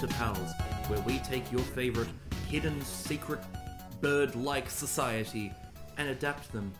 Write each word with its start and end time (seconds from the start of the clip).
Adaptapals, 0.00 0.88
where 0.90 1.00
we 1.00 1.18
take 1.20 1.50
your 1.50 1.62
favorite 1.62 2.08
hidden, 2.48 2.80
secret, 2.82 3.40
bird 4.02 4.34
like 4.36 4.68
society 4.68 5.52
and 5.96 6.08
adapt 6.10 6.52
them 6.52 6.70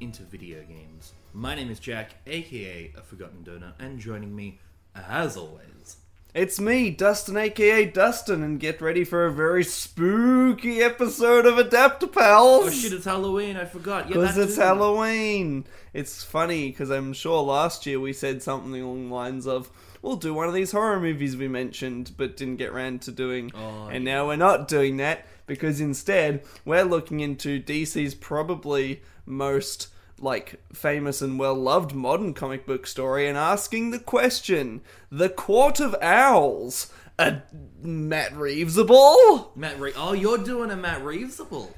into 0.00 0.22
video 0.24 0.60
games. 0.64 1.12
My 1.32 1.54
name 1.54 1.70
is 1.70 1.78
Jack, 1.78 2.10
aka 2.26 2.92
A 2.96 3.02
Forgotten 3.02 3.44
Donor, 3.44 3.72
and 3.78 4.00
joining 4.00 4.34
me, 4.34 4.58
as 4.96 5.36
always, 5.36 5.96
It's 6.34 6.60
me, 6.60 6.90
Dustin, 6.90 7.36
aka 7.36 7.84
Dustin, 7.84 8.42
and 8.42 8.58
get 8.58 8.80
ready 8.80 9.04
for 9.04 9.26
a 9.26 9.32
very 9.32 9.62
spooky 9.62 10.80
episode 10.82 11.46
of 11.46 11.54
Adaptapals. 11.54 12.16
Oh 12.64 12.70
shit, 12.70 12.92
it's 12.92 13.04
Halloween, 13.04 13.56
I 13.56 13.64
forgot. 13.64 14.08
Yeah, 14.08 14.14
Because 14.14 14.34
that 14.34 14.42
it's 14.42 14.54
too. 14.56 14.60
Halloween. 14.62 15.66
It's 15.92 16.24
funny 16.24 16.70
because 16.70 16.90
I'm 16.90 17.12
sure 17.12 17.42
last 17.42 17.86
year 17.86 18.00
we 18.00 18.12
said 18.12 18.42
something 18.42 18.80
along 18.80 19.08
the 19.08 19.14
lines 19.14 19.46
of, 19.46 19.70
"We'll 20.02 20.16
do 20.16 20.32
one 20.34 20.48
of 20.48 20.54
these 20.54 20.72
horror 20.72 21.00
movies 21.00 21.36
we 21.36 21.48
mentioned, 21.48 22.12
but 22.16 22.36
didn't 22.36 22.56
get 22.56 22.72
round 22.72 23.02
to 23.02 23.12
doing." 23.12 23.50
Oh, 23.54 23.88
and 23.88 24.04
now 24.04 24.26
we're 24.26 24.36
not 24.36 24.68
doing 24.68 24.96
that 24.98 25.26
because 25.46 25.80
instead 25.80 26.42
we're 26.64 26.84
looking 26.84 27.20
into 27.20 27.60
DC's 27.62 28.14
probably 28.14 29.02
most 29.26 29.88
like 30.18 30.60
famous 30.72 31.22
and 31.22 31.38
well 31.38 31.54
loved 31.54 31.94
modern 31.94 32.34
comic 32.34 32.66
book 32.66 32.86
story 32.86 33.26
and 33.28 33.38
asking 33.38 33.90
the 33.90 33.98
question: 33.98 34.80
The 35.10 35.28
Court 35.28 35.80
of 35.80 35.94
Owls. 36.02 36.92
A 37.18 37.42
Matt 37.82 38.32
Reevesable? 38.32 39.54
Matt 39.54 39.78
Reeves. 39.78 39.96
Oh, 40.00 40.14
you're 40.14 40.38
doing 40.38 40.70
a 40.70 40.76
Matt 40.76 41.02
Reevesable. 41.02 41.68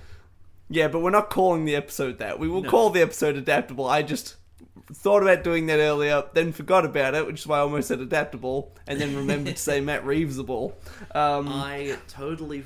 Yeah, 0.71 0.87
but 0.87 1.01
we're 1.01 1.11
not 1.11 1.31
calling 1.31 1.65
the 1.65 1.75
episode 1.75 2.19
that. 2.19 2.39
We 2.39 2.47
will 2.49 2.63
No. 2.63 2.71
call 2.71 2.91
the 2.91 3.03
episode 3.03 3.37
adaptable. 3.37 3.85
I 3.87 4.03
just 4.03 4.37
thought 4.93 5.23
about 5.23 5.45
doing 5.45 5.67
that 5.67 5.79
earlier, 5.79 6.25
then 6.35 6.53
forgot 6.53 6.85
about 6.85 7.15
it, 7.15 7.27
which 7.27 7.41
is 7.41 7.47
why 7.47 7.59
I 7.59 7.61
almost 7.61 7.89
said 7.89 8.01
adaptable, 8.01 8.75
and 8.87 9.01
then 9.01 9.17
remembered 9.17 9.57
to 9.57 9.63
say 9.63 9.81
Matt 9.83 10.05
Reevesable. 10.05 10.73
Um, 11.15 11.49
I 11.49 11.97
totally. 12.09 12.65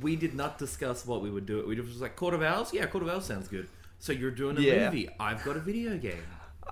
We 0.00 0.16
did 0.16 0.34
not 0.34 0.58
discuss 0.58 1.06
what 1.06 1.22
we 1.22 1.30
would 1.30 1.46
do. 1.46 1.64
We 1.66 1.76
just 1.76 1.88
was 1.88 2.00
like, 2.00 2.16
Court 2.16 2.34
of 2.34 2.42
Owls? 2.42 2.72
Yeah, 2.72 2.86
Court 2.86 3.04
of 3.04 3.10
Owls 3.10 3.26
sounds 3.26 3.46
good. 3.48 3.68
So 4.00 4.12
you're 4.12 4.30
doing 4.32 4.56
a 4.58 4.60
Yeah. 4.60 4.86
movie. 4.86 5.08
I've 5.20 5.44
got 5.44 5.56
a 5.56 5.60
video 5.60 5.96
game. 5.98 6.22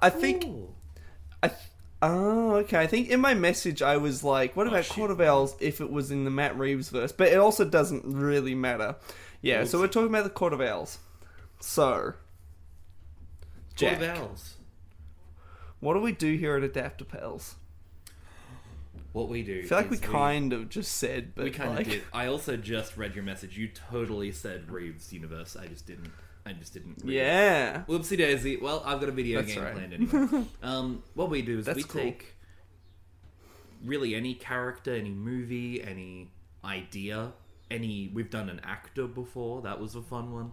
I 0.00 0.10
think. 0.10 0.44
Ooh. 0.44 0.74
I 1.42 1.48
th- 1.48 1.60
oh, 2.02 2.54
okay. 2.56 2.78
I 2.80 2.86
think 2.86 3.10
in 3.10 3.20
my 3.20 3.34
message 3.34 3.80
I 3.82 3.96
was 3.96 4.24
like, 4.24 4.56
"What 4.56 4.66
about 4.66 4.90
Oh. 4.90 4.94
Court 4.94 5.10
of 5.12 5.20
Owls 5.20 5.54
if 5.60 5.80
it 5.80 5.90
was 5.90 6.10
in 6.10 6.24
the 6.24 6.30
Matt 6.30 6.58
Reeves 6.58 6.88
verse?" 6.88 7.12
But 7.12 7.28
it 7.28 7.38
also 7.38 7.64
doesn't 7.64 8.04
really 8.04 8.54
matter. 8.54 8.96
Yeah, 9.40 9.64
so 9.64 9.78
we're 9.78 9.86
talking 9.88 10.08
about 10.08 10.24
the 10.24 10.30
Court 10.30 10.52
of 10.52 10.60
Owls. 10.60 10.98
So, 11.60 12.14
Jack, 13.82 14.18
Owls. 14.18 14.54
what 15.80 15.94
do 15.94 16.00
we 16.00 16.12
do 16.12 16.36
here 16.36 16.56
at 16.56 16.72
Adaptapals? 16.72 17.54
What 19.12 19.28
we 19.28 19.42
do. 19.42 19.60
I 19.64 19.66
feel 19.66 19.78
like 19.78 19.90
we 19.90 19.96
is 19.96 20.00
kind 20.00 20.52
of 20.54 20.70
just 20.70 20.96
said, 20.96 21.34
but 21.34 21.44
We 21.44 21.50
kind 21.50 21.78
of 21.78 21.84
did. 21.86 22.02
I 22.14 22.26
also 22.26 22.56
just 22.56 22.96
read 22.96 23.14
your 23.14 23.24
message. 23.24 23.58
You 23.58 23.68
totally 23.68 24.32
said 24.32 24.70
Reeves 24.70 25.12
Universe. 25.12 25.54
I 25.54 25.66
just 25.66 25.86
didn't. 25.86 26.10
I 26.46 26.52
just 26.54 26.72
didn't. 26.72 27.02
read 27.04 27.14
it. 27.14 27.18
Yeah. 27.18 27.82
Whoopsie 27.86 28.16
daisy. 28.16 28.56
Well, 28.56 28.82
I've 28.86 29.00
got 29.00 29.10
a 29.10 29.12
video 29.12 29.42
That's 29.42 29.54
game 29.54 29.62
right. 29.64 29.74
planned 29.74 29.92
anyway. 29.92 30.44
um, 30.62 31.02
what 31.14 31.28
we 31.28 31.42
do 31.42 31.58
is 31.58 31.66
That's 31.66 31.76
we 31.76 31.82
cool. 31.82 32.02
take 32.02 32.36
really 33.84 34.14
any 34.14 34.34
character, 34.34 34.94
any 34.94 35.10
movie, 35.10 35.82
any 35.82 36.30
idea, 36.64 37.32
any. 37.70 38.10
We've 38.14 38.30
done 38.30 38.48
an 38.48 38.60
actor 38.64 39.06
before. 39.06 39.60
That 39.62 39.78
was 39.78 39.94
a 39.94 40.02
fun 40.02 40.32
one. 40.32 40.52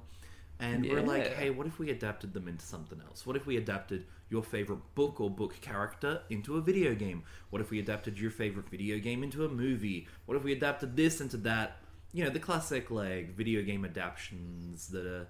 And 0.61 0.85
we're 0.85 1.01
like, 1.01 1.33
hey, 1.35 1.49
what 1.51 1.67
if 1.67 1.79
we 1.79 1.89
adapted 1.89 2.33
them 2.33 2.47
into 2.49 2.65
something 2.65 2.99
else? 3.07 3.25
What 3.25 3.35
if 3.37 3.45
we 3.45 3.55
adapted 3.57 4.05
your 4.29 4.43
favorite 4.43 4.79
book 4.93 5.21
or 5.21 5.29
book 5.29 5.59
character 5.61 6.21
into 6.29 6.57
a 6.57 6.61
video 6.61 6.93
game? 6.95 7.23
What 7.49 7.61
if 7.61 7.69
we 7.71 7.79
adapted 7.79 8.19
your 8.19 8.29
favorite 8.31 8.67
video 8.69 8.99
game 8.99 9.23
into 9.23 9.45
a 9.45 9.49
movie? 9.49 10.07
What 10.25 10.35
if 10.35 10.43
we 10.43 10.51
adapted 10.51 10.97
this 10.97 11.21
into 11.21 11.37
that? 11.37 11.77
You 12.11 12.23
know, 12.25 12.29
the 12.29 12.39
classic 12.39 12.91
like 12.91 13.35
video 13.35 13.61
game 13.61 13.85
adaptations 13.85 14.89
that 14.89 15.05
are, 15.05 15.27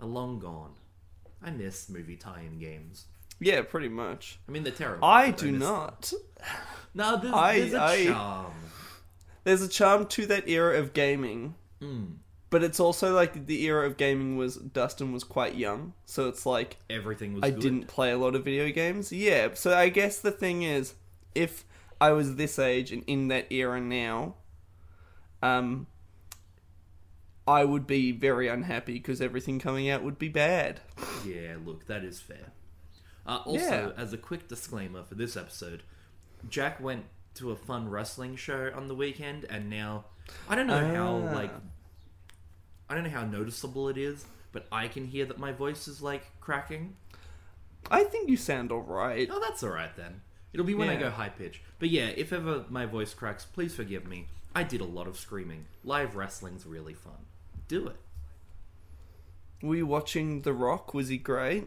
are 0.00 0.06
long 0.06 0.38
gone. 0.38 0.72
I 1.42 1.50
miss 1.50 1.90
movie 1.90 2.16
tie-in 2.16 2.58
games. 2.58 3.04
Yeah, 3.40 3.62
pretty 3.62 3.88
much. 3.88 4.38
I 4.48 4.52
mean, 4.52 4.62
they're 4.62 4.72
terrible. 4.72 5.04
I 5.06 5.30
do 5.30 5.52
miss- 5.52 5.60
not. 5.60 6.12
No, 6.96 7.16
there's, 7.20 7.34
I- 7.34 7.58
there's 7.58 7.72
a 7.74 7.82
I- 7.82 8.06
charm. 8.06 8.52
There's 9.42 9.62
a 9.62 9.68
charm 9.68 10.06
to 10.06 10.26
that 10.26 10.48
era 10.48 10.78
of 10.78 10.92
gaming, 10.94 11.56
Mm. 11.82 12.18
But 12.54 12.62
it's 12.62 12.78
also 12.78 13.12
like 13.12 13.46
the 13.46 13.64
era 13.64 13.84
of 13.84 13.96
gaming 13.96 14.36
was 14.36 14.54
Dustin 14.54 15.12
was 15.12 15.24
quite 15.24 15.56
young, 15.56 15.92
so 16.04 16.28
it's 16.28 16.46
like 16.46 16.76
Everything 16.88 17.34
was. 17.34 17.42
I 17.42 17.50
good. 17.50 17.58
didn't 17.60 17.88
play 17.88 18.12
a 18.12 18.16
lot 18.16 18.36
of 18.36 18.44
video 18.44 18.70
games. 18.70 19.10
Yeah, 19.10 19.48
so 19.54 19.76
I 19.76 19.88
guess 19.88 20.20
the 20.20 20.30
thing 20.30 20.62
is, 20.62 20.94
if 21.34 21.64
I 22.00 22.12
was 22.12 22.36
this 22.36 22.56
age 22.60 22.92
and 22.92 23.02
in 23.08 23.26
that 23.26 23.50
era 23.50 23.80
now, 23.80 24.36
um, 25.42 25.88
I 27.44 27.64
would 27.64 27.88
be 27.88 28.12
very 28.12 28.46
unhappy 28.46 28.92
because 28.94 29.20
everything 29.20 29.58
coming 29.58 29.90
out 29.90 30.04
would 30.04 30.16
be 30.18 30.28
bad. 30.28 30.78
Yeah, 31.26 31.56
look, 31.64 31.86
that 31.88 32.04
is 32.04 32.20
fair. 32.20 32.52
Uh, 33.26 33.40
also, 33.44 33.92
Yeah. 33.96 34.00
as 34.00 34.12
a 34.12 34.16
quick 34.16 34.46
disclaimer 34.46 35.02
for 35.02 35.16
this 35.16 35.36
episode, 35.36 35.82
Jack 36.48 36.78
went 36.80 37.06
to 37.34 37.50
a 37.50 37.56
fun 37.56 37.88
wrestling 37.88 38.36
show 38.36 38.70
on 38.76 38.86
the 38.86 38.94
weekend, 38.94 39.44
and 39.50 39.68
now 39.68 40.04
I 40.48 40.54
don't 40.54 40.68
know 40.68 40.86
how 40.94 41.16
Ah. 41.28 41.34
like 41.34 41.50
I 42.94 42.98
don't 42.98 43.10
know 43.12 43.18
how 43.18 43.26
noticeable 43.26 43.88
it 43.88 43.98
is, 43.98 44.24
but 44.52 44.68
I 44.70 44.86
can 44.86 45.04
hear 45.08 45.24
that 45.26 45.36
my 45.40 45.50
voice 45.50 45.88
is 45.88 46.00
like 46.00 46.30
cracking. 46.40 46.94
I 47.90 48.04
think 48.04 48.30
you 48.30 48.36
sound 48.36 48.70
alright. 48.70 49.28
Oh, 49.32 49.40
that's 49.40 49.64
all 49.64 49.70
right 49.70 49.90
then. 49.96 50.20
It'll 50.52 50.64
be 50.64 50.76
when 50.76 50.88
I 50.88 50.92
Yeah. 50.92 51.00
go 51.00 51.10
high 51.10 51.30
pitch. 51.30 51.60
But 51.80 51.90
yeah, 51.90 52.06
if 52.06 52.32
ever 52.32 52.64
my 52.68 52.86
voice 52.86 53.12
cracks, 53.12 53.44
please 53.44 53.74
forgive 53.74 54.06
me. 54.06 54.28
I 54.54 54.62
did 54.62 54.80
a 54.80 54.84
lot 54.84 55.08
of 55.08 55.18
screaming. 55.18 55.64
Live 55.82 56.14
wrestling's 56.14 56.66
really 56.66 56.94
fun. 56.94 57.26
Do 57.66 57.88
it. 57.88 57.96
Were 59.60 59.74
you 59.74 59.86
watching 59.86 60.42
The 60.42 60.52
Rock? 60.52 60.94
Was 60.94 61.08
he 61.08 61.18
great? 61.18 61.66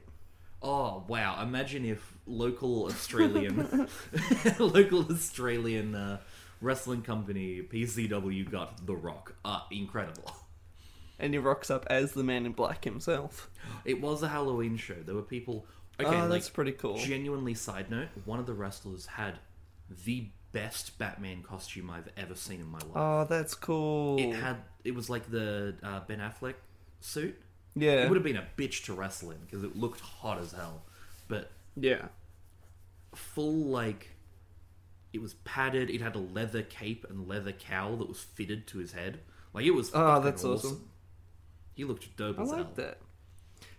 Oh 0.62 1.04
wow! 1.10 1.44
Imagine 1.44 1.84
if 1.84 2.14
local 2.26 2.86
Australian, 2.92 3.90
local 4.60 5.12
Australian 5.12 5.94
uh, 5.94 6.20
wrestling 6.62 7.02
company 7.02 7.62
PCW 7.64 8.50
got 8.50 8.86
The 8.88 8.96
Rock. 8.96 9.36
Uh, 9.44 9.60
incredible. 9.72 10.32
And 11.20 11.34
he 11.34 11.40
rocks 11.40 11.72
up 11.72 11.86
as 11.90 12.12
the 12.14 12.24
Man 12.24 12.46
in 12.46 12.52
Black 12.52 12.84
himself. 12.84 13.50
It 13.86 14.02
was 14.02 14.22
a 14.24 14.28
Halloween 14.28 14.78
show. 14.78 14.96
There 14.96 15.16
were 15.16 15.22
people. 15.22 15.66
Okay, 16.00 16.10
oh, 16.10 16.20
like 16.22 16.30
that's 16.30 16.50
pretty 16.50 16.74
cool. 16.74 16.98
genuinely. 16.98 17.54
Side 17.54 17.90
note: 17.90 18.10
one 18.26 18.40
of 18.40 18.46
the 18.46 18.54
wrestlers 18.54 19.06
had 19.06 19.40
the 20.06 20.30
best 20.52 20.98
Batman 20.98 21.42
costume 21.42 21.90
I've 21.90 22.10
ever 22.18 22.36
seen 22.36 22.60
in 22.60 22.68
my 22.68 22.80
life. 22.80 22.92
Oh, 22.96 23.26
that's 23.30 23.54
cool. 23.54 24.20
it 24.20 24.34
had. 24.34 24.58
It 24.84 24.94
was 24.94 25.10
like 25.10 25.30
the 25.32 25.76
uh, 25.84 26.02
Ben 26.08 26.20
Affleck 26.20 26.56
suit. 27.00 27.36
yeah, 27.76 28.04
It 28.04 28.10
would 28.10 28.16
have 28.16 28.24
been 28.24 28.38
a 28.38 28.48
bitch 28.58 28.86
to 28.86 28.94
wrestle 28.94 29.32
in 29.32 29.38
because 29.40 29.64
it 29.64 29.76
looked 29.76 30.02
hot 30.02 30.40
as 30.40 30.52
hell, 30.52 30.84
but 31.28 31.52
yeah. 31.76 32.08
full 33.14 33.66
like 33.66 34.16
it 35.14 35.22
was 35.22 35.36
padded 35.46 35.90
it 35.90 36.02
had 36.02 36.16
a 36.16 36.20
leather 36.20 36.62
cape 36.62 37.06
and 37.10 37.28
leather 37.28 37.52
cowl 37.52 37.96
that 37.98 38.08
was 38.08 38.20
fitted 38.20 38.68
to 38.68 38.78
his 38.80 38.92
head 38.92 39.20
like 39.54 39.66
it 39.66 39.72
was 39.72 39.92
Oh, 39.94 40.20
that's 40.20 40.44
awesome. 40.44 40.90
He 41.78 41.86
looked 41.86 42.16
dope 42.18 42.38
I 42.38 42.42
as 42.44 42.50
hell 42.50 42.58
like 42.58 42.76
that. 42.76 42.98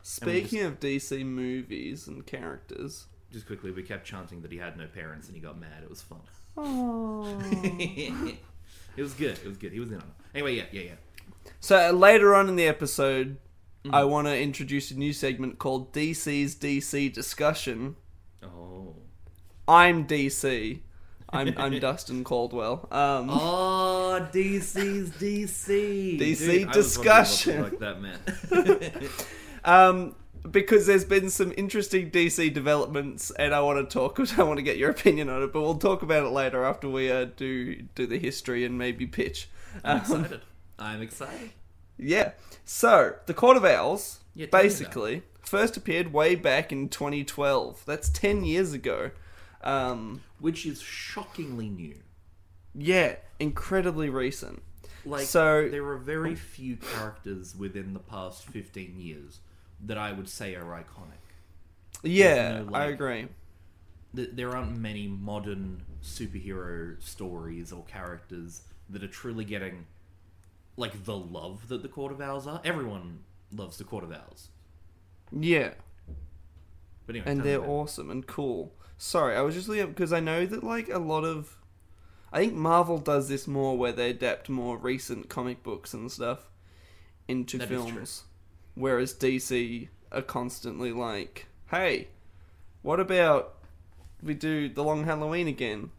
Speaking 0.03 0.63
of 0.63 0.81
DC 0.81 1.23
movies 1.25 2.09
and 2.09 2.25
characters, 2.27 3.07
just 3.31 3.47
quickly 3.47 3.71
we 3.71 3.83
kept 3.83 4.07
chanting 4.07 4.41
that 4.41 4.51
he 4.51 4.57
had 4.57 4.79
no 4.79 4.87
parents 4.87 5.27
and 5.27 5.37
he 5.37 5.43
got 5.43 5.61
mad 5.61 5.83
it 5.83 5.91
was 5.91 6.01
fun 6.01 6.21
oh. 6.57 7.39
it 7.79 9.03
was 9.03 9.13
good 9.13 9.33
it 9.33 9.47
was 9.47 9.59
good 9.59 9.71
he 9.71 9.79
was 9.79 9.91
in 9.91 9.97
on 9.97 10.01
it 10.01 10.39
anyway 10.39 10.55
yeah 10.55 10.65
yeah 10.73 10.81
yeah 10.81 10.95
so 11.61 11.91
uh, 11.91 11.93
later 11.93 12.35
on 12.35 12.49
in 12.49 12.57
the 12.57 12.67
episode, 12.67 13.37
Mm-hmm. 13.85 13.95
I 13.95 14.05
want 14.05 14.27
to 14.27 14.39
introduce 14.39 14.91
a 14.91 14.99
new 14.99 15.13
segment 15.13 15.59
called 15.59 15.93
DC's 15.93 16.57
DC 16.57 17.13
discussion. 17.13 17.97
oh 18.43 18.97
I'm 19.69 20.07
DC. 20.07 20.81
I'm 21.31 21.55
I'm 21.57 21.79
Dustin 21.79 22.25
Caldwell. 22.25 22.89
Um, 22.91 23.29
oh 23.31 24.29
DC's 24.33 25.11
DC 25.13 26.19
DC 26.19 26.39
Dude, 26.39 26.65
I 26.65 26.77
was 26.77 26.95
wondering 26.95 27.27
what 27.27 27.41
the 27.41 27.53
discussion. 27.53 27.55
fuck 27.55 27.79
that 27.79 28.01
meant 28.01 28.21
Um, 29.65 30.15
because 30.51 30.87
there's 30.87 31.05
been 31.05 31.31
some 31.31 31.53
interesting 31.57 32.11
DC 32.11 32.53
developments, 32.55 33.31
and 33.33 33.55
I 33.55 33.61
want 33.61 33.89
to 33.89 33.93
talk. 33.93 34.19
I 34.39 34.43
want 34.43 34.59
to 34.59 34.63
get 34.63 34.77
your 34.77 34.91
opinion 34.91 35.29
on 35.29 35.43
it, 35.43 35.53
but 35.53 35.61
we'll 35.63 35.79
talk 35.79 36.03
about 36.03 36.25
it 36.25 36.31
later 36.31 36.65
after 36.65 36.89
we 36.89 37.11
uh, 37.11 37.27
do 37.37 37.83
do 37.95 38.07
the 38.07 38.19
history 38.19 38.65
and 38.65 38.79
maybe 38.79 39.07
pitch. 39.07 39.49
I'm 39.85 39.97
Um, 39.97 39.99
excited 39.99 40.41
I'm 40.79 41.03
excited 41.03 41.51
yeah. 41.97 42.33
So 42.65 43.17
the 43.27 43.35
Court 43.35 43.57
of 43.57 43.65
Owls, 43.65 44.21
Yeah, 44.35 44.47
tell 44.47 44.65
me 44.65 44.77
about 44.77 44.97
basically, 44.97 45.23
first 45.43 45.77
appeared 45.77 46.13
way 46.13 46.35
back 46.35 46.73
in 46.73 46.89
2012. 46.89 47.85
That's 47.87 48.09
10 48.09 48.45
years 48.45 48.73
ago. 48.73 49.11
Um, 49.63 50.23
which 50.39 50.65
is 50.67 50.81
shockingly 50.81 51.69
new 51.69 51.97
yeah, 52.75 53.17
incredibly 53.41 54.09
recent. 54.09 54.63
Like, 55.05 55.27
So- 55.27 55.69
there 55.69 55.85
are 55.87 55.97
very 55.99 56.35
few 56.37 56.77
characters 56.77 57.57
within 57.57 57.93
the 57.93 57.99
past 57.99 58.45
15 58.45 59.01
years 59.01 59.41
that 59.85 59.99
I 59.99 60.13
would 60.13 60.29
say 60.29 60.55
are 60.55 60.65
iconic. 60.65 61.19
Yeah, 62.05 62.63
no, 62.63 62.75
I 62.75 62.85
agree. 62.87 63.27
th- 64.15 64.31
there 64.33 64.55
aren't 64.55 64.77
many 64.77 65.09
modern 65.09 65.83
superhero 66.03 67.03
stories 67.03 67.73
or 67.73 67.85
characters 67.85 68.63
that 68.89 69.03
are 69.03 69.09
truly 69.09 69.45
getting 69.45 69.87
like 70.77 71.05
the 71.05 71.17
love 71.17 71.67
that 71.69 71.83
the 71.83 71.89
Court 71.89 72.13
of 72.13 72.21
Owls 72.21 72.47
are. 72.47 72.61
Everyone 72.65 73.25
loves 73.51 73.79
the 73.79 73.85
Court 73.85 74.05
of 74.05 74.13
Owls, 74.13 74.51
Yeah, 75.33 75.75
but 77.07 77.17
anyway, 77.17 77.31
and 77.33 77.43
they're 77.43 77.65
awesome 77.65 78.11
and 78.11 78.27
cool. 78.27 78.73
Sorry, 78.99 79.37
I 79.37 79.43
was 79.43 79.55
just 79.55 79.69
looking 79.69 79.87
because 79.89 80.13
I 80.13 80.21
know 80.21 80.45
that 80.45 80.65
like 80.65 80.89
a 80.89 80.99
lot 80.99 81.25
of, 81.25 81.57
I 82.33 82.41
think 82.41 82.55
Marvel 82.55 82.99
does 82.99 83.29
this 83.29 83.47
more 83.47 83.79
where 83.79 83.93
they 83.93 84.11
adapt 84.11 84.49
more 84.49 84.77
recent 84.77 85.29
comic 85.29 85.63
books 85.63 85.95
and 85.95 86.11
stuff 86.11 86.51
into 87.29 87.59
That 87.59 87.65
is 87.65 87.69
true. 87.85 87.85
films, 87.87 88.25
whereas 88.75 89.15
DC 89.15 89.89
are 90.11 90.23
constantly 90.23 90.91
like, 90.93 91.47
hey, 91.71 92.09
what 92.83 92.99
about 93.01 93.55
we 94.23 94.35
do 94.35 94.69
the 94.69 94.83
Long 94.83 95.05
Halloween 95.05 95.49
again? 95.49 95.91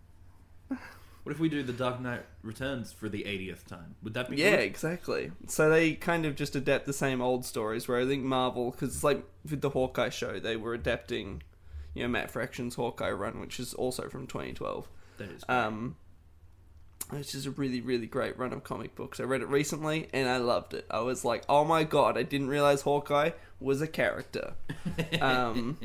What 1.23 1.33
if 1.33 1.39
we 1.39 1.49
do 1.49 1.61
the 1.61 1.73
Dark 1.73 1.99
Knight 1.99 2.25
Returns 2.41 2.91
for 2.91 3.07
the 3.07 3.23
80th 3.23 3.65
time? 3.67 3.93
Would 4.01 4.15
that 4.15 4.29
be 4.29 4.37
Yeah, 4.37 4.51
good? 4.51 4.59
exactly. 4.61 5.31
So 5.47 5.69
they 5.69 5.93
kind 5.93 6.25
of 6.25 6.35
just 6.35 6.55
adapt 6.55 6.85
the 6.87 6.93
same 6.93 7.21
old 7.21 7.45
stories. 7.45 7.87
Where 7.87 7.99
I 7.99 8.07
think 8.07 8.23
Marvel, 8.23 8.71
because 8.71 8.95
it's 8.95 9.03
like 9.03 9.23
with 9.47 9.61
the 9.61 9.69
Hawkeye 9.69 10.09
show, 10.09 10.39
they 10.39 10.55
were 10.55 10.73
adapting, 10.73 11.43
you 11.93 12.03
know, 12.03 12.09
Matt 12.09 12.31
Fraction's 12.31 12.75
Hawkeye 12.75 13.11
run, 13.11 13.39
which 13.39 13.59
is 13.59 13.73
also 13.73 14.09
from 14.09 14.27
2012. 14.27 14.87
That 15.17 15.29
is. 15.31 15.43
great. 15.43 15.55
Um, 15.57 15.95
which 17.09 17.33
is 17.33 17.45
a 17.45 17.51
really, 17.51 17.81
really 17.81 18.05
great 18.05 18.37
run 18.37 18.53
of 18.53 18.63
comic 18.63 18.95
books. 18.95 19.19
I 19.19 19.23
read 19.23 19.41
it 19.41 19.47
recently 19.47 20.09
and 20.13 20.29
I 20.29 20.37
loved 20.37 20.73
it. 20.73 20.85
I 20.91 20.99
was 20.99 21.25
like, 21.25 21.43
oh 21.49 21.65
my 21.65 21.83
god, 21.83 22.17
I 22.17 22.23
didn't 22.23 22.49
realize 22.49 22.81
Hawkeye 22.81 23.31
was 23.59 23.81
a 23.81 23.87
character. 23.87 24.53
Um, 25.21 25.77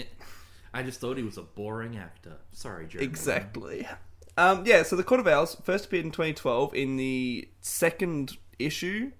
I 0.73 0.83
just 0.83 1.01
thought 1.01 1.17
he 1.17 1.23
was 1.23 1.39
a 1.39 1.43
boring 1.43 1.97
actor. 1.97 2.37
Sorry, 2.53 2.87
Jeremy. 2.87 3.07
Exactly. 3.07 3.89
Um, 4.37 4.65
yeah, 4.67 4.83
so 4.83 4.97
the 4.97 5.05
Court 5.05 5.21
of 5.21 5.29
Owls 5.29 5.57
first 5.63 5.87
appeared 5.87 6.05
in 6.05 6.11
2012 6.11 6.75
in 6.75 6.97
the 6.97 7.49
second 7.61 8.37
issue, 8.59 9.13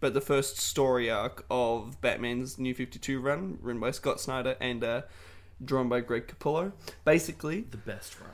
but 0.00 0.14
the 0.14 0.20
first 0.20 0.58
story 0.58 1.08
arc 1.10 1.44
of 1.50 2.00
Batman's 2.00 2.58
New 2.58 2.74
52 2.74 3.20
run, 3.20 3.58
written 3.60 3.80
by 3.80 3.92
Scott 3.92 4.20
Snyder 4.20 4.56
and 4.60 4.82
uh, 4.82 5.02
drawn 5.64 5.88
by 5.88 6.00
Greg 6.00 6.26
Capullo. 6.28 6.72
Basically, 7.04 7.62
The 7.70 7.76
best 7.76 8.18
run. 8.20 8.30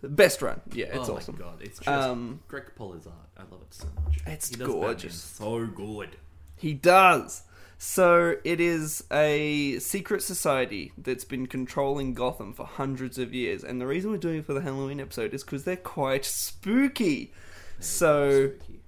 the 0.00 0.08
best 0.08 0.42
run. 0.42 0.60
Yeah, 0.72 0.86
it's 0.86 1.08
awesome. 1.08 1.12
oh 1.12 1.16
awesome. 1.16 1.34
my 1.38 1.40
god, 1.44 1.62
it's 1.62 1.78
just 1.78 1.88
Um, 1.88 2.40
Greg 2.48 2.64
Capullo's 2.76 3.06
art. 3.06 3.16
I 3.36 3.42
love 3.50 3.62
it 3.62 3.72
so 3.74 3.86
much. 4.04 4.18
It's 4.26 4.48
He 4.48 4.56
does 4.56 4.66
Batman 4.68 4.80
gorgeous. 4.82 5.14
so 5.14 5.66
good. 5.66 6.16
He 6.56 6.74
does. 6.74 7.42
So 7.78 8.36
it 8.44 8.60
is 8.60 9.02
a 9.10 9.78
secret 9.80 10.22
society 10.22 10.92
that's 10.96 11.24
been 11.24 11.46
controlling 11.48 12.14
Gotham 12.14 12.52
for 12.52 12.64
hundreds 12.64 13.18
of 13.18 13.34
years, 13.34 13.64
and 13.64 13.80
the 13.80 13.86
reason 13.88 14.12
we're 14.12 14.18
doing 14.18 14.38
it 14.38 14.46
for 14.46 14.54
the 14.54 14.60
Halloween 14.60 15.00
episode 15.00 15.34
is 15.34 15.42
because 15.42 15.64
they're 15.64 15.76
quite 15.76 16.24
spooky. 16.24 17.32
So 17.80 18.50
Spooky. 18.50 18.80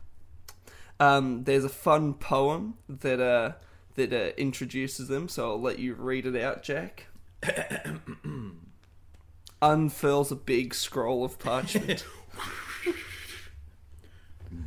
um, 1.00 1.42
there's 1.42 1.64
a 1.64 1.68
fun 1.68 2.14
poem 2.14 2.74
that 2.88 3.20
uh, 3.20 3.52
that 3.96 4.12
uh, 4.12 4.32
introduces 4.36 5.08
them. 5.08 5.28
So 5.28 5.50
I'll 5.50 5.60
let 5.60 5.80
you 5.80 5.94
read 5.94 6.26
it 6.26 6.36
out, 6.40 6.62
Jack. 6.62 7.06
Unfurls 9.62 10.32
a 10.32 10.36
big 10.36 10.74
scroll 10.74 11.24
of 11.24 11.38
parchment. 11.38 12.04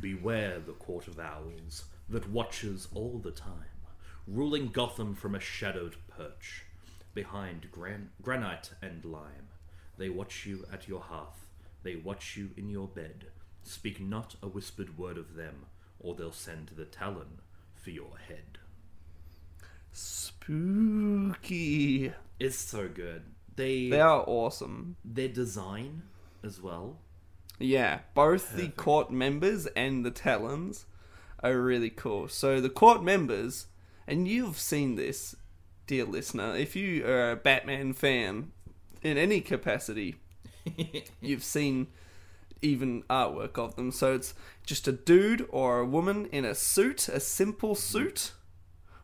Beware 0.00 0.60
the 0.60 0.72
Court 0.72 1.08
of 1.08 1.18
Owls 1.18 1.84
that 2.08 2.30
watches 2.30 2.88
all 2.94 3.18
the 3.18 3.30
time, 3.30 3.52
ruling 4.26 4.68
Gotham 4.68 5.14
from 5.14 5.34
a 5.34 5.40
shadowed 5.40 5.96
perch. 6.08 6.64
Behind 7.14 7.68
gran- 7.72 8.10
granite 8.22 8.72
and 8.82 9.04
lime, 9.04 9.48
they 9.96 10.08
watch 10.08 10.46
you 10.46 10.66
at 10.72 10.88
your 10.88 11.00
hearth, 11.00 11.46
they 11.82 11.96
watch 11.96 12.36
you 12.36 12.50
in 12.56 12.68
your 12.68 12.86
bed. 12.86 13.26
Speak 13.62 14.00
not 14.00 14.36
a 14.42 14.48
whispered 14.48 14.98
word 14.98 15.18
of 15.18 15.34
them, 15.34 15.66
or 16.00 16.14
they'll 16.14 16.32
send 16.32 16.72
the 16.76 16.84
Talon 16.84 17.40
for 17.74 17.90
your 17.90 18.18
head. 18.28 18.58
Spooky. 19.98 22.12
It's 22.38 22.56
so 22.56 22.88
good. 22.88 23.22
They, 23.56 23.90
They 23.90 24.00
are 24.00 24.22
awesome. 24.26 24.96
their 25.04 25.28
design 25.28 26.02
as 26.44 26.60
well. 26.60 26.98
Yeah, 27.58 28.00
both 28.14 28.54
the 28.54 28.68
court 28.68 29.10
members 29.10 29.66
and 29.74 30.06
the 30.06 30.12
Talons 30.12 30.86
are 31.42 31.58
really 31.58 31.90
cool. 31.90 32.28
So 32.28 32.60
the 32.60 32.70
court 32.70 33.02
members, 33.02 33.66
and 34.06 34.28
you've 34.28 34.60
seen 34.60 34.94
this, 34.94 35.34
dear 35.88 36.04
listener, 36.04 36.54
if 36.54 36.76
you 36.76 37.04
are 37.04 37.32
a 37.32 37.36
Batman 37.36 37.92
fan 37.92 38.52
in 39.02 39.18
any 39.18 39.40
capacity, 39.40 40.14
you've 41.20 41.42
seen 41.42 41.88
even 42.62 43.02
artwork 43.10 43.58
of 43.58 43.74
them. 43.74 43.90
So 43.90 44.14
it's 44.14 44.34
just 44.64 44.86
a 44.86 44.92
dude 44.92 45.44
or 45.50 45.80
a 45.80 45.86
woman 45.86 46.26
in 46.26 46.44
a 46.44 46.54
suit, 46.54 47.08
a 47.08 47.18
simple 47.18 47.74
suit, 47.74 48.32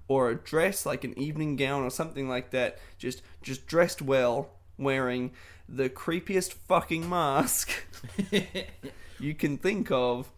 or 0.08 0.30
a 0.30 0.34
dress 0.34 0.84
like 0.84 1.04
an 1.04 1.18
evening 1.18 1.56
gown 1.56 1.82
or 1.82 1.90
something 1.90 2.28
like 2.28 2.50
that, 2.50 2.78
just 2.98 3.22
just 3.42 3.66
dressed 3.66 4.02
well, 4.02 4.50
wearing 4.78 5.32
the 5.68 5.88
creepiest 5.88 6.52
fucking 6.52 7.08
mask 7.08 7.70
you 9.18 9.34
can 9.34 9.56
think 9.56 9.90
of 9.90 10.30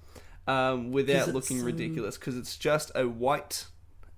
um, 0.47 0.93
without 0.93 1.29
looking 1.29 1.61
so- 1.61 1.67
ridiculous 1.67 2.17
because 2.17 2.37
it's 2.37 2.57
just 2.57 2.93
a 2.95 3.09
white 3.09 3.67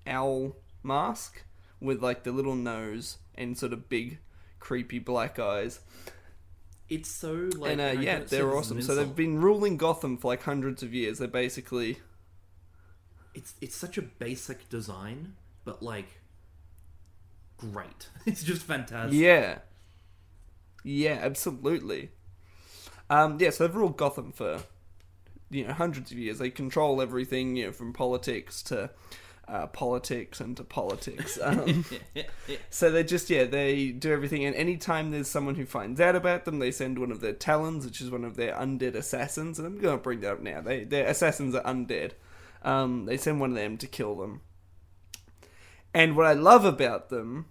owl 0.05 0.55
mask 0.83 1.43
with 1.79 2.01
like 2.03 2.23
the 2.23 2.31
little 2.31 2.55
nose 2.55 3.17
and 3.35 3.57
sort 3.57 3.73
of 3.73 3.89
big 3.89 4.19
creepy 4.59 4.99
black 4.99 5.39
eyes. 5.39 5.79
It's 6.89 7.09
so 7.09 7.49
like 7.55 7.71
and 7.71 7.81
uh, 7.81 8.01
yeah 8.01 8.19
they're 8.19 8.23
this 8.23 8.33
as 8.33 8.39
an 8.39 8.49
awesome. 8.49 8.81
So 8.81 8.95
they've 8.95 9.15
been 9.15 9.39
ruling 9.39 9.77
gotham 9.77 10.17
for 10.17 10.29
like 10.29 10.43
hundreds 10.43 10.81
of 10.83 10.93
years. 10.93 11.19
They're 11.19 11.27
basically 11.27 11.99
it's 13.33 13.53
it's 13.61 13.75
such 13.75 13.97
a 13.97 14.01
basic 14.01 14.69
design, 14.69 15.35
but 15.65 15.81
like 15.83 16.19
great. 17.57 18.07
It's 18.25 18.43
just 18.43 18.63
fantastic. 18.63 19.19
yeah 19.19 19.59
yeah 20.83 21.19
absolutely 21.21 22.11
um, 23.09 23.37
yeah 23.39 23.49
so 23.49 23.67
they've 23.67 23.75
ruled 23.75 23.97
gotham 23.97 24.31
for 24.31 24.61
you 25.49 25.67
know 25.67 25.73
hundreds 25.73 26.11
of 26.11 26.17
years 26.17 26.39
they 26.39 26.49
control 26.49 27.01
everything 27.01 27.55
you 27.57 27.65
know 27.65 27.71
from 27.73 27.91
politics 27.91 28.63
to 28.63 28.89
uh, 29.49 29.67
politics 29.67 30.39
and 30.39 30.55
to 30.55 30.63
politics 30.63 31.37
um, 31.43 31.83
So 32.69 32.91
they 32.91 33.03
just 33.03 33.29
yeah 33.29 33.45
they 33.45 33.89
do 33.89 34.11
everything, 34.11 34.45
and 34.45 34.55
anytime 34.55 35.09
there's 35.11 35.27
someone 35.27 35.55
who 35.55 35.65
finds 35.65 35.99
out 35.99 36.15
about 36.15 36.45
them, 36.45 36.59
they 36.59 36.71
send 36.71 36.99
one 36.99 37.11
of 37.11 37.19
their 37.19 37.33
talons, 37.33 37.83
which 37.83 37.99
is 37.99 38.11
one 38.11 38.23
of 38.23 38.35
their 38.35 38.53
undead 38.53 38.93
assassins. 38.95 39.57
And 39.57 39.67
I'm 39.67 39.79
gonna 39.79 39.97
bring 39.97 40.19
that 40.21 40.33
up 40.33 40.39
now. 40.41 40.61
They 40.61 40.83
their 40.83 41.07
assassins 41.07 41.55
are 41.55 41.63
undead. 41.63 42.11
Um, 42.63 43.05
they 43.05 43.17
send 43.17 43.39
one 43.39 43.51
of 43.51 43.55
them 43.55 43.77
to 43.77 43.87
kill 43.87 44.15
them. 44.15 44.41
And 45.93 46.15
what 46.15 46.25
I 46.25 46.33
love 46.33 46.65
about 46.65 47.09
them, 47.09 47.45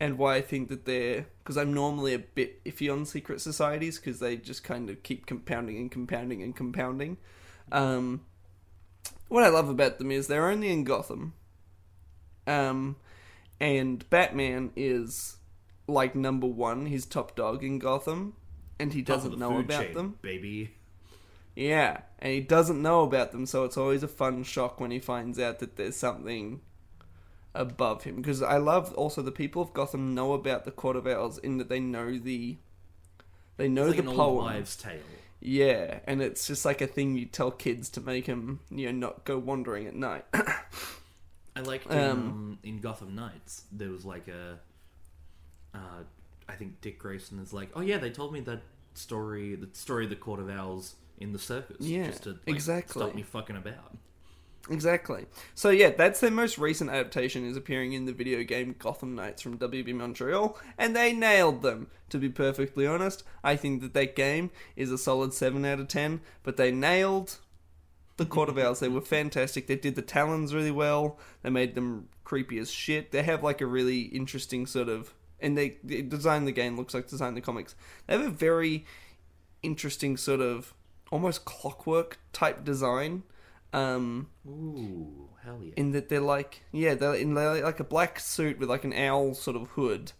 and 0.00 0.16
why 0.16 0.36
I 0.36 0.40
think 0.40 0.68
that 0.68 0.86
they're 0.86 1.26
because 1.38 1.56
I'm 1.56 1.74
normally 1.74 2.14
a 2.14 2.18
bit 2.18 2.64
iffy 2.64 2.92
on 2.92 3.04
secret 3.04 3.40
societies 3.40 3.98
because 3.98 4.18
they 4.18 4.36
just 4.36 4.64
kind 4.64 4.88
of 4.88 5.02
keep 5.02 5.26
compounding 5.26 5.76
and 5.76 5.90
compounding 5.90 6.42
and 6.42 6.56
compounding. 6.56 7.18
Um, 7.70 8.22
what 9.28 9.44
I 9.44 9.48
love 9.48 9.68
about 9.68 9.98
them 9.98 10.10
is 10.10 10.26
they're 10.26 10.48
only 10.48 10.72
in 10.72 10.84
Gotham. 10.84 11.34
Um, 12.46 12.96
and 13.60 14.08
Batman 14.10 14.72
is 14.74 15.36
like 15.86 16.14
number 16.14 16.46
one, 16.46 16.86
he's 16.86 17.04
top 17.04 17.36
dog 17.36 17.62
in 17.62 17.78
Gotham, 17.78 18.34
and 18.78 18.92
he 18.92 19.02
doesn't 19.02 19.38
know 19.38 19.58
about 19.58 19.84
chain, 19.84 19.94
them. 19.94 20.18
baby. 20.22 20.74
Yeah, 21.56 22.02
and 22.18 22.32
he 22.32 22.40
doesn't 22.40 22.80
know 22.80 23.02
about 23.02 23.32
them, 23.32 23.46
so 23.46 23.64
it's 23.64 23.76
always 23.76 24.02
a 24.02 24.08
fun 24.08 24.44
shock 24.44 24.80
when 24.80 24.90
he 24.90 24.98
finds 24.98 25.38
out 25.38 25.58
that 25.58 25.76
there's 25.76 25.96
something 25.96 26.60
above 27.54 28.04
him. 28.04 28.16
Because 28.16 28.42
I 28.42 28.56
love 28.58 28.94
also 28.94 29.22
the 29.22 29.32
people 29.32 29.62
of 29.62 29.72
Gotham 29.72 30.14
know 30.14 30.32
about 30.32 30.64
the 30.64 30.70
Court 30.70 30.96
of 30.96 31.06
Owls 31.06 31.38
in 31.38 31.58
that 31.58 31.68
they 31.68 31.80
know 31.80 32.18
the 32.18 32.58
they 33.56 33.68
know 33.68 33.86
like 33.86 33.96
the 33.96 34.02
poem. 34.04 34.36
wives' 34.36 34.76
tale. 34.76 35.00
Yeah, 35.40 36.00
and 36.06 36.20
it's 36.20 36.46
just 36.46 36.64
like 36.64 36.80
a 36.80 36.86
thing 36.86 37.16
you 37.16 37.26
tell 37.26 37.50
kids 37.50 37.88
to 37.90 38.00
make 38.00 38.26
them, 38.26 38.60
you 38.70 38.86
know, 38.86 39.08
not 39.08 39.24
go 39.24 39.38
wandering 39.38 39.86
at 39.86 39.94
night. 39.94 40.24
I 41.56 41.60
liked 41.60 41.90
in, 41.90 41.98
Um, 41.98 42.18
um, 42.18 42.58
in 42.62 42.80
Gotham 42.80 43.14
Knights. 43.14 43.64
There 43.72 43.90
was 43.90 44.04
like 44.04 44.28
a, 44.28 44.60
uh, 45.74 46.04
I 46.48 46.52
think 46.54 46.80
Dick 46.80 46.98
Grayson 46.98 47.38
is 47.38 47.52
like, 47.52 47.70
oh 47.74 47.80
yeah, 47.80 47.98
they 47.98 48.10
told 48.10 48.32
me 48.32 48.40
that 48.40 48.60
story, 48.94 49.54
the 49.56 49.68
story 49.72 50.04
of 50.04 50.10
the 50.10 50.16
Court 50.16 50.40
of 50.40 50.50
Owls 50.50 50.94
in 51.20 51.32
the 51.32 51.38
circus, 51.38 51.76
Yeah, 51.80 52.06
just 52.06 52.24
to 52.24 52.30
like, 52.30 52.40
exactly. 52.46 53.02
stop 53.02 53.14
me 53.14 53.22
fucking 53.22 53.56
about. 53.56 53.96
Exactly. 54.68 55.26
So 55.54 55.70
yeah, 55.70 55.90
that's 55.90 56.20
their 56.20 56.30
most 56.30 56.58
recent 56.58 56.90
adaptation 56.90 57.46
is 57.46 57.56
appearing 57.56 57.92
in 57.92 58.04
the 58.04 58.12
video 58.12 58.42
game 58.42 58.74
Gotham 58.78 59.14
Knights 59.14 59.42
from 59.42 59.58
WB 59.58 59.94
Montreal, 59.94 60.58
and 60.78 60.94
they 60.94 61.12
nailed 61.12 61.62
them. 61.62 61.88
To 62.10 62.18
be 62.18 62.28
perfectly 62.28 62.86
honest, 62.86 63.22
I 63.44 63.54
think 63.54 63.82
that 63.82 63.94
that 63.94 64.16
game 64.16 64.50
is 64.74 64.90
a 64.90 64.98
solid 64.98 65.32
seven 65.32 65.64
out 65.64 65.78
of 65.78 65.86
ten. 65.88 66.20
But 66.42 66.56
they 66.56 66.72
nailed 66.72 67.38
the 68.16 68.26
Owls. 68.26 68.80
They 68.80 68.88
were 68.88 69.00
fantastic. 69.00 69.66
They 69.66 69.76
did 69.76 69.94
the 69.94 70.02
Talons 70.02 70.52
really 70.52 70.72
well. 70.72 71.18
They 71.42 71.50
made 71.50 71.74
them 71.74 72.08
creepy 72.24 72.58
as 72.58 72.70
shit. 72.70 73.12
They 73.12 73.22
have 73.22 73.42
like 73.42 73.60
a 73.60 73.66
really 73.66 74.02
interesting 74.02 74.66
sort 74.66 74.88
of 74.88 75.14
and 75.40 75.56
they, 75.56 75.78
they 75.82 76.02
design 76.02 76.44
the 76.44 76.52
game 76.52 76.76
looks 76.76 76.94
like 76.94 77.08
design 77.08 77.34
the 77.34 77.40
comics. 77.40 77.74
They 78.06 78.16
have 78.16 78.26
a 78.26 78.30
very 78.30 78.84
interesting 79.62 80.16
sort 80.16 80.40
of 80.40 80.74
almost 81.10 81.44
clockwork 81.44 82.18
type 82.32 82.64
design. 82.64 83.22
Um, 83.72 84.28
Ooh, 84.48 85.28
hell 85.44 85.60
yeah. 85.62 85.72
in 85.76 85.92
that 85.92 86.08
they're 86.08 86.20
like 86.20 86.62
yeah 86.72 86.94
they're 86.94 87.14
in 87.14 87.34
they're 87.34 87.62
like 87.62 87.78
a 87.78 87.84
black 87.84 88.18
suit 88.18 88.58
with 88.58 88.68
like 88.68 88.82
an 88.82 88.92
owl 88.92 89.32
sort 89.34 89.56
of 89.56 89.68
hood 89.68 90.10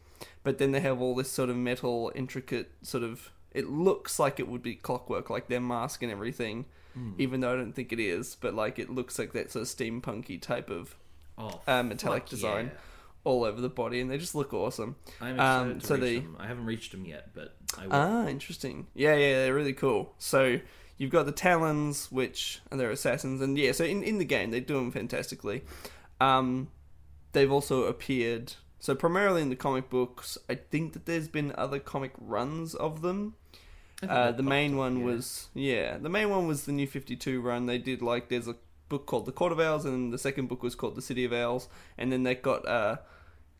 but 0.44 0.58
then 0.58 0.70
they 0.70 0.78
have 0.78 1.00
all 1.00 1.16
this 1.16 1.32
sort 1.32 1.50
of 1.50 1.56
metal 1.56 2.12
intricate 2.14 2.70
sort 2.82 3.02
of 3.02 3.30
it 3.52 3.68
looks 3.68 4.20
like 4.20 4.38
it 4.38 4.46
would 4.46 4.62
be 4.62 4.76
clockwork 4.76 5.28
like 5.30 5.48
their 5.48 5.60
mask 5.60 6.02
and 6.04 6.12
everything 6.12 6.64
Hmm. 6.94 7.12
even 7.18 7.40
though 7.40 7.52
i 7.52 7.56
don't 7.56 7.72
think 7.72 7.92
it 7.92 7.98
is 8.00 8.36
but 8.40 8.54
like 8.54 8.78
it 8.78 8.88
looks 8.90 9.18
like 9.18 9.32
that 9.32 9.50
sort 9.50 9.62
of 9.62 9.68
steampunky 9.68 10.40
type 10.40 10.70
of 10.70 10.94
oh, 11.38 11.60
uh, 11.68 11.82
metallic 11.82 12.26
design 12.26 12.66
yeah. 12.72 12.78
all 13.24 13.42
over 13.44 13.60
the 13.60 13.68
body 13.68 14.00
and 14.00 14.08
they 14.10 14.18
just 14.18 14.34
look 14.36 14.52
awesome 14.54 14.94
I'm 15.20 15.34
excited 15.34 15.70
Um, 15.72 15.78
to 15.80 15.86
so 15.86 15.94
reach 15.96 16.02
they- 16.04 16.18
them. 16.20 16.36
I 16.38 16.46
haven't 16.46 16.66
reached 16.66 16.92
them 16.92 17.04
yet, 17.04 17.30
but 17.34 17.56
I 17.78 17.86
will. 17.86 17.94
Ah, 17.94 18.26
interesting. 18.28 18.86
Yeah, 18.94 19.14
yeah, 19.16 19.34
they're 19.44 19.54
really 19.54 19.72
cool. 19.72 20.12
So 20.18 20.58
you've 21.00 21.10
got 21.10 21.24
the 21.24 21.32
Talons, 21.32 22.12
which 22.12 22.60
and 22.70 22.78
they're 22.78 22.90
assassins, 22.90 23.40
and 23.40 23.56
yeah, 23.56 23.72
so 23.72 23.84
in, 23.84 24.02
in 24.02 24.18
the 24.18 24.24
game 24.24 24.50
they 24.50 24.60
do 24.60 24.74
them 24.74 24.92
fantastically. 24.92 25.62
Um, 26.20 26.68
they've 27.32 27.50
also 27.50 27.84
appeared. 27.84 28.52
So 28.78 28.94
primarily 28.94 29.40
in 29.42 29.48
the 29.48 29.56
comic 29.56 29.88
books, 29.88 30.36
I 30.48 30.54
think 30.56 30.92
that 30.92 31.06
there's 31.06 31.26
been 31.26 31.54
other 31.56 31.78
comic 31.78 32.12
runs 32.18 32.74
of 32.74 33.00
them. 33.00 33.34
Uh, 34.06 34.32
the 34.32 34.42
main 34.42 34.76
one 34.76 34.98
yeah. 34.98 35.04
was 35.04 35.48
yeah, 35.54 35.96
the 35.96 36.08
main 36.08 36.30
one 36.30 36.46
was 36.46 36.64
the 36.64 36.72
New 36.72 36.86
Fifty 36.86 37.16
Two 37.16 37.40
run. 37.40 37.64
They 37.64 37.78
did 37.78 38.02
like 38.02 38.28
there's 38.28 38.48
a 38.48 38.56
book 38.90 39.06
called 39.06 39.24
The 39.24 39.32
Court 39.32 39.52
of 39.52 39.60
Owls, 39.60 39.86
and 39.86 40.12
the 40.12 40.18
second 40.18 40.48
book 40.48 40.62
was 40.62 40.74
called 40.74 40.96
The 40.96 41.02
City 41.02 41.24
of 41.24 41.32
Owls, 41.32 41.68
and 41.96 42.12
then 42.12 42.24
that 42.24 42.42
got 42.42 42.66
uh, 42.68 42.96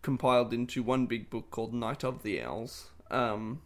compiled 0.02 0.52
into 0.52 0.82
one 0.82 1.06
big 1.06 1.30
book 1.30 1.50
called 1.50 1.72
Night 1.72 2.04
of 2.04 2.22
the 2.22 2.42
Owls. 2.42 2.90
Um, 3.10 3.62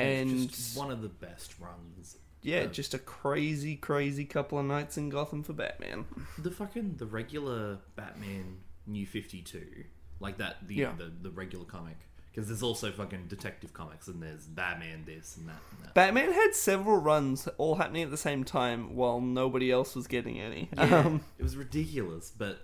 And 0.00 0.30
it's 0.44 0.56
just 0.56 0.76
one 0.78 0.90
of 0.90 1.02
the 1.02 1.08
best 1.08 1.54
runs. 1.60 2.16
Yeah, 2.42 2.60
Yeah. 2.62 2.66
just 2.66 2.94
a 2.94 2.98
crazy, 2.98 3.76
crazy 3.76 4.24
couple 4.24 4.58
of 4.58 4.64
nights 4.64 4.96
in 4.96 5.08
Gotham 5.10 5.42
for 5.42 5.52
Batman. 5.52 6.06
The 6.38 6.50
fucking 6.50 6.96
the 6.96 7.06
regular 7.06 7.78
Batman 7.96 8.58
New 8.86 9.06
Fifty 9.06 9.42
Two, 9.42 9.84
like 10.20 10.38
that 10.38 10.66
the 10.66 10.74
Yeah. 10.74 10.92
the, 10.96 11.12
the 11.22 11.30
regular 11.30 11.64
comic. 11.66 11.96
Because 12.32 12.46
there's 12.46 12.62
also 12.62 12.92
fucking 12.92 13.26
detective 13.26 13.72
comics, 13.74 14.06
and 14.06 14.22
there's 14.22 14.46
Batman 14.46 15.02
this 15.04 15.36
and 15.36 15.48
that 15.48 15.56
and 15.72 15.84
that. 15.84 15.94
Batman 15.94 16.32
had 16.32 16.54
several 16.54 16.96
runs 16.98 17.48
all 17.58 17.74
happening 17.74 18.04
at 18.04 18.10
the 18.12 18.16
same 18.16 18.44
time 18.44 18.94
while 18.94 19.20
nobody 19.20 19.70
else 19.72 19.96
was 19.96 20.06
getting 20.06 20.38
any. 20.40 20.68
Yeah, 20.76 21.00
Um, 21.06 21.24
it 21.38 21.42
was 21.42 21.56
ridiculous, 21.56 22.30
but 22.30 22.60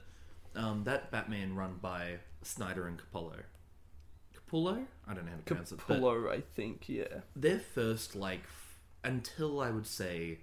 um, 0.55 0.85
that 0.85 1.11
Batman 1.11 1.57
run 1.57 1.79
by 1.83 2.19
Snyder 2.43 2.87
and 2.87 2.97
Capullo. 2.97 3.35
Capullo? 4.51 4.85
I 5.09 5.15
don't 5.15 5.25
know 5.25 5.31
how 5.33 5.37
to 5.39 5.43
pronounce 5.43 5.73
it. 5.73 5.79
But 5.87 5.99
Capullo, 6.01 6.31
I 6.31 6.41
think, 6.55 6.89
yeah. 6.89 7.05
their 7.35 7.59
first, 7.59 8.15
like, 8.17 8.41
f- 8.45 8.79
until 9.05 9.61
I 9.61 9.71
would 9.71 9.87
say 9.87 10.39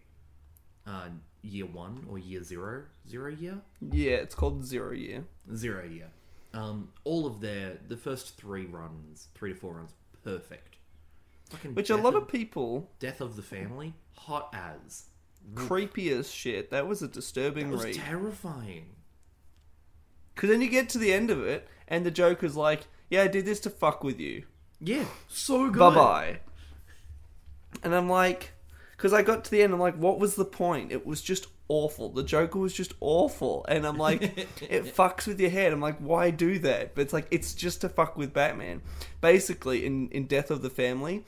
uh, 0.88 1.10
year 1.42 1.66
one 1.66 2.06
or 2.10 2.18
year 2.20 2.44
zero, 2.44 2.84
zero 3.08 3.32
year? 3.32 3.60
Yeah, 3.82 4.16
it's 4.18 4.36
called 4.36 4.66
Zero 4.66 4.92
Year. 4.92 5.24
Zero 5.56 5.86
year. 5.86 6.10
Um, 6.54 6.90
all 7.04 7.26
of 7.26 7.40
their, 7.42 7.78
the 7.88 7.98
first 7.98 8.38
three 8.38 8.66
runs, 8.66 9.28
three 9.36 9.54
to 9.54 9.60
four 9.60 9.76
runs, 9.76 9.92
perfect. 10.24 10.76
Fucking 11.50 11.76
Which 11.76 11.90
a 11.90 11.96
Death 11.96 12.04
lot 12.04 12.16
of, 12.16 12.28
people, 12.28 12.90
Death 13.00 13.22
of 13.22 13.36
the 13.36 13.42
Family, 13.42 13.94
hot 14.16 14.54
as. 14.54 15.06
creepy 15.56 16.10
as 16.12 16.32
shit. 16.32 16.70
That 16.72 16.88
was 16.88 17.02
a 17.02 17.08
disturbing 17.08 17.70
That 17.72 17.78
was 17.78 17.86
read. 17.86 17.96
terrifying. 17.96 18.86
Because 20.36 20.50
then 20.50 20.62
you 20.62 20.70
get 20.70 20.90
to 20.90 20.98
the 20.98 21.14
end 21.14 21.30
of 21.30 21.44
it, 21.46 21.68
and 21.88 22.06
the 22.06 22.12
Joker's 22.12 22.56
like, 22.56 22.88
yeah, 23.10 23.24
I 23.24 23.28
did 23.28 23.46
this 23.46 23.60
to 23.62 23.70
fuck 23.70 24.04
with 24.04 24.20
you. 24.20 24.44
Yeah, 24.80 25.06
so 25.28 25.70
good. 25.70 25.80
Bye 25.80 25.96
bye. 25.96 26.40
And 27.84 27.96
I'm 27.96 28.10
like, 28.10 28.52
because 28.92 29.14
I 29.14 29.22
got 29.22 29.44
to 29.46 29.52
the 29.52 29.62
end, 29.62 29.74
I'm 29.74 29.80
like, 29.80 29.96
what 29.96 30.20
was 30.20 30.36
the 30.36 30.46
point? 30.46 30.92
It 30.92 31.06
was 31.06 31.22
just 31.22 31.48
awful. 31.68 32.10
The 32.10 32.24
Joker 32.24 32.60
was 32.60 32.74
just 32.74 32.94
awful. 33.00 33.66
And 33.68 33.86
I'm 33.86 33.98
like, 33.98 34.22
it 34.62 34.96
fucks 34.96 35.28
with 35.28 35.40
your 35.40 35.50
head. 35.50 35.74
I'm 35.74 35.82
like, 35.82 35.98
why 35.98 36.30
do 36.30 36.60
that? 36.60 36.96
But 36.96 37.02
it's 37.02 37.14
like, 37.14 37.28
it's 37.32 37.54
just 37.54 37.82
to 37.82 37.90
fuck 37.90 38.18
with 38.18 38.34
Batman. 38.34 38.82
Basically, 39.22 39.86
in, 39.86 40.10
in 40.10 40.26
Death 40.26 40.52
of 40.52 40.62
the 40.62 40.70
Family, 40.70 41.24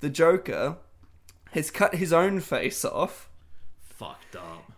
the 0.00 0.08
Joker 0.08 0.76
has 1.52 1.70
cut 1.70 1.96
his 1.96 2.12
own 2.12 2.40
face 2.40 2.84
off. 2.84 3.28
Fucked 3.80 4.36
up. 4.36 4.72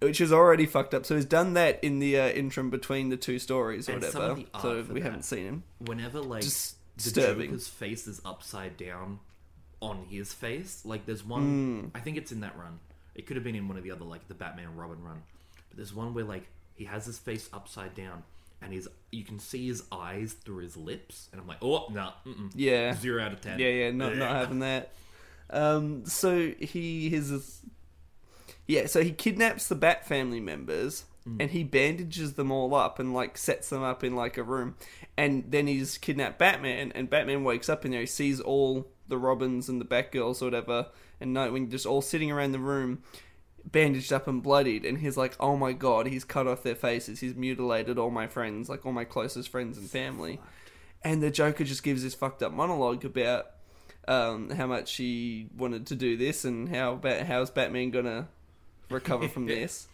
Which 0.00 0.20
is 0.20 0.32
already 0.32 0.66
fucked 0.66 0.94
up. 0.94 1.04
So 1.06 1.16
he's 1.16 1.24
done 1.24 1.54
that 1.54 1.82
in 1.82 1.98
the 1.98 2.18
uh, 2.20 2.28
interim 2.28 2.70
between 2.70 3.08
the 3.08 3.16
two 3.16 3.38
stories 3.38 3.88
or 3.88 3.92
And 3.92 4.02
whatever. 4.02 4.24
of 4.24 4.36
the 4.36 4.46
art 4.54 4.62
So 4.62 4.86
we 4.92 5.00
haven't 5.00 5.24
seen 5.24 5.44
him. 5.44 5.62
whenever 5.80 6.20
like 6.20 6.42
Just 6.42 6.76
the 6.96 7.02
disturbing. 7.04 7.46
Joker's 7.50 7.68
face 7.68 8.06
is 8.06 8.20
upside 8.24 8.76
down 8.76 9.18
on 9.80 10.06
his 10.10 10.32
face, 10.32 10.82
like 10.84 11.06
there's 11.06 11.24
one. 11.24 11.42
Hmm. 11.42 11.96
I 11.96 12.00
think 12.00 12.16
it's 12.16 12.32
in 12.32 12.40
that 12.40 12.56
run. 12.58 12.78
It 13.14 13.26
could 13.26 13.36
have 13.36 13.44
been 13.44 13.54
in 13.56 13.66
one 13.68 13.76
of 13.76 13.82
the 13.84 13.90
other, 13.92 14.04
like 14.04 14.26
the 14.28 14.34
Batman 14.34 14.74
Robin 14.76 15.02
run. 15.02 15.22
But 15.68 15.76
there's 15.76 15.94
one 15.94 16.14
where 16.14 16.24
like 16.24 16.46
he 16.74 16.84
has 16.84 17.06
his 17.06 17.18
face 17.18 17.48
upside 17.52 17.94
down, 17.94 18.22
and 18.62 18.72
his 18.72 18.88
you 19.12 19.24
can 19.24 19.38
see 19.38 19.66
his 19.68 19.82
eyes 19.92 20.32
through 20.32 20.62
his 20.64 20.76
lips, 20.76 21.28
and 21.32 21.40
I'm 21.40 21.46
like, 21.46 21.58
oh 21.62 21.86
no, 21.92 22.10
mm-mm. 22.26 22.50
Yeah. 22.54 22.94
zero 22.94 23.22
out 23.22 23.32
of 23.32 23.40
ten. 23.40 23.58
Yeah, 23.60 23.68
yeah, 23.68 23.90
not 23.92 24.16
not 24.16 24.30
having 24.36 24.60
that. 24.60 24.92
Um, 25.50 26.04
so 26.06 26.52
he 26.58 27.08
his 27.08 27.60
yeah, 28.68 28.86
so 28.86 29.02
he 29.02 29.10
kidnaps 29.10 29.66
the 29.66 29.74
Bat 29.74 30.06
family 30.06 30.40
members 30.40 31.06
and 31.40 31.50
he 31.50 31.62
bandages 31.62 32.34
them 32.34 32.50
all 32.50 32.74
up 32.74 32.98
and 32.98 33.12
like 33.12 33.36
sets 33.36 33.68
them 33.68 33.82
up 33.82 34.02
in 34.02 34.16
like 34.16 34.36
a 34.36 34.42
room, 34.42 34.76
and 35.16 35.44
then 35.50 35.66
he's 35.66 35.98
kidnapped 35.98 36.38
Batman 36.38 36.92
and 36.94 37.10
Batman 37.10 37.44
wakes 37.44 37.68
up 37.68 37.84
in 37.84 37.90
there. 37.90 38.00
He 38.00 38.06
sees 38.06 38.40
all 38.40 38.88
the 39.08 39.18
Robins 39.18 39.68
and 39.68 39.80
the 39.80 39.84
Batgirls 39.84 40.40
or 40.40 40.46
whatever, 40.46 40.86
and 41.20 41.36
Nightwing 41.36 41.70
just 41.70 41.86
all 41.86 42.02
sitting 42.02 42.30
around 42.30 42.52
the 42.52 42.58
room. 42.58 43.02
Bandaged 43.64 44.12
up 44.12 44.26
and 44.26 44.42
bloodied, 44.42 44.86
and 44.86 44.98
he's 44.98 45.18
like, 45.18 45.36
"Oh 45.38 45.54
my 45.54 45.72
god, 45.74 46.06
he's 46.06 46.24
cut 46.24 46.46
off 46.46 46.62
their 46.62 46.74
faces. 46.74 47.20
He's 47.20 47.34
mutilated 47.34 47.98
all 47.98 48.10
my 48.10 48.26
friends, 48.26 48.70
like 48.70 48.86
all 48.86 48.92
my 48.92 49.04
closest 49.04 49.50
friends 49.50 49.76
and 49.76 49.90
family." 49.90 50.40
And 51.02 51.22
the 51.22 51.30
Joker 51.30 51.64
just 51.64 51.82
gives 51.82 52.02
this 52.02 52.14
fucked 52.14 52.42
up 52.42 52.52
monologue 52.52 53.04
about 53.04 53.46
um, 54.06 54.48
how 54.50 54.66
much 54.66 54.96
he 54.96 55.48
wanted 55.54 55.86
to 55.88 55.96
do 55.96 56.16
this 56.16 56.46
and 56.46 56.74
how 56.74 56.98
how's 57.26 57.50
Batman 57.50 57.90
gonna 57.90 58.28
recover 58.90 59.28
from 59.28 59.46
this 59.56 59.88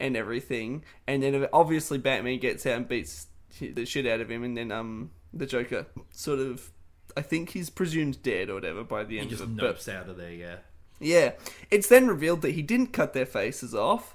and 0.00 0.16
everything. 0.16 0.84
And 1.06 1.22
then 1.22 1.46
obviously 1.52 1.98
Batman 1.98 2.38
gets 2.38 2.66
out 2.66 2.76
and 2.76 2.88
beats 2.88 3.26
the 3.60 3.84
shit 3.84 4.06
out 4.06 4.20
of 4.20 4.30
him, 4.30 4.44
and 4.44 4.56
then 4.56 4.70
um 4.72 5.10
the 5.32 5.46
Joker 5.46 5.86
sort 6.10 6.38
of. 6.38 6.70
I 7.16 7.22
think 7.22 7.50
he's 7.50 7.68
presumed 7.70 8.22
dead 8.22 8.48
or 8.50 8.54
whatever 8.54 8.84
by 8.84 9.02
the 9.02 9.14
He 9.16 9.20
end 9.20 9.30
just 9.30 9.42
of 9.42 9.58
it. 9.58 9.60
But 9.60 9.88
out 9.88 10.08
of 10.08 10.16
there. 10.18 10.30
Yeah. 10.30 10.56
yeah, 11.00 11.32
it's 11.70 11.88
then 11.88 12.06
revealed 12.06 12.42
that 12.42 12.52
he 12.52 12.62
didn't 12.62 12.88
cut 12.92 13.12
their 13.12 13.26
faces 13.26 13.74
off, 13.74 14.14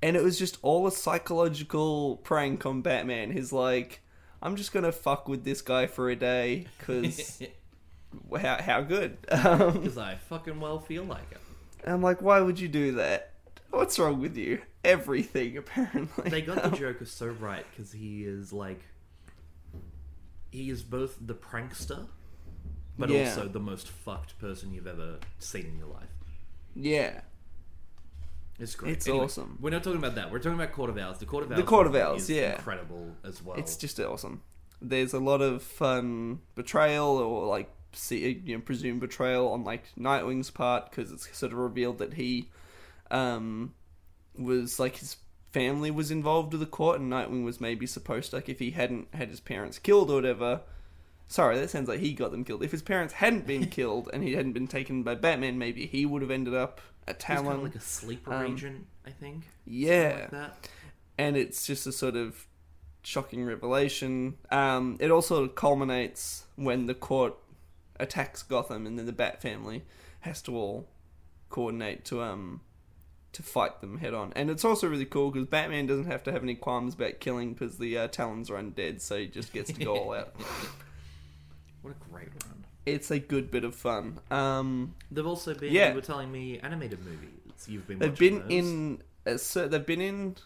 and 0.00 0.16
it 0.16 0.22
was 0.22 0.38
just 0.38 0.58
all 0.62 0.86
a 0.86 0.92
psychological 0.92 2.16
prank 2.18 2.64
on 2.64 2.80
Batman. 2.82 3.32
He's 3.32 3.52
like, 3.52 4.00
"I'm 4.40 4.56
just 4.56 4.72
gonna 4.72 4.92
fuck 4.92 5.28
with 5.28 5.44
this 5.44 5.60
guy 5.60 5.86
for 5.86 6.08
a 6.08 6.16
day 6.16 6.66
because 6.78 7.42
how 8.40 8.62
how 8.62 8.80
good." 8.80 9.18
Um, 9.30 9.72
Because 9.80 9.98
I 9.98 10.14
fucking 10.14 10.60
well 10.60 10.78
feel 10.78 11.04
like 11.04 11.30
it. 11.32 11.40
I'm 11.86 12.00
like, 12.02 12.22
"Why 12.22 12.40
would 12.40 12.58
you 12.58 12.68
do 12.68 12.92
that? 12.92 13.27
What's 13.70 13.98
wrong 13.98 14.20
with 14.20 14.36
you? 14.36 14.62
Everything 14.84 15.56
apparently." 15.56 16.30
They 16.30 16.40
got 16.42 16.56
the 16.56 16.66
um, 16.68 16.74
Joker 16.76 17.04
so 17.04 17.26
right 17.28 17.64
because 17.70 17.92
he 17.92 18.24
is 18.24 18.52
like, 18.52 18.80
he 20.50 20.70
is 20.70 20.82
both 20.82 21.16
the 21.20 21.34
prankster, 21.34 22.06
but 22.98 23.10
Yeah. 23.10 23.28
also 23.28 23.48
the 23.48 23.60
most 23.60 23.88
fucked 23.88 24.38
person 24.38 24.72
you've 24.72 24.86
ever 24.86 25.18
seen 25.38 25.66
in 25.66 25.78
your 25.78 25.88
life. 25.88 26.08
yeah, 26.74 27.20
It's 28.58 28.74
great. 28.74 28.92
It's 28.94 29.08
awesome. 29.08 29.58
We're 29.60 29.70
not 29.70 29.82
talking 29.84 29.98
about 29.98 30.14
that. 30.16 30.30
We're 30.32 30.38
talking 30.38 30.54
about 30.58 30.72
Court 30.72 30.90
of 30.90 30.98
Owls. 30.98 31.18
The 31.18 31.26
Court 31.26 31.44
of 31.44 31.52
Owls. 31.52 31.60
The 31.60 31.66
Court 31.66 31.86
of 31.86 31.92
one 31.92 32.02
Owls, 32.02 32.22
is 32.22 32.30
yeah. 32.30 32.54
incredible 32.56 33.14
as 33.24 33.42
well. 33.42 33.56
it's 33.56 33.76
just 33.76 34.00
awesome. 34.00 34.42
There's 34.80 35.12
a 35.12 35.18
lot 35.20 35.40
of 35.42 35.62
fun 35.62 36.40
betrayal 36.54 37.18
or 37.18 37.46
like 37.46 37.70
see, 37.92 38.40
you 38.44 38.56
know, 38.56 38.60
presumed 38.62 39.00
betrayal 39.00 39.48
on 39.52 39.64
like 39.64 39.84
Nightwing's 39.96 40.50
part 40.50 40.90
because 40.90 41.10
it's 41.12 41.36
sort 41.36 41.52
of 41.52 41.58
revealed 41.58 41.98
that 41.98 42.14
he 42.14 42.48
um 43.10 43.74
was 44.36 44.78
like 44.78 44.96
his 44.98 45.16
family 45.52 45.90
was 45.90 46.10
involved 46.10 46.52
with 46.52 46.60
the 46.60 46.66
court 46.66 47.00
and 47.00 47.10
Nightwing 47.12 47.44
was 47.44 47.60
maybe 47.60 47.86
supposed 47.86 48.30
to 48.30 48.36
like 48.36 48.48
if 48.48 48.58
he 48.58 48.70
hadn't 48.72 49.08
had 49.14 49.28
his 49.30 49.40
parents 49.40 49.78
killed 49.78 50.10
or 50.10 50.14
whatever. 50.16 50.60
Sorry, 51.30 51.58
that 51.58 51.68
sounds 51.70 51.88
like 51.88 52.00
he 52.00 52.14
got 52.14 52.30
them 52.30 52.44
killed. 52.44 52.62
If 52.62 52.70
his 52.70 52.82
parents 52.82 53.14
hadn't 53.14 53.46
been 53.46 53.66
killed 53.70 54.08
and 54.12 54.22
he 54.22 54.32
hadn't 54.34 54.52
been 54.52 54.66
taken 54.68 55.02
by 55.02 55.14
Batman, 55.14 55.58
maybe 55.58 55.86
he 55.86 56.06
would 56.06 56.22
have 56.22 56.30
ended 56.30 56.54
up 56.54 56.80
a 57.06 57.12
He's 57.12 57.22
kind 57.22 57.40
Talon. 57.44 57.56
of 57.58 57.62
like 57.64 57.74
a 57.74 57.80
sleeper 57.80 58.32
Um, 58.32 58.52
agent, 58.54 58.86
I 59.06 59.10
think. 59.10 59.44
Yeah, 59.66 60.18
like 60.22 60.30
that. 60.30 60.68
and 61.18 61.36
it's 61.36 61.66
just 61.66 61.86
a 61.86 61.92
sort 61.92 62.16
of 62.16 62.46
shocking 63.02 63.44
revelation. 63.44 64.36
Um, 64.50 64.96
it 65.00 65.10
also 65.10 65.48
culminates 65.48 66.44
when 66.56 66.86
the 66.86 66.94
court 66.94 67.34
attacks 68.00 68.42
Gotham, 68.42 68.86
and 68.86 68.98
then 68.98 69.04
the 69.06 69.12
Bat 69.12 69.42
family 69.42 69.84
has 70.20 70.40
to 70.42 70.56
all 70.56 70.88
coordinate 71.50 72.04
to 72.06 72.22
um 72.22 72.60
to 73.38 73.42
fight 73.44 73.80
them 73.80 73.98
head 73.98 74.14
on. 74.14 74.32
And 74.34 74.50
it's 74.50 74.64
also 74.64 74.88
really 74.88 75.04
cool 75.04 75.30
because 75.30 75.46
Batman 75.46 75.86
doesn't 75.86 76.06
have 76.06 76.24
to 76.24 76.32
have 76.32 76.42
any 76.42 76.56
qualms 76.56 76.94
about 76.94 77.20
killing 77.20 77.52
because 77.52 77.78
the 77.78 77.96
uh, 77.96 78.08
Talons 78.08 78.50
are 78.50 78.60
undead, 78.60 79.00
so 79.00 79.16
he 79.16 79.28
just 79.28 79.52
gets 79.52 79.72
to 79.72 79.84
go 79.84 79.96
all 79.96 80.12
out. 80.12 80.34
What 81.80 81.94
a 81.94 82.10
great 82.10 82.26
run. 82.44 82.64
It's 82.86 83.12
a 83.12 83.20
good 83.20 83.52
bit 83.52 83.62
of 83.62 83.72
fun. 83.72 84.18
Um, 84.32 84.96
They've 85.12 85.24
also 85.24 85.54
been. 85.54 85.72
Yeah. 85.72 85.90
You 85.90 85.94
were 85.94 86.00
telling 86.00 86.30
me 86.30 86.58
animated 86.58 86.98
movies. 87.04 87.30
You've 87.68 87.86
been. 87.86 88.00
they've 88.00 88.18
been 88.18 88.40
those. 88.40 88.50
in 88.50 89.02
a, 89.24 89.38
cer- 89.38 89.68
they've 89.68 89.86
been 89.86 90.00
in 90.00 90.36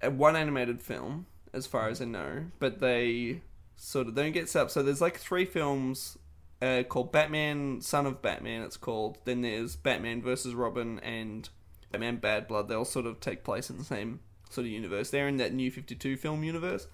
a 0.00 0.10
one 0.10 0.36
animated 0.36 0.80
film 0.80 1.26
as 1.52 1.66
far 1.66 1.90
as 1.90 2.00
I 2.00 2.06
know, 2.06 2.46
but 2.58 2.80
they 2.80 3.42
sort 3.76 4.08
of 4.08 4.14
don't 4.14 4.32
get 4.32 4.48
set 4.48 4.62
up. 4.62 4.70
So 4.70 4.82
there's 4.82 5.02
like 5.02 5.18
three 5.18 5.44
films 5.44 6.16
uh, 6.62 6.82
called 6.88 7.12
Batman, 7.12 7.82
Son 7.82 8.06
of 8.06 8.22
Batman. 8.22 8.62
It's 8.62 8.78
called. 8.78 9.18
Then 9.26 9.42
there's 9.42 9.76
Batman 9.76 10.22
versus 10.22 10.54
Robin 10.54 10.98
and 11.00 11.46
Batman 11.94 12.16
Bad 12.16 12.48
Blood. 12.48 12.68
They 12.68 12.74
all 12.74 12.84
sort 12.84 13.06
of 13.06 13.20
take 13.20 13.44
place 13.44 13.70
in 13.70 13.78
the 13.78 13.84
same 13.84 14.20
sort 14.50 14.66
of 14.66 14.72
universe. 14.72 15.10
They're 15.10 15.28
in 15.28 15.36
that 15.38 15.52
new 15.52 15.70
Fifty 15.70 15.94
Two 15.94 16.16
film 16.16 16.44
universe, 16.44 16.86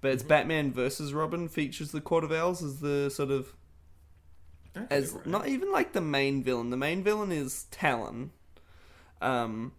but 0.00 0.12
it's 0.12 0.22
Batman 0.22 0.72
versus 0.72 1.12
Robin 1.12 1.48
features 1.48 1.92
the 1.92 2.00
Court 2.00 2.24
of 2.24 2.32
Owls 2.32 2.62
as 2.62 2.80
the 2.80 3.10
sort 3.10 3.30
of 3.30 3.54
Okay, 4.76 4.86
as 4.94 5.12
right. 5.12 5.26
not 5.26 5.48
even 5.48 5.72
like 5.72 5.92
the 5.92 6.00
main 6.00 6.42
villain. 6.42 6.70
The 6.70 6.76
main 6.76 7.02
villain 7.02 7.32
is 7.32 7.64
Talon, 7.70 8.30
um, 9.22 9.72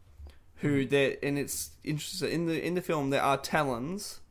who 0.57 0.85
there 0.85 1.17
and 1.21 1.37
it's 1.37 1.71
interesting 1.83 2.31
in 2.31 2.45
the 2.47 2.65
in 2.65 2.75
the 2.75 2.81
film 2.81 3.09
there 3.09 3.21
are 3.21 3.37
Talons, 3.37 4.21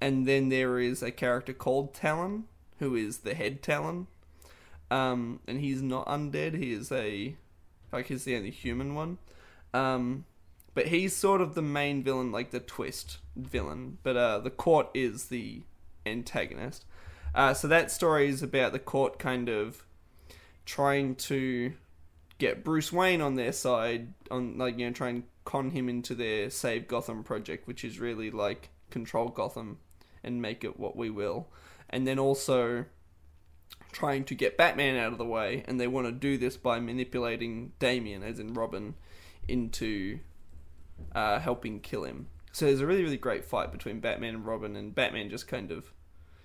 and 0.00 0.26
then 0.26 0.48
there 0.48 0.78
is 0.78 1.02
a 1.02 1.10
character 1.10 1.52
called 1.52 1.94
Talon 1.94 2.44
who 2.80 2.96
is 2.96 3.18
the 3.18 3.34
head 3.34 3.62
Talon, 3.62 4.08
um, 4.90 5.40
and 5.46 5.60
he's 5.60 5.80
not 5.80 6.06
undead. 6.06 6.54
He 6.54 6.72
is 6.72 6.90
a 6.90 7.36
like 7.92 8.06
he's 8.06 8.24
the 8.24 8.36
only 8.36 8.50
human 8.50 8.94
one, 8.94 9.18
um, 9.74 10.24
but 10.72 10.86
he's 10.86 11.14
sort 11.14 11.40
of 11.40 11.54
the 11.54 11.62
main 11.62 12.02
villain, 12.02 12.32
like 12.32 12.50
the 12.50 12.60
twist 12.60 13.18
villain. 13.36 13.98
But 14.02 14.16
uh, 14.16 14.38
the 14.38 14.50
court 14.50 14.88
is 14.94 15.26
the 15.26 15.62
antagonist. 16.06 16.84
Uh, 17.34 17.52
so 17.52 17.68
that 17.68 17.90
story 17.90 18.28
is 18.28 18.42
about 18.42 18.72
the 18.72 18.78
court 18.78 19.18
kind 19.18 19.48
of 19.48 19.84
trying 20.64 21.16
to 21.16 21.74
get 22.38 22.64
Bruce 22.64 22.92
Wayne 22.92 23.20
on 23.20 23.34
their 23.34 23.52
side, 23.52 24.14
on 24.30 24.56
like 24.56 24.78
you 24.78 24.86
know, 24.86 24.92
try 24.92 25.08
and 25.08 25.24
con 25.44 25.70
him 25.70 25.88
into 25.88 26.14
their 26.14 26.48
Save 26.50 26.88
Gotham 26.88 27.22
project, 27.24 27.66
which 27.66 27.84
is 27.84 27.98
really 27.98 28.30
like 28.30 28.70
control 28.90 29.28
Gotham 29.28 29.78
and 30.22 30.40
make 30.40 30.64
it 30.64 30.78
what 30.78 30.96
we 30.96 31.10
will, 31.10 31.48
and 31.90 32.06
then 32.06 32.18
also 32.18 32.86
trying 33.92 34.24
to 34.24 34.34
get 34.34 34.56
Batman 34.56 34.96
out 34.96 35.12
of 35.12 35.18
the 35.18 35.24
way, 35.24 35.64
and 35.66 35.80
they 35.80 35.86
want 35.86 36.06
to 36.06 36.12
do 36.12 36.38
this 36.38 36.56
by 36.56 36.80
manipulating 36.80 37.72
Damian, 37.78 38.22
as 38.22 38.38
in 38.38 38.54
Robin, 38.54 38.94
into 39.48 40.20
uh, 41.14 41.38
helping 41.38 41.80
kill 41.80 42.04
him. 42.04 42.28
So 42.52 42.66
there's 42.66 42.80
a 42.80 42.86
really 42.86 43.02
really 43.02 43.16
great 43.16 43.44
fight 43.44 43.72
between 43.72 44.00
Batman 44.00 44.34
and 44.34 44.46
Robin, 44.46 44.76
and 44.76 44.94
Batman 44.94 45.30
just 45.30 45.48
kind 45.48 45.70
of 45.70 45.92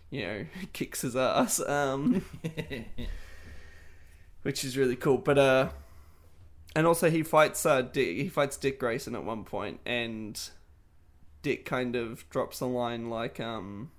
you 0.09 0.25
know, 0.25 0.45
kicks 0.73 1.01
his 1.01 1.15
ass, 1.15 1.59
um, 1.61 2.23
which 4.41 4.63
is 4.63 4.77
really 4.77 4.95
cool. 4.95 5.17
But 5.17 5.37
uh, 5.37 5.69
and 6.75 6.87
also 6.87 7.09
he 7.09 7.23
fights 7.23 7.65
uh, 7.65 7.81
Dick, 7.81 8.17
he 8.17 8.29
fights 8.29 8.57
Dick 8.57 8.79
Grayson 8.79 9.15
at 9.15 9.23
one 9.23 9.43
point, 9.43 9.79
and 9.85 10.39
Dick 11.41 11.65
kind 11.65 11.95
of 11.95 12.27
drops 12.29 12.59
a 12.59 12.65
line 12.65 13.09
like, 13.09 13.39
um, 13.39 13.91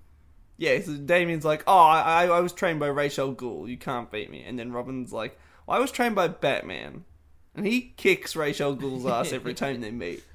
yeah, 0.57 0.81
so 0.81 0.97
Damien's 0.97 1.45
like, 1.45 1.65
oh, 1.67 1.79
I 1.79 2.27
I 2.27 2.41
was 2.41 2.53
trained 2.53 2.81
by 2.81 2.89
Ra's 2.89 3.19
al 3.19 3.35
Ghul, 3.35 3.69
you 3.69 3.77
can't 3.77 4.11
beat 4.11 4.31
me, 4.31 4.43
and 4.43 4.59
then 4.59 4.73
Robin's 4.73 5.13
like, 5.13 5.39
well, 5.67 5.77
I 5.77 5.81
was 5.81 5.91
trained 5.91 6.15
by 6.15 6.29
Batman, 6.29 7.05
and 7.55 7.67
he 7.67 7.93
kicks 7.97 8.37
Rachel 8.37 8.79
al 8.81 9.13
ass 9.13 9.33
every 9.33 9.55
time 9.55 9.81
they 9.81 9.91
meet. 9.91 10.23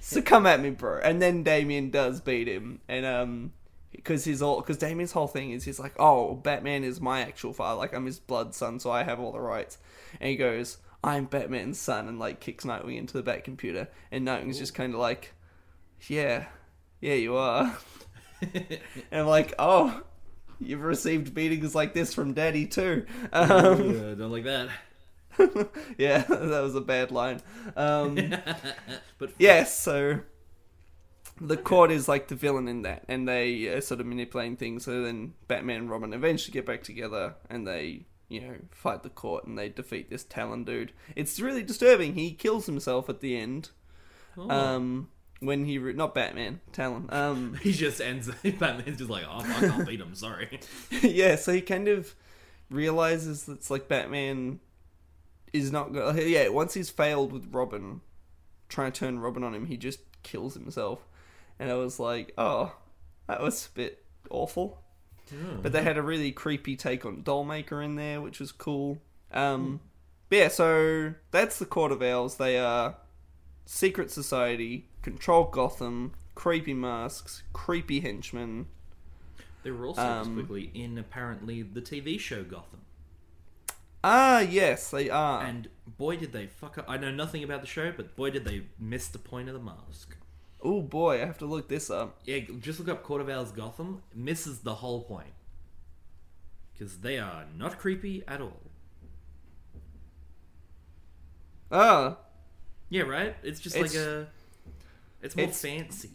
So 0.00 0.20
come 0.20 0.44
at 0.46 0.60
me, 0.60 0.70
bro. 0.70 0.98
And 0.98 1.22
then 1.22 1.44
Damien 1.44 1.90
does 1.90 2.20
beat 2.20 2.48
him, 2.48 2.80
and 2.88 3.06
um, 3.06 3.52
because 3.92 4.24
his 4.24 4.42
all 4.42 4.60
because 4.60 4.76
Damien's 4.76 5.12
whole 5.12 5.28
thing 5.28 5.52
is 5.52 5.62
he's 5.62 5.78
like, 5.78 5.94
oh, 6.00 6.34
Batman 6.34 6.82
is 6.82 7.00
my 7.00 7.20
actual 7.20 7.52
father, 7.52 7.78
like 7.78 7.94
I'm 7.94 8.06
his 8.06 8.18
blood 8.18 8.56
son, 8.56 8.80
so 8.80 8.90
I 8.90 9.04
have 9.04 9.20
all 9.20 9.30
the 9.30 9.40
rights. 9.40 9.78
And 10.20 10.30
he 10.30 10.36
goes, 10.36 10.78
I'm 11.04 11.26
Batman's 11.26 11.78
son, 11.78 12.08
and 12.08 12.18
like 12.18 12.40
kicks 12.40 12.64
Nightwing 12.64 12.98
into 12.98 13.12
the 13.14 13.22
Bat 13.22 13.44
computer, 13.44 13.86
and 14.10 14.26
Nightwing's 14.26 14.58
just 14.58 14.74
kind 14.74 14.94
of 14.94 14.98
like, 14.98 15.32
yeah, 16.08 16.46
yeah, 17.00 17.14
you 17.14 17.36
are. 17.36 17.76
and 18.40 18.80
I'm 19.12 19.26
like, 19.26 19.54
oh, 19.60 20.02
you've 20.60 20.82
received 20.82 21.34
beatings 21.34 21.74
like 21.74 21.94
this 21.94 22.14
from 22.14 22.34
Daddy 22.34 22.66
too. 22.66 23.06
Um, 23.32 23.50
Uh, 23.50 24.14
don't 24.14 24.32
like 24.32 24.44
that. 24.44 24.70
yeah, 25.98 26.18
that 26.28 26.62
was 26.62 26.74
a 26.74 26.80
bad 26.80 27.10
line. 27.10 27.40
Um, 27.76 28.14
but 29.18 29.32
Yes, 29.38 29.78
so 29.78 30.20
the 31.40 31.56
court 31.56 31.90
is 31.90 32.08
like 32.08 32.28
the 32.28 32.34
villain 32.34 32.68
in 32.68 32.82
that, 32.82 33.04
and 33.08 33.28
they 33.28 33.66
are 33.66 33.80
sort 33.80 34.00
of 34.00 34.06
manipulating 34.06 34.56
things. 34.56 34.84
So 34.84 35.02
then 35.02 35.34
Batman 35.48 35.76
and 35.82 35.90
Robin 35.90 36.12
eventually 36.12 36.52
get 36.52 36.66
back 36.66 36.82
together, 36.82 37.34
and 37.50 37.66
they, 37.66 38.06
you 38.28 38.40
know, 38.40 38.54
fight 38.70 39.02
the 39.02 39.10
court, 39.10 39.46
and 39.46 39.58
they 39.58 39.68
defeat 39.68 40.10
this 40.10 40.24
Talon 40.24 40.64
dude. 40.64 40.92
It's 41.16 41.40
really 41.40 41.62
disturbing. 41.62 42.14
He 42.14 42.32
kills 42.32 42.66
himself 42.66 43.08
at 43.08 43.20
the 43.20 43.36
end. 43.36 43.70
Oh. 44.36 44.50
Um, 44.50 45.08
when 45.40 45.64
he 45.64 45.78
re- 45.78 45.92
not 45.92 46.14
Batman, 46.14 46.60
Talon. 46.72 47.08
Um, 47.10 47.58
he 47.62 47.72
just 47.72 48.00
ends. 48.00 48.30
Batman's 48.58 48.98
just 48.98 49.10
like, 49.10 49.24
oh, 49.28 49.40
I 49.40 49.60
can't 49.60 49.86
beat 49.86 50.00
him. 50.00 50.14
Sorry. 50.14 50.60
yeah, 51.02 51.34
so 51.36 51.52
he 51.52 51.60
kind 51.60 51.88
of 51.88 52.14
realizes 52.70 53.44
that 53.44 53.54
it's 53.54 53.70
like 53.70 53.88
Batman 53.88 54.60
is 55.52 55.70
not 55.72 55.92
go- 55.92 56.12
yeah, 56.12 56.48
once 56.48 56.74
he's 56.74 56.90
failed 56.90 57.32
with 57.32 57.48
Robin 57.52 58.00
trying 58.68 58.92
to 58.92 58.98
turn 59.00 59.18
Robin 59.20 59.44
on 59.44 59.54
him, 59.54 59.66
he 59.66 59.76
just 59.76 60.00
kills 60.22 60.54
himself. 60.54 61.06
And 61.58 61.70
I 61.70 61.74
was 61.74 62.00
like, 62.00 62.32
"Oh, 62.38 62.74
that 63.28 63.40
was 63.42 63.68
a 63.72 63.76
bit 63.76 64.04
awful." 64.30 64.82
But 65.62 65.72
they 65.72 65.82
had 65.82 65.96
a 65.96 66.02
really 66.02 66.30
creepy 66.32 66.76
take 66.76 67.06
on 67.06 67.22
Dollmaker 67.22 67.82
in 67.82 67.96
there, 67.96 68.20
which 68.20 68.38
was 68.40 68.52
cool. 68.52 68.98
Um 69.32 69.80
but 70.28 70.36
yeah, 70.38 70.48
so 70.48 71.14
that's 71.30 71.58
the 71.58 71.66
Court 71.66 71.92
of 71.92 72.02
Owls. 72.02 72.36
They 72.36 72.58
are 72.58 72.96
secret 73.66 74.10
society, 74.10 74.88
control 75.02 75.44
Gotham, 75.44 76.12
creepy 76.34 76.74
masks, 76.74 77.42
creepy 77.52 78.00
henchmen. 78.00 78.66
They 79.62 79.70
were 79.70 79.86
also 79.86 80.02
Um, 80.02 80.34
quickly 80.34 80.70
in 80.74 80.98
apparently 80.98 81.62
the 81.62 81.80
TV 81.80 82.18
show 82.18 82.42
Gotham. 82.44 82.80
Ah, 84.04 84.40
yes, 84.40 84.90
they 84.90 85.08
are. 85.10 85.42
And 85.44 85.68
boy, 85.86 86.16
did 86.16 86.32
they 86.32 86.46
fuck 86.46 86.76
up. 86.78 86.86
I 86.88 86.96
know 86.96 87.10
nothing 87.12 87.44
about 87.44 87.60
the 87.60 87.66
show, 87.66 87.92
but 87.96 88.16
boy, 88.16 88.30
did 88.30 88.44
they 88.44 88.62
miss 88.78 89.08
the 89.08 89.18
point 89.18 89.48
of 89.48 89.54
the 89.54 89.60
mask. 89.60 90.16
Oh 90.60 90.80
boy, 90.82 91.22
I 91.22 91.26
have 91.26 91.38
to 91.38 91.46
look 91.46 91.68
this 91.68 91.90
up. 91.90 92.18
Yeah, 92.24 92.40
just 92.60 92.78
look 92.78 92.88
up 92.88 93.02
Court 93.02 93.20
of 93.20 93.28
Owls 93.28 93.52
Gotham. 93.52 94.02
Misses 94.14 94.60
the 94.60 94.76
whole 94.76 95.02
point. 95.02 95.32
Because 96.72 96.98
they 96.98 97.18
are 97.18 97.44
not 97.56 97.78
creepy 97.78 98.22
at 98.26 98.40
all. 98.40 98.60
Ah, 101.70 102.18
Yeah, 102.90 103.02
right? 103.02 103.34
It's 103.42 103.58
just 103.60 103.74
It's- 103.76 103.94
like 103.94 104.02
a. 104.02 104.28
It's 105.22 105.34
more 105.36 105.44
it's- 105.44 105.62
fancy. 105.62 106.10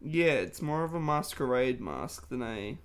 yeah, 0.00 0.32
it's 0.34 0.62
more 0.62 0.82
of 0.84 0.94
a 0.94 1.00
masquerade 1.00 1.80
mask 1.80 2.28
than 2.28 2.42
a. 2.42 2.78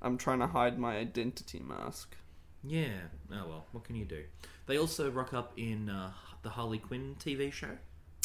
I'm 0.00 0.16
trying 0.18 0.38
to 0.38 0.46
hide 0.46 0.78
my 0.78 0.96
identity 0.96 1.58
mask. 1.58 2.16
Yeah. 2.64 2.88
Oh 3.32 3.46
well, 3.48 3.64
what 3.72 3.84
can 3.84 3.96
you 3.96 4.04
do? 4.04 4.24
They 4.66 4.78
also 4.78 5.10
rock 5.10 5.32
up 5.32 5.52
in 5.56 5.88
uh, 5.88 6.12
the 6.42 6.50
Harley 6.50 6.78
Quinn 6.78 7.16
TV 7.18 7.52
show, 7.52 7.76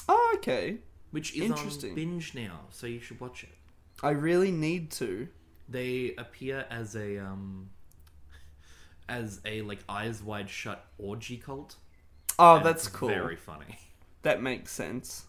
Oh, 0.09 0.33
okay. 0.37 0.77
which 1.11 1.35
is 1.35 1.43
Interesting. 1.43 1.91
on 1.91 1.95
binge 1.95 2.33
now, 2.35 2.61
so 2.69 2.87
you 2.87 2.99
should 2.99 3.19
watch 3.19 3.43
it. 3.43 3.49
I 4.01 4.09
really 4.11 4.51
need 4.51 4.91
to. 4.93 5.27
They 5.69 6.13
appear 6.17 6.65
as 6.69 6.95
a 6.95 7.19
um, 7.19 7.69
as 9.07 9.39
a 9.45 9.61
like 9.61 9.79
eyes 9.87 10.21
wide 10.21 10.49
shut 10.49 10.85
orgy 10.97 11.37
cult. 11.37 11.75
Oh, 12.39 12.57
and 12.57 12.65
that's 12.65 12.87
it's 12.87 12.95
cool. 12.95 13.09
Very 13.09 13.35
funny. 13.35 13.77
That 14.23 14.41
makes 14.41 14.71
sense. 14.71 15.25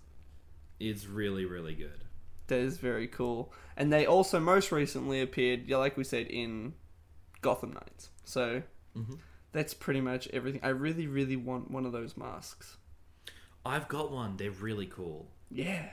It's 0.80 1.06
really 1.06 1.44
really 1.44 1.74
good. 1.74 2.04
That 2.48 2.58
is 2.60 2.78
very 2.78 3.06
cool. 3.06 3.52
And 3.76 3.92
they 3.92 4.06
also 4.06 4.38
most 4.38 4.70
recently 4.70 5.20
appeared, 5.20 5.66
yeah, 5.66 5.78
like 5.78 5.96
we 5.96 6.04
said, 6.04 6.26
in 6.26 6.74
Gotham 7.40 7.72
Knights. 7.72 8.10
So 8.24 8.62
Mhm. 8.96 9.18
that's 9.52 9.74
pretty 9.74 10.00
much 10.00 10.28
everything. 10.28 10.60
I 10.62 10.68
really, 10.70 11.06
really 11.06 11.36
want 11.36 11.70
one 11.70 11.86
of 11.86 11.92
those 11.92 12.16
masks. 12.16 12.76
I've 13.66 13.88
got 13.88 14.10
one. 14.12 14.36
They're 14.36 14.50
really 14.50 14.86
cool. 14.86 15.30
Yeah. 15.50 15.88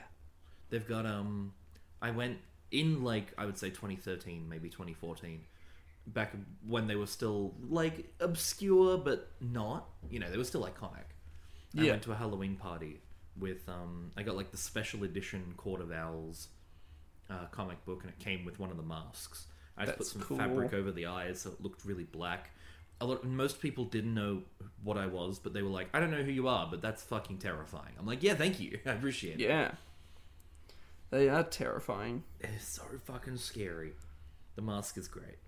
They've 0.70 0.86
got 0.86 1.06
um 1.06 1.54
I 2.00 2.10
went 2.10 2.38
in 2.70 3.02
like 3.04 3.32
I 3.38 3.44
would 3.46 3.58
say 3.58 3.70
2013, 3.70 4.48
maybe 4.48 4.68
2014. 4.68 5.44
Back 6.06 6.32
when 6.66 6.86
they 6.88 6.96
were 6.96 7.06
still 7.06 7.54
like 7.68 8.12
obscure 8.20 8.98
but 8.98 9.30
not, 9.40 9.88
you 10.10 10.18
know, 10.18 10.30
they 10.30 10.36
were 10.38 10.44
still 10.44 10.64
iconic. 10.64 11.06
I 11.76 11.82
Yeah. 11.82 11.90
went 11.92 12.02
to 12.04 12.12
a 12.12 12.16
Halloween 12.16 12.56
party 12.56 13.00
with 13.36 13.68
um 13.68 14.10
I 14.16 14.22
got 14.22 14.36
like 14.36 14.50
the 14.50 14.58
special 14.58 15.04
edition 15.04 15.54
Court 15.56 15.80
of 15.80 15.90
Owls 15.92 16.48
uh, 17.30 17.46
comic 17.50 17.82
book 17.86 18.02
and 18.02 18.10
it 18.12 18.18
came 18.18 18.44
with 18.44 18.58
one 18.58 18.70
of 18.70 18.76
the 18.76 18.82
masks. 18.82 19.46
I 19.78 19.86
just 19.86 19.96
put 19.98 20.06
some 20.06 20.20
cool. 20.22 20.36
fabric 20.36 20.74
over 20.74 20.92
the 20.92 21.06
eyes 21.06 21.40
so 21.40 21.50
it 21.52 21.60
looked 21.62 21.84
really 21.86 22.04
black. 22.04 22.50
A 23.02 23.04
lot. 23.04 23.24
Most 23.24 23.60
people 23.60 23.84
didn't 23.84 24.14
know 24.14 24.42
what 24.82 24.96
I 24.96 25.06
was, 25.06 25.38
but 25.38 25.52
they 25.52 25.62
were 25.62 25.70
like, 25.70 25.88
"I 25.92 26.00
don't 26.00 26.10
know 26.10 26.22
who 26.22 26.30
you 26.30 26.48
are, 26.48 26.66
but 26.70 26.80
that's 26.80 27.02
fucking 27.02 27.38
terrifying." 27.38 27.94
I'm 27.98 28.06
like, 28.06 28.22
"Yeah, 28.22 28.34
thank 28.34 28.60
you. 28.60 28.78
I 28.86 28.90
appreciate 28.90 29.40
it." 29.40 29.48
Yeah. 29.48 29.72
They 31.10 31.28
are 31.28 31.42
terrifying. 31.42 32.22
It's 32.40 32.66
so 32.66 32.84
fucking 33.04 33.36
scary. 33.36 33.92
The 34.54 34.62
mask 34.62 34.96
is 34.96 35.08
great. 35.08 35.38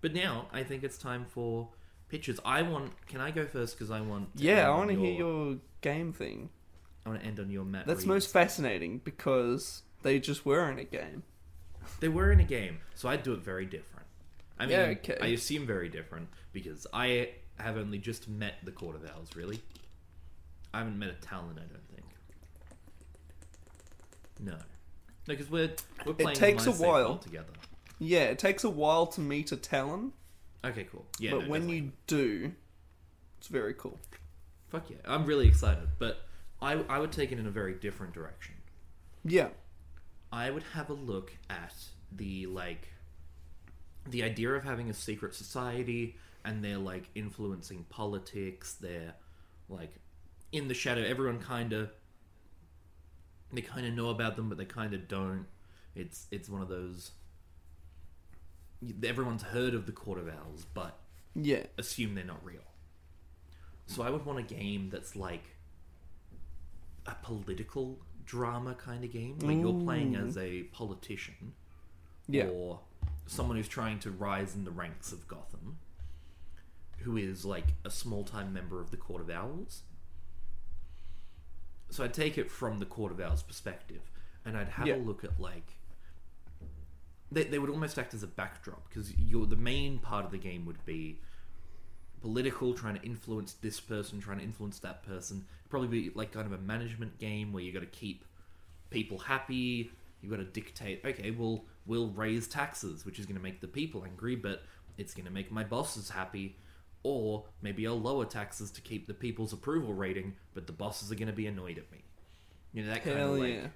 But 0.00 0.14
now 0.14 0.46
I 0.52 0.62
think 0.62 0.84
it's 0.84 0.98
time 0.98 1.24
for 1.24 1.70
pictures. 2.08 2.38
I 2.44 2.62
want. 2.62 2.92
Can 3.08 3.20
I 3.20 3.30
go 3.30 3.46
first? 3.46 3.76
Because 3.76 3.90
I 3.90 4.00
want. 4.00 4.36
to 4.36 4.42
Yeah, 4.42 4.68
I 4.68 4.76
want 4.76 4.90
to 4.90 4.96
hear 4.96 5.12
your 5.12 5.56
game 5.80 6.12
thing. 6.12 6.50
I 7.04 7.08
want 7.08 7.20
to 7.22 7.26
end 7.26 7.40
on 7.40 7.50
your 7.50 7.64
map. 7.64 7.86
That's 7.86 8.06
most 8.06 8.30
fascinating 8.30 8.98
because 8.98 9.82
they 10.02 10.20
just 10.20 10.46
were 10.46 10.70
in 10.70 10.78
a 10.78 10.84
game. 10.84 11.22
They 12.00 12.08
were 12.08 12.32
in 12.32 12.40
a 12.40 12.44
game, 12.44 12.78
so 12.94 13.08
I'd 13.08 13.22
do 13.22 13.32
it 13.34 13.40
very 13.40 13.66
different. 13.66 13.93
I 14.58 14.66
mean, 14.66 14.78
Yeah, 14.78 14.84
okay. 14.98 15.18
I 15.20 15.26
assume 15.28 15.66
very 15.66 15.88
different 15.88 16.28
because 16.52 16.86
I 16.92 17.30
have 17.58 17.76
only 17.76 17.98
just 17.98 18.28
met 18.28 18.54
the 18.64 18.72
Court 18.72 18.96
of 18.96 19.04
Owls. 19.08 19.30
Really, 19.36 19.60
I 20.72 20.78
haven't 20.78 20.98
met 20.98 21.10
a 21.10 21.14
Talon. 21.14 21.56
I 21.58 21.66
don't 21.72 21.88
think. 21.88 22.06
No, 24.40 24.52
no, 24.52 24.58
because 25.26 25.50
we're 25.50 25.70
we're 26.06 26.14
playing. 26.14 26.36
takes 26.36 26.66
a 26.66 26.72
while. 26.72 27.18
together. 27.18 27.52
Yeah, 27.98 28.24
it 28.24 28.38
takes 28.38 28.64
a 28.64 28.70
while 28.70 29.06
to 29.08 29.20
meet 29.20 29.52
a 29.52 29.56
Talon, 29.56 30.12
Okay, 30.64 30.84
cool. 30.90 31.06
Yeah, 31.18 31.32
but 31.32 31.44
no, 31.44 31.50
when 31.50 31.60
definitely. 31.62 31.76
you 31.76 31.92
do, 32.06 32.52
it's 33.38 33.48
very 33.48 33.74
cool. 33.74 33.98
fuck 34.68 34.90
yeah, 34.90 34.96
I'm 35.04 35.24
really 35.26 35.46
excited. 35.46 35.88
But 35.98 36.26
I 36.60 36.72
I 36.88 36.98
would 36.98 37.12
take 37.12 37.32
it 37.32 37.38
in 37.38 37.46
a 37.46 37.50
very 37.50 37.74
different 37.74 38.12
direction. 38.14 38.54
Yeah. 39.24 39.48
I 40.32 40.50
would 40.50 40.64
have 40.74 40.90
a 40.90 40.94
look 40.94 41.32
at 41.48 41.74
the 42.10 42.46
like 42.46 42.88
the 44.08 44.22
idea 44.22 44.50
of 44.52 44.64
having 44.64 44.90
a 44.90 44.94
secret 44.94 45.34
society 45.34 46.16
and 46.44 46.62
they're 46.64 46.78
like 46.78 47.08
influencing 47.14 47.84
politics, 47.88 48.74
they're 48.74 49.14
like 49.68 49.94
in 50.52 50.68
the 50.68 50.74
shadow, 50.74 51.02
everyone 51.02 51.40
kinda 51.42 51.90
they 53.52 53.62
kinda 53.62 53.90
know 53.90 54.10
about 54.10 54.36
them 54.36 54.48
but 54.48 54.58
they 54.58 54.64
kinda 54.64 54.98
don't. 54.98 55.46
It's 55.94 56.26
it's 56.30 56.48
one 56.48 56.60
of 56.60 56.68
those 56.68 57.12
everyone's 59.02 59.42
heard 59.42 59.74
of 59.74 59.86
the 59.86 59.92
Court 59.92 60.18
of 60.18 60.28
Owls, 60.28 60.66
but 60.74 60.98
Yeah. 61.34 61.64
assume 61.78 62.14
they're 62.14 62.24
not 62.24 62.44
real. 62.44 62.60
So 63.86 64.02
I 64.02 64.10
would 64.10 64.24
want 64.24 64.38
a 64.38 64.42
game 64.42 64.90
that's 64.90 65.14
like 65.16 65.56
a 67.06 67.14
political 67.22 67.98
drama 68.24 68.74
kind 68.74 69.04
of 69.04 69.12
game, 69.12 69.38
where 69.40 69.52
you're 69.52 69.82
playing 69.84 70.12
mm. 70.12 70.26
as 70.26 70.36
a 70.38 70.64
politician 70.64 71.54
Yeah. 72.26 72.46
or 72.48 72.80
someone 73.26 73.56
who's 73.56 73.68
trying 73.68 73.98
to 74.00 74.10
rise 74.10 74.54
in 74.54 74.64
the 74.64 74.70
ranks 74.70 75.12
of 75.12 75.26
Gotham, 75.28 75.78
who 76.98 77.16
is 77.16 77.44
like 77.44 77.74
a 77.84 77.90
small 77.90 78.24
time 78.24 78.52
member 78.52 78.80
of 78.80 78.90
the 78.90 78.96
Court 78.96 79.20
of 79.22 79.30
Owls. 79.30 79.82
So 81.90 82.04
I'd 82.04 82.14
take 82.14 82.38
it 82.38 82.50
from 82.50 82.78
the 82.78 82.86
Court 82.86 83.12
of 83.12 83.20
Owls 83.20 83.42
perspective, 83.42 84.10
and 84.44 84.56
I'd 84.56 84.68
have 84.70 84.86
Yeah. 84.86 84.96
a 84.96 84.98
look 84.98 85.24
at 85.24 85.38
like 85.38 85.76
they, 87.32 87.44
they 87.44 87.58
would 87.58 87.70
almost 87.70 87.98
act 87.98 88.14
as 88.14 88.22
a 88.22 88.28
backdrop 88.28 88.88
because 88.88 89.12
you're 89.18 89.46
the 89.46 89.56
main 89.56 89.98
part 89.98 90.24
of 90.24 90.30
the 90.30 90.38
game 90.38 90.64
would 90.66 90.84
be 90.84 91.18
political, 92.20 92.74
trying 92.74 92.94
to 92.94 93.02
influence 93.02 93.54
this 93.54 93.80
person, 93.80 94.20
trying 94.20 94.38
to 94.38 94.44
influence 94.44 94.78
that 94.80 95.02
person. 95.02 95.44
Probably 95.68 95.88
be 95.88 96.10
like 96.14 96.32
kind 96.32 96.46
of 96.46 96.52
a 96.52 96.58
management 96.62 97.18
game 97.18 97.52
where 97.52 97.62
you've 97.62 97.74
got 97.74 97.80
to 97.80 97.86
keep 97.86 98.24
people 98.90 99.18
happy. 99.18 99.90
you've 100.20 100.30
got 100.30 100.36
to 100.38 100.44
dictate. 100.44 101.04
Okay, 101.04 101.30
well, 101.32 101.64
we'll 101.86 102.08
raise 102.08 102.46
taxes, 102.46 103.04
which 103.04 103.18
is 103.18 103.26
going 103.26 103.36
to 103.36 103.42
make 103.42 103.60
the 103.60 103.68
people 103.68 104.04
angry, 104.04 104.36
but 104.36 104.62
it's 104.96 105.14
going 105.14 105.26
to 105.26 105.32
make 105.32 105.50
my 105.50 105.64
bosses 105.64 106.10
happy. 106.10 106.56
Or 107.02 107.44
maybe 107.60 107.86
I'll 107.86 108.00
lower 108.00 108.24
taxes 108.24 108.70
to 108.72 108.80
keep 108.80 109.06
the 109.06 109.14
people's 109.14 109.52
approval 109.52 109.92
rating, 109.92 110.36
but 110.54 110.66
the 110.66 110.72
bosses 110.72 111.12
are 111.12 111.14
going 111.14 111.28
to 111.28 111.34
be 111.34 111.46
annoyed 111.46 111.76
at 111.76 111.90
me. 111.92 112.02
You 112.72 112.82
know 112.82 112.92
that 112.92 113.04
kind 113.04 113.18
Hell 113.18 113.34
of 113.34 113.40
like 113.40 113.54
yeah. 113.54 113.66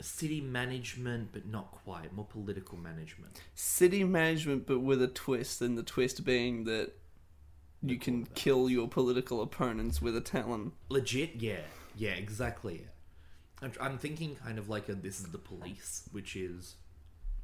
city 0.00 0.40
management, 0.40 1.30
but 1.32 1.46
not 1.46 1.72
quite. 1.72 2.12
More 2.12 2.26
political 2.26 2.76
management. 2.76 3.40
City 3.54 4.04
management, 4.04 4.66
but 4.66 4.80
with 4.80 5.00
a 5.02 5.08
twist, 5.08 5.62
and 5.62 5.78
the 5.78 5.82
twist 5.82 6.24
being 6.24 6.64
that 6.64 6.92
you 7.82 7.98
can 7.98 8.26
kill 8.34 8.68
your 8.68 8.88
political 8.88 9.40
opponents 9.40 10.02
with 10.02 10.16
a 10.16 10.20
Talon. 10.20 10.72
Legit, 10.90 11.36
yeah, 11.36 11.60
yeah, 11.96 12.10
exactly. 12.10 12.86
I'm, 13.62 13.72
I'm 13.80 13.98
thinking 13.98 14.36
kind 14.36 14.58
of 14.58 14.68
like 14.68 14.88
a 14.88 14.94
this 14.94 15.20
is 15.20 15.26
the 15.26 15.38
police, 15.38 16.08
which 16.12 16.36
is 16.36 16.76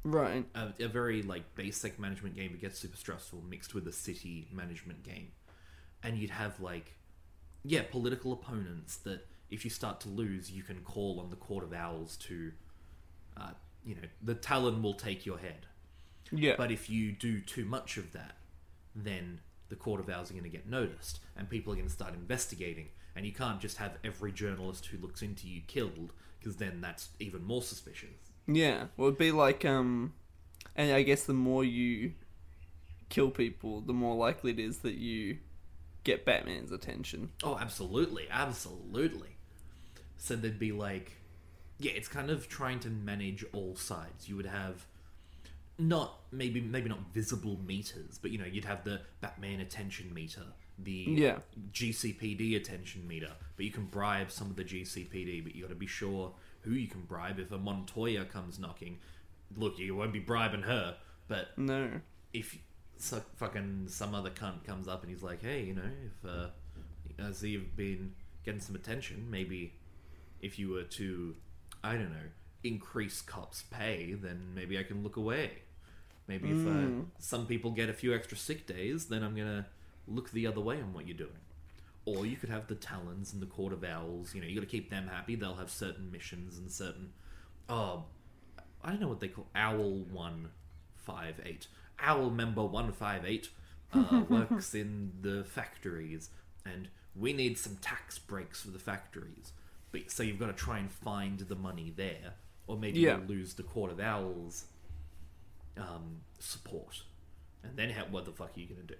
Right. 0.03 0.45
a, 0.53 0.73
a 0.79 0.87
very 0.87 1.21
like 1.21 1.55
basic 1.55 1.97
management 1.99 2.35
game. 2.35 2.51
It 2.53 2.61
gets 2.61 2.77
super 2.79 2.97
stressful, 2.97 3.41
mixed 3.49 3.73
with 3.73 3.87
a 3.87 3.91
city 3.91 4.47
management 4.51 5.03
game, 5.03 5.31
and 6.03 6.17
you'd 6.17 6.29
have 6.29 6.59
like, 6.59 6.95
yeah, 7.63 7.83
political 7.89 8.33
opponents 8.33 8.97
that 8.97 9.25
if 9.49 9.63
you 9.63 9.69
start 9.69 9.99
to 10.01 10.09
lose, 10.09 10.51
you 10.51 10.63
can 10.63 10.81
call 10.81 11.19
on 11.19 11.29
the 11.29 11.35
Court 11.35 11.63
of 11.63 11.73
Owls 11.73 12.17
to, 12.17 12.51
uh, 13.37 13.51
you 13.85 13.95
know, 13.95 14.01
the 14.21 14.35
Talon 14.35 14.81
will 14.81 14.95
take 14.95 15.25
your 15.25 15.37
head. 15.37 15.67
Yeah. 16.31 16.55
But 16.57 16.71
if 16.71 16.89
you 16.89 17.11
do 17.11 17.39
too 17.39 17.63
much 17.65 17.97
of 17.97 18.11
that, 18.13 18.37
then 18.95 19.39
the 19.69 19.75
Court 19.75 19.99
of 19.99 20.09
Owls 20.09 20.29
are 20.29 20.33
going 20.33 20.43
to 20.43 20.49
get 20.49 20.67
noticed, 20.67 21.19
and 21.37 21.49
people 21.49 21.71
are 21.71 21.75
going 21.75 21.87
to 21.87 21.93
start 21.93 22.13
investigating. 22.13 22.89
And 23.15 23.25
you 23.25 23.31
can't 23.31 23.59
just 23.59 23.77
have 23.77 23.97
every 24.03 24.31
journalist 24.31 24.87
who 24.87 24.97
looks 24.97 25.21
into 25.21 25.47
you 25.47 25.61
killed, 25.67 26.13
because 26.39 26.55
then 26.55 26.81
that's 26.81 27.09
even 27.19 27.43
more 27.43 27.61
suspicious. 27.61 28.09
Yeah, 28.47 28.85
well, 28.97 29.07
it'd 29.07 29.19
be 29.19 29.31
like, 29.31 29.63
um, 29.65 30.13
and 30.75 30.91
I 30.91 31.03
guess 31.03 31.23
the 31.23 31.33
more 31.33 31.63
you 31.63 32.13
kill 33.09 33.29
people, 33.29 33.81
the 33.81 33.93
more 33.93 34.15
likely 34.15 34.51
it 34.51 34.59
is 34.59 34.79
that 34.79 34.95
you 34.95 35.37
get 36.03 36.25
Batman's 36.25 36.71
attention. 36.71 37.29
Oh, 37.43 37.57
absolutely, 37.59 38.27
absolutely. 38.29 39.37
So 40.17 40.35
there'd 40.35 40.59
be 40.59 40.71
like, 40.71 41.13
yeah, 41.79 41.91
it's 41.91 42.07
kind 42.07 42.29
of 42.29 42.47
trying 42.49 42.79
to 42.81 42.89
manage 42.89 43.45
all 43.53 43.75
sides. 43.75 44.27
You 44.27 44.35
would 44.37 44.45
have 44.45 44.85
not 45.77 46.19
maybe 46.31 46.61
maybe 46.61 46.89
not 46.89 47.13
visible 47.13 47.59
meters, 47.65 48.19
but 48.21 48.31
you 48.31 48.37
know 48.37 48.45
you'd 48.45 48.65
have 48.65 48.83
the 48.83 49.01
Batman 49.21 49.59
attention 49.59 50.13
meter, 50.13 50.43
the 50.77 50.91
Yeah. 51.09 51.39
GCPD 51.71 52.55
attention 52.55 53.07
meter, 53.07 53.31
but 53.55 53.65
you 53.65 53.71
can 53.71 53.85
bribe 53.85 54.31
some 54.31 54.49
of 54.49 54.55
the 54.55 54.63
GCPD, 54.63 55.41
but 55.43 55.55
you 55.55 55.61
got 55.63 55.69
to 55.69 55.75
be 55.75 55.87
sure 55.87 56.33
who 56.61 56.71
you 56.71 56.87
can 56.87 57.01
bribe. 57.01 57.39
If 57.39 57.51
a 57.51 57.57
Montoya 57.57 58.25
comes 58.25 58.57
knocking, 58.59 58.99
look, 59.55 59.77
you 59.77 59.95
won't 59.95 60.13
be 60.13 60.19
bribing 60.19 60.63
her, 60.63 60.97
but 61.27 61.57
No. 61.57 62.01
if 62.33 62.57
so, 62.97 63.21
fucking 63.35 63.87
some 63.89 64.15
other 64.15 64.29
cunt 64.29 64.63
comes 64.63 64.87
up 64.87 65.01
and 65.03 65.11
he's 65.11 65.23
like, 65.23 65.41
hey, 65.41 65.63
you 65.65 65.73
know, 65.73 65.89
if 66.05 66.25
uh, 66.29 66.49
as 67.19 67.43
you've 67.43 67.75
been 67.75 68.15
getting 68.45 68.61
some 68.61 68.75
attention, 68.75 69.29
maybe 69.29 69.73
if 70.41 70.57
you 70.57 70.69
were 70.69 70.83
to, 70.83 71.35
I 71.83 71.93
don't 71.93 72.11
know, 72.11 72.29
increase 72.63 73.21
cops' 73.21 73.63
pay, 73.69 74.13
then 74.13 74.53
maybe 74.55 74.77
I 74.79 74.83
can 74.83 75.03
look 75.03 75.17
away. 75.17 75.51
Maybe 76.27 76.51
if 76.51 76.65
uh, 76.65 76.87
some 77.19 77.45
people 77.45 77.71
get 77.71 77.89
a 77.89 77.93
few 77.93 78.15
extra 78.15 78.37
sick 78.37 78.65
days, 78.65 79.07
then 79.07 79.23
I'm 79.23 79.35
gonna 79.35 79.67
look 80.07 80.31
the 80.31 80.47
other 80.47 80.61
way 80.61 80.77
on 80.81 80.93
what 80.93 81.07
you're 81.07 81.17
doing. 81.17 81.29
Or 82.05 82.25
you 82.25 82.35
could 82.35 82.49
have 82.49 82.67
the 82.67 82.75
Talons 82.75 83.31
and 83.31 83.41
the 83.41 83.45
Court 83.47 83.71
of 83.71 83.83
Owls. 83.83 84.35
You 84.35 84.41
know, 84.41 84.47
you 84.47 84.55
got 84.55 84.61
to 84.61 84.67
keep 84.67 84.89
them 84.89 85.07
happy. 85.07 85.35
They'll 85.35 85.55
have 85.55 85.69
certain 85.69 86.11
missions 86.11 86.57
and 86.57 86.69
certain. 86.69 87.11
Oh, 87.69 88.03
I 88.83 88.89
don't 88.89 88.99
know 88.99 89.07
what 89.07 89.21
they 89.21 89.29
call 89.29 89.47
Owl 89.55 89.99
One 90.11 90.49
Five 90.95 91.39
Eight. 91.45 91.67
Owl 91.99 92.29
Member 92.29 92.65
One 92.65 92.91
Five 92.91 93.25
Eight 93.25 93.47
uh, 93.93 94.23
works 94.29 94.75
in 94.75 95.13
the 95.21 95.45
factories, 95.45 96.29
and 96.65 96.89
we 97.15 97.31
need 97.31 97.57
some 97.57 97.77
tax 97.77 98.19
breaks 98.19 98.61
for 98.61 98.71
the 98.71 98.79
factories. 98.79 99.53
But 99.93 100.11
so 100.11 100.23
you've 100.23 100.39
got 100.39 100.47
to 100.47 100.53
try 100.53 100.79
and 100.79 100.91
find 100.91 101.39
the 101.39 101.55
money 101.55 101.93
there, 101.95 102.33
or 102.67 102.75
maybe 102.77 102.99
Yeah. 102.99 103.17
you'll 103.17 103.27
lose 103.27 103.53
the 103.53 103.63
Court 103.63 103.91
of 103.93 104.01
Owls 104.01 104.65
um, 105.77 106.21
support, 106.39 107.03
and 107.63 107.77
then 107.77 107.91
how, 107.91 108.03
what 108.11 108.25
the 108.25 108.31
fuck 108.31 108.51
are 108.57 108.59
you 108.59 108.67
gonna 108.67 108.81
do? 108.81 108.95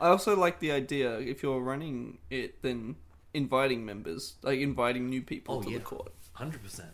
I 0.00 0.08
also 0.08 0.36
like 0.36 0.60
the 0.60 0.72
idea 0.72 1.18
if 1.18 1.42
you're 1.42 1.60
running 1.60 2.18
it, 2.30 2.62
then 2.62 2.96
inviting 3.32 3.84
members, 3.84 4.34
like 4.42 4.60
inviting 4.60 5.08
new 5.08 5.22
people 5.22 5.56
Oh, 5.56 5.62
to 5.62 5.70
yeah. 5.70 5.78
the 5.78 5.84
court. 5.84 6.12
Hundred 6.32 6.62
percent. 6.62 6.90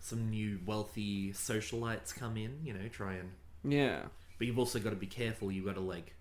Some 0.00 0.30
new 0.30 0.60
wealthy 0.64 1.32
socialites 1.32 2.14
come 2.14 2.36
in, 2.36 2.60
you 2.64 2.72
know, 2.72 2.88
try 2.88 3.14
and 3.14 3.32
Yeah. 3.64 4.02
But 4.38 4.46
you've 4.46 4.58
also 4.58 4.78
got 4.78 4.90
to 4.90 4.96
be 4.96 5.06
careful. 5.06 5.50
You've 5.50 5.64
got 5.64 5.76
to 5.76 5.80
like, 5.80 6.14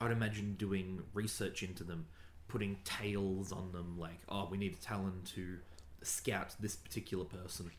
I'd 0.00 0.10
imagine 0.10 0.54
doing 0.54 1.02
research 1.12 1.62
into 1.62 1.84
them, 1.84 2.06
putting 2.48 2.78
tails 2.84 3.52
on 3.52 3.72
them. 3.72 3.98
Like, 3.98 4.20
oh, 4.28 4.48
we 4.50 4.56
need 4.56 4.72
a 4.72 4.84
talent 4.84 5.26
to 5.34 5.58
scout 6.02 6.54
this 6.60 6.76
particular 6.76 7.24
person. 7.24 7.70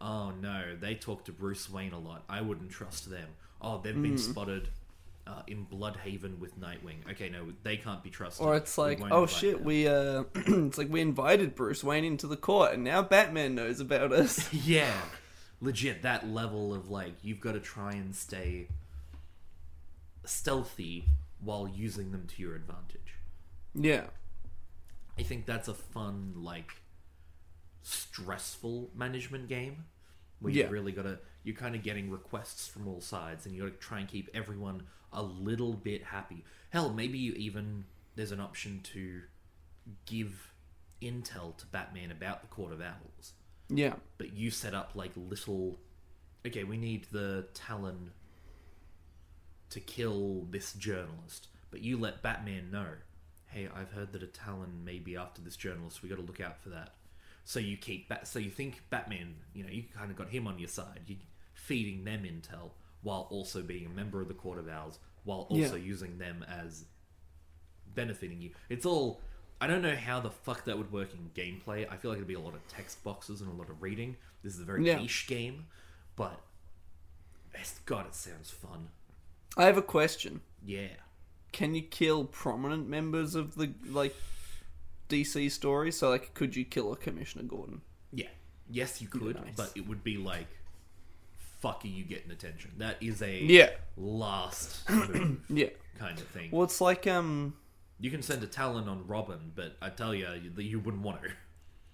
Oh 0.00 0.30
no, 0.30 0.76
they 0.80 0.94
talk 0.94 1.24
to 1.26 1.32
Bruce 1.32 1.68
Wayne 1.70 1.92
a 1.92 1.98
lot. 1.98 2.24
I 2.28 2.40
wouldn't 2.40 2.70
trust 2.70 3.10
them. 3.10 3.28
Oh, 3.60 3.80
they've 3.82 4.00
been 4.00 4.14
mm. 4.14 4.18
spotted 4.18 4.68
uh, 5.30 5.42
in 5.46 5.66
Blüdhaven 5.66 6.38
with 6.38 6.58
Nightwing. 6.58 7.08
Okay, 7.10 7.28
no, 7.28 7.52
they 7.62 7.76
can't 7.76 8.02
be 8.02 8.10
trusted. 8.10 8.44
Or 8.44 8.56
it's 8.56 8.76
like, 8.76 9.00
oh 9.10 9.26
shit, 9.26 9.56
them." 9.58 9.64
we 9.64 9.86
uh, 9.86 10.24
it's 10.34 10.78
like 10.78 10.90
we 10.90 11.00
invited 11.00 11.54
Bruce 11.54 11.84
Wayne 11.84 12.04
into 12.04 12.26
the 12.26 12.36
court, 12.36 12.72
and 12.72 12.82
now 12.84 13.02
Batman 13.02 13.54
knows 13.54 13.80
about 13.80 14.12
us. 14.12 14.52
yeah, 14.66 14.92
legit. 15.60 16.02
That 16.02 16.28
level 16.28 16.74
of 16.74 16.90
like, 16.90 17.14
you've 17.22 17.40
got 17.40 17.52
to 17.52 17.60
try 17.60 17.92
and 17.92 18.14
stay 18.14 18.68
stealthy 20.24 21.06
while 21.40 21.68
using 21.68 22.12
them 22.12 22.26
to 22.26 22.42
your 22.42 22.54
advantage. 22.54 23.14
Yeah. 23.74 24.04
I 25.18 25.22
think 25.22 25.46
that's 25.46 25.68
a 25.68 25.74
fun, 25.74 26.32
like, 26.36 26.72
stressful 27.82 28.90
management 28.94 29.48
game 29.48 29.84
where 30.40 30.52
Yeah. 30.52 30.64
you 30.66 30.70
really 30.70 30.92
gotta. 30.92 31.20
You're 31.42 31.56
kind 31.56 31.74
of 31.74 31.82
getting 31.82 32.10
requests 32.10 32.68
from 32.68 32.86
all 32.86 33.00
sides, 33.00 33.46
and 33.46 33.54
you 33.54 33.62
gotta 33.62 33.74
try 33.76 34.00
and 34.00 34.08
keep 34.08 34.28
everyone 34.34 34.86
a 35.12 35.22
little 35.22 35.72
bit 35.74 36.04
happy. 36.04 36.44
Hell, 36.70 36.90
maybe 36.92 37.18
you 37.18 37.32
even 37.34 37.84
there's 38.16 38.32
an 38.32 38.40
option 38.40 38.80
to 38.94 39.22
give 40.06 40.52
intel 41.02 41.56
to 41.56 41.66
Batman 41.66 42.10
about 42.10 42.42
the 42.42 42.48
Court 42.48 42.72
of 42.72 42.80
Owls, 42.80 43.32
Yeah. 43.68 43.94
but 44.18 44.32
you 44.34 44.50
set 44.50 44.74
up 44.74 44.92
like 44.94 45.12
little. 45.16 45.78
Okay, 46.46 46.64
we 46.64 46.76
need 46.76 47.06
the 47.10 47.46
Talon 47.54 48.12
to 49.70 49.80
kill 49.80 50.46
this 50.50 50.72
journalist, 50.72 51.48
but 51.70 51.80
you 51.80 51.96
let 51.98 52.22
Batman 52.22 52.70
know. 52.70 52.88
Hey, 53.46 53.68
I've 53.74 53.92
heard 53.92 54.12
that 54.12 54.22
a 54.22 54.26
Talon 54.26 54.84
may 54.84 54.98
be 54.98 55.16
after 55.16 55.40
this 55.42 55.56
journalist. 55.56 56.02
We 56.02 56.08
got 56.08 56.16
to 56.16 56.22
look 56.24 56.40
out 56.40 56.60
for 56.62 56.68
that. 56.70 56.94
So 57.44 57.58
you 57.58 57.76
keep 57.76 58.08
Bat. 58.08 58.28
So 58.28 58.38
you 58.38 58.50
think 58.50 58.82
Batman, 58.90 59.34
you 59.54 59.64
know, 59.64 59.70
you 59.70 59.84
kind 59.96 60.10
of 60.10 60.16
got 60.16 60.28
him 60.28 60.46
on 60.46 60.58
your 60.58 60.68
side. 60.68 61.00
You 61.06 61.16
feeding 61.54 62.04
them 62.04 62.22
intel 62.24 62.70
while 63.02 63.26
also 63.30 63.62
being 63.62 63.86
a 63.86 63.88
member 63.88 64.20
of 64.20 64.28
the 64.28 64.34
Court 64.34 64.58
of 64.58 64.68
Owls, 64.68 64.98
while 65.24 65.46
also 65.50 65.76
Yeah. 65.76 65.82
using 65.84 66.18
them 66.18 66.42
as 66.48 66.84
benefiting 67.94 68.40
you. 68.40 68.50
It's 68.68 68.86
all. 68.86 69.20
I 69.62 69.66
don't 69.66 69.82
know 69.82 69.94
how 69.96 70.20
the 70.20 70.30
fuck 70.30 70.64
that 70.64 70.78
would 70.78 70.90
work 70.90 71.10
in 71.12 71.30
gameplay. 71.34 71.86
I 71.90 71.96
feel 71.98 72.10
like 72.10 72.16
it'd 72.16 72.26
be 72.28 72.32
a 72.34 72.40
lot 72.40 72.54
of 72.54 72.66
text 72.68 73.02
boxes 73.04 73.42
and 73.42 73.50
a 73.50 73.54
lot 73.54 73.68
of 73.68 73.82
reading. 73.82 74.16
This 74.42 74.54
is 74.54 74.60
a 74.60 74.64
very 74.64 74.86
Yeah. 74.86 74.96
niche 74.98 75.26
game, 75.26 75.66
but 76.16 76.40
it's, 77.54 77.78
God, 77.80 78.06
it 78.06 78.14
sounds 78.14 78.50
fun. 78.50 78.88
I 79.58 79.64
have 79.64 79.76
a 79.76 79.82
question. 79.82 80.40
Yeah. 80.64 80.96
Can 81.52 81.74
you 81.74 81.82
kill 81.82 82.24
prominent 82.24 82.88
members 82.88 83.34
of 83.34 83.56
the 83.56 83.74
like 83.86 84.14
DC 85.10 85.50
story? 85.50 85.92
So 85.92 86.08
like 86.08 86.32
could 86.32 86.56
you 86.56 86.64
kill 86.64 86.92
a 86.92 86.96
Commissioner 86.96 87.44
Gordon? 87.44 87.82
Yeah. 88.12 88.28
Yes, 88.70 89.02
you 89.02 89.08
could, 89.08 89.34
nice. 89.36 89.56
but 89.56 89.72
it 89.76 89.86
would 89.86 90.02
be 90.04 90.16
like, 90.16 90.46
fuck, 91.60 91.84
are 91.84 91.88
you 91.88 92.04
getting 92.04 92.30
attention? 92.30 92.72
That 92.78 92.96
is 93.02 93.22
a 93.22 93.38
Yeah. 93.42 93.70
last 93.96 94.88
move 94.90 95.40
Yeah. 95.48 95.68
kind 95.98 96.18
of 96.18 96.26
thing. 96.28 96.50
Well 96.50 96.64
it's 96.64 96.80
like 96.80 97.06
um 97.06 97.54
You 98.00 98.10
can 98.10 98.22
send 98.22 98.42
a 98.42 98.46
Talon 98.46 98.88
on 98.88 99.06
Robin, 99.06 99.52
but 99.54 99.76
I 99.82 99.90
tell 99.90 100.14
you, 100.14 100.26
you, 100.42 100.62
you 100.62 100.80
wouldn't 100.80 101.02
want 101.02 101.22
to. 101.22 101.28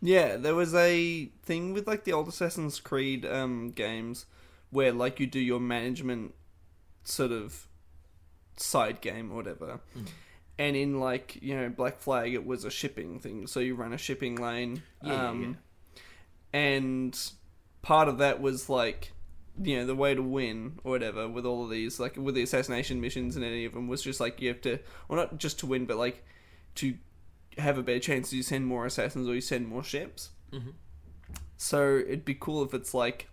Yeah, 0.02 0.37
there 0.37 0.55
was 0.55 0.74
a 0.74 1.26
thing 1.42 1.72
with 1.72 1.87
like 1.87 2.05
the 2.05 2.12
old 2.12 2.29
Assassin's 2.29 2.79
Creed 2.79 3.24
um, 3.26 3.70
games 3.70 4.26
where 4.70 4.92
like 4.92 5.18
you 5.18 5.26
do 5.26 5.40
your 5.40 5.59
management 5.59 6.35
sort 7.02 7.33
of 7.33 7.66
side 8.57 9.00
game 9.00 9.33
or 9.33 9.37
whatever. 9.37 9.81
And 10.59 10.76
in 10.76 11.00
like, 11.00 11.38
you 11.42 11.57
know, 11.57 11.68
Black 11.70 11.98
Flag 11.98 12.35
it 12.35 12.46
was 12.46 12.64
a 12.64 12.70
shipping 12.70 13.18
thing. 13.20 13.46
So 13.46 13.59
you 13.61 13.74
run 13.74 13.92
a 13.92 13.98
shipping 13.98 14.37
lane. 14.37 14.83
Yeah, 15.02 15.29
um, 15.31 15.59
yeah. 15.94 16.00
and 16.61 17.31
part 17.83 18.09
of 18.09 18.18
that 18.18 18.40
was 18.40 18.68
like 18.68 19.12
you 19.62 19.77
know 19.77 19.87
the 19.87 19.95
way 19.95 20.14
to 20.14 20.23
win 20.23 20.79
or 20.85 20.90
whatever 20.92 21.27
with 21.29 21.47
all 21.47 21.64
of 21.64 21.71
these 21.71 21.99
like 21.99 22.16
with 22.16 22.35
the 22.35 22.42
assassination 22.42 23.01
missions 23.01 23.37
and 23.37 23.45
any 23.45 23.64
of 23.64 23.73
them 23.73 23.88
was 23.88 24.03
just 24.03 24.21
like 24.21 24.40
you 24.40 24.49
have 24.49 24.61
to 24.61 24.79
well 25.09 25.19
not 25.19 25.38
just 25.38 25.59
to 25.59 25.66
win 25.66 25.87
but 25.87 25.97
like 25.97 26.25
to 26.75 26.95
have 27.59 27.79
a 27.79 27.83
better 27.83 27.99
chance 27.99 28.33
you 28.33 28.42
send 28.42 28.66
more 28.66 28.85
assassins 28.85 29.27
or 29.29 29.35
you 29.35 29.40
send 29.40 29.66
more 29.66 29.83
ships 29.83 30.31
Mhm. 30.53 30.75
so 31.57 31.97
it'd 31.99 32.25
be 32.25 32.35
cool 32.35 32.62
if 32.62 32.75
it's 32.75 32.92
like 32.95 33.29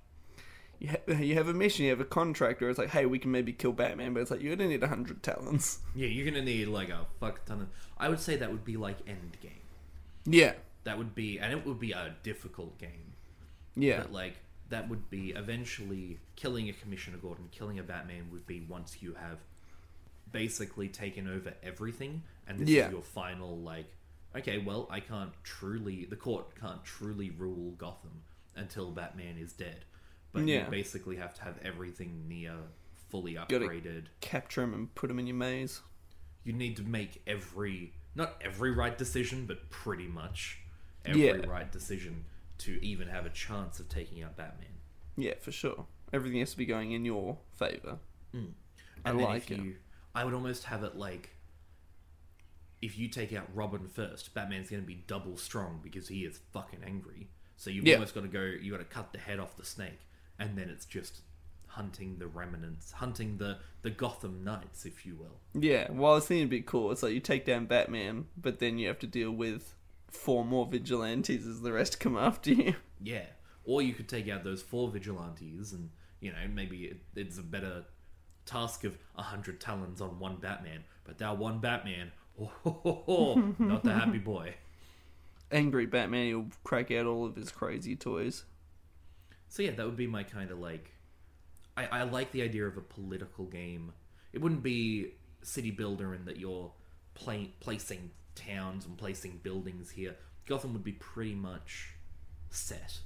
you, 0.79 0.89
ha- 0.89 1.13
you 1.13 1.35
have 1.35 1.47
a 1.47 1.53
mission 1.53 1.83
you 1.85 1.91
have 1.91 1.99
a 1.99 2.05
contract 2.05 2.61
it's 2.61 2.79
like 2.79 2.89
hey 2.91 3.05
we 3.05 3.19
can 3.19 3.31
maybe 3.31 3.51
kill 3.53 3.73
batman 3.73 4.13
but 4.13 4.21
it's 4.21 4.31
like 4.31 4.41
you're 4.41 4.55
gonna 4.55 4.69
need 4.69 4.81
100 4.81 5.21
Talons 5.23 5.79
Yeah, 5.95 6.07
you're 6.07 6.25
gonna 6.25 6.43
need 6.43 6.67
like 6.69 6.89
a 6.89 7.05
fuck 7.19 7.45
ton 7.45 7.61
of. 7.61 7.67
I 7.97 8.09
would 8.09 8.19
say 8.19 8.35
that 8.37 8.49
would 8.51 8.65
be 8.65 8.77
like 8.77 8.97
end 9.07 9.37
game. 9.41 9.51
yeah 10.25 10.53
That 10.85 10.97
would 10.97 11.13
be, 11.15 11.39
and 11.39 11.51
it 11.53 11.65
would 11.65 11.79
be 11.79 11.91
a 11.91 12.15
difficult 12.23 12.77
game. 12.79 13.13
yeah 13.75 14.01
But 14.01 14.11
like 14.13 14.35
that 14.73 14.89
would 14.89 15.09
be 15.11 15.29
eventually 15.31 16.19
killing 16.35 16.67
a 16.67 16.73
Commissioner 16.73 17.17
Gordon, 17.17 17.47
killing 17.51 17.77
a 17.77 17.83
Batman 17.83 18.29
would 18.31 18.47
be 18.47 18.61
once 18.61 18.97
you 19.01 19.13
have 19.13 19.37
basically 20.31 20.89
taken 20.89 21.27
over 21.27 21.53
everything, 21.61 22.23
and 22.47 22.57
this 22.59 22.69
Yeah. 22.69 22.87
is 22.87 22.91
your 22.91 23.01
final 23.03 23.59
like. 23.59 23.85
Okay, 24.35 24.57
well, 24.57 24.87
I 24.89 24.99
can't 24.99 25.31
truly. 25.43 26.05
The 26.05 26.15
court 26.15 26.55
can't 26.59 26.83
truly 26.83 27.29
rule 27.29 27.71
Gotham 27.77 28.23
until 28.55 28.91
Batman 28.91 29.37
is 29.37 29.53
dead. 29.53 29.85
But 30.31 30.47
Yeah. 30.47 30.65
you 30.65 30.71
basically 30.71 31.17
have 31.17 31.35
to 31.35 31.43
have 31.43 31.59
everything 31.59 32.27
near 32.27 32.57
fully 33.09 33.35
upgraded. 33.35 34.07
capture 34.21 34.63
him 34.63 34.73
and 34.73 34.95
put 34.95 35.11
him 35.11 35.19
in 35.19 35.27
your 35.27 35.35
maze 35.35 35.81
You 36.43 36.51
need 36.53 36.75
to 36.77 36.83
make 36.83 37.21
every 37.27 37.93
not 38.15 38.41
every 38.41 38.71
right 38.71 38.97
decision, 38.97 39.45
but 39.45 39.69
pretty 39.69 40.07
much 40.07 40.59
every 41.05 41.21
Yeah. 41.27 41.45
right 41.45 41.71
decision 41.71 42.25
to 42.63 42.83
even 42.85 43.07
have 43.07 43.25
a 43.25 43.29
chance 43.29 43.79
of 43.79 43.87
taking 43.89 44.23
out 44.23 44.35
Batman. 44.37 44.67
yeah 45.17 45.33
for 45.39 45.51
sure 45.51 45.85
everything 46.11 46.39
has 46.39 46.51
to 46.51 46.57
be 46.57 46.65
going 46.65 46.91
in 46.91 47.05
your 47.05 47.37
favor 47.55 47.97
mm. 48.35 48.51
And 49.05 49.19
I 49.19 49.23
like 49.23 49.51
if 49.51 49.59
it. 49.59 49.75
I 50.15 50.23
would 50.23 50.33
almost 50.33 50.63
have 50.65 50.83
it 50.83 50.95
like 50.95 51.31
if 52.81 52.97
you 52.97 53.07
take 53.07 53.33
out 53.33 53.47
Robin 53.53 53.87
first, 53.87 54.33
Batman's 54.33 54.69
going 54.69 54.81
to 54.81 54.87
be 54.87 55.03
double 55.07 55.37
strong 55.37 55.79
because 55.83 56.07
he 56.07 56.25
is 56.25 56.39
fucking 56.51 56.79
angry. 56.85 57.29
So 57.55 57.69
you've 57.69 57.85
Yeah. 57.85 57.95
almost 57.95 58.13
got 58.15 58.21
to 58.21 58.27
go. 58.27 58.41
You 58.41 58.71
got 58.71 58.77
to 58.79 58.83
cut 58.85 59.13
the 59.13 59.19
head 59.19 59.39
off 59.39 59.55
the 59.57 59.65
snake, 59.65 59.99
and 60.39 60.57
then 60.57 60.69
it's 60.69 60.85
just 60.85 61.21
hunting 61.67 62.17
the 62.19 62.27
remnants, 62.27 62.91
hunting 62.93 63.37
the 63.37 63.57
the 63.81 63.89
Gotham 63.89 64.43
Knights, 64.43 64.85
if 64.85 65.05
you 65.05 65.15
will. 65.15 65.39
Yeah, 65.59 65.91
well, 65.91 66.11
I 66.11 66.15
was 66.15 66.25
thinking 66.27 66.41
it'd 66.43 66.49
be 66.49 66.61
cool. 66.61 66.91
It's 66.91 67.03
like 67.03 67.13
you 67.13 67.19
take 67.19 67.45
down 67.45 67.65
Batman, 67.65 68.27
but 68.37 68.59
then 68.59 68.77
you 68.77 68.87
have 68.87 68.99
to 68.99 69.07
deal 69.07 69.31
with 69.31 69.75
four 70.13 70.45
more 70.45 70.65
vigilantes 70.65 71.45
as 71.45 71.61
the 71.61 71.73
rest 71.73 71.99
come 71.99 72.17
after 72.17 72.53
you. 72.53 72.75
Yeah. 73.01 73.25
Or 73.65 73.81
you 73.81 73.93
could 73.93 74.07
take 74.07 74.29
out 74.29 74.43
those 74.43 74.61
four 74.61 74.89
vigilantes, 74.89 75.73
and 75.73 75.89
you 76.19 76.31
know 76.31 76.37
maybe 76.53 76.85
it, 76.85 76.97
it's 77.15 77.37
a 77.37 77.43
better 77.43 77.85
task 78.45 78.83
of 78.83 78.97
a 79.15 79.21
hundred 79.21 79.59
talons 79.59 80.01
on 80.01 80.19
one 80.19 80.37
Batman. 80.37 80.83
But 81.05 81.17
that 81.19 81.37
one 81.37 81.59
Batman, 81.59 82.11
oh, 82.65 83.53
not 83.57 83.83
the 83.83 83.93
happy 83.93 84.19
boy. 84.19 84.55
Angry 85.51 85.85
Batman, 85.85 86.27
he'll 86.27 86.47
crack 86.63 86.91
out 86.91 87.05
all 87.05 87.25
of 87.25 87.35
his 87.35 87.51
crazy 87.51 87.95
toys. 87.95 88.43
So 89.47 89.63
yeah, 89.63 89.71
that 89.71 89.85
would 89.85 89.97
be 89.97 90.07
my 90.07 90.23
kind 90.23 90.51
of 90.51 90.59
like. 90.59 90.91
I, 91.75 91.85
I 91.87 92.03
like 92.03 92.31
the 92.31 92.43
idea 92.43 92.67
of 92.67 92.77
a 92.77 92.81
political 92.81 93.45
game. 93.45 93.93
It 94.31 94.41
wouldn't 94.41 94.61
be 94.61 95.13
city 95.41 95.71
builder 95.71 96.13
in 96.13 96.25
that 96.25 96.37
you're 96.37 96.71
play, 97.15 97.51
placing 97.59 98.11
towns 98.35 98.85
and 98.85 98.97
placing 98.97 99.37
buildings 99.43 99.91
here. 99.91 100.15
Gotham 100.45 100.73
would 100.73 100.83
be 100.83 100.93
pretty 100.93 101.35
much 101.35 101.95
set, 102.49 102.99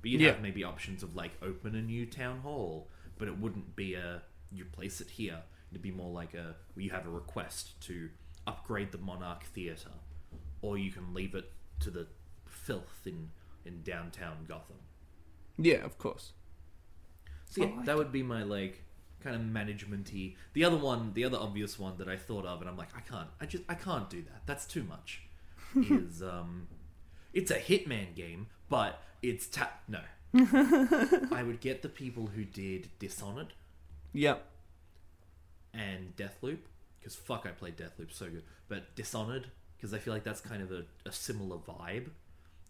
but 0.00 0.10
you'd 0.10 0.20
Yeah. 0.20 0.32
have 0.32 0.42
maybe 0.42 0.62
options 0.64 1.02
of 1.02 1.14
like 1.16 1.32
open 1.42 1.74
a 1.74 1.82
new 1.82 2.06
town 2.06 2.40
hall, 2.40 2.88
but 3.18 3.28
it 3.28 3.38
wouldn't 3.38 3.74
be 3.76 3.94
a 3.94 4.22
you 4.50 4.64
place 4.66 5.00
it 5.00 5.10
here. 5.10 5.42
It'd 5.70 5.82
be 5.82 5.90
more 5.90 6.12
like 6.12 6.34
a 6.34 6.56
you 6.76 6.90
have 6.90 7.06
a 7.06 7.10
request 7.10 7.80
to 7.82 8.10
upgrade 8.46 8.92
the 8.92 8.98
Monarch 8.98 9.44
Theatre, 9.44 9.92
or 10.60 10.76
you 10.76 10.90
can 10.90 11.14
leave 11.14 11.34
it 11.34 11.50
to 11.80 11.90
the 11.90 12.06
filth 12.46 13.06
in 13.06 13.30
in 13.64 13.82
downtown 13.82 14.44
Gotham. 14.46 14.76
Yeah, 15.56 15.84
of 15.84 15.96
course. 15.98 16.32
So 17.48 17.64
yeah, 17.64 17.76
like 17.76 17.84
that 17.86 17.96
would 17.96 18.12
be 18.12 18.22
my 18.22 18.42
like 18.42 18.82
kind 19.22 19.36
of 19.36 19.42
managementy. 19.42 20.36
The 20.52 20.64
other 20.64 20.76
one, 20.76 21.12
the 21.14 21.24
other 21.24 21.38
obvious 21.38 21.78
one 21.78 21.96
that 21.98 22.08
I 22.08 22.16
thought 22.16 22.44
of, 22.46 22.60
and 22.60 22.68
I'm 22.68 22.76
like, 22.76 22.88
I 22.96 23.00
can't, 23.00 23.28
I 23.40 23.46
just, 23.46 23.64
I 23.68 23.74
can't 23.74 24.08
do 24.10 24.22
that. 24.22 24.42
That's 24.46 24.66
too 24.66 24.82
much. 24.84 25.22
is 25.76 26.22
um, 26.22 26.68
it's 27.32 27.50
a 27.50 27.58
Hitman 27.58 28.14
game, 28.14 28.48
but 28.68 29.02
it's 29.22 29.46
ta- 29.46 29.72
no. 29.88 30.00
I 31.32 31.42
would 31.42 31.60
get 31.60 31.82
the 31.82 31.88
people 31.88 32.28
who 32.34 32.44
did 32.44 32.88
Dishonored 32.98 33.52
Yep. 34.14 34.44
and 35.74 36.14
Deathloop, 36.16 36.58
because 36.98 37.14
fuck, 37.14 37.46
I 37.46 37.50
played 37.50 37.76
Deathloop 37.76 38.12
so 38.12 38.26
good. 38.26 38.44
But 38.68 38.94
Dishonored, 38.94 39.46
because 39.76 39.94
I 39.94 39.98
feel 39.98 40.12
like 40.12 40.24
that's 40.24 40.40
kind 40.40 40.62
of 40.62 40.70
a, 40.72 40.84
a 41.06 41.12
similar 41.12 41.56
vibe, 41.58 42.08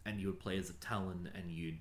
and 0.04 0.20
you 0.20 0.28
would 0.28 0.40
play 0.40 0.58
as 0.58 0.70
a 0.70 0.74
Talon, 0.74 1.30
and 1.34 1.50
you'd 1.50 1.78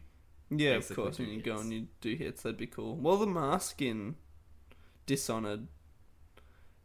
yeah, 0.54 0.72
of 0.72 0.94
course. 0.94 1.18
When 1.18 1.30
you 1.30 1.42
go 1.42 1.60
and 1.60 1.72
you 1.72 1.88
do 2.02 2.14
hits, 2.14 2.44
that'd 2.44 2.58
be 2.58 2.68
cool. 2.68 2.98
Well, 2.98 3.16
the 3.18 3.26
mask 3.26 3.82
in 3.82 4.16
Dishonored 5.12 5.67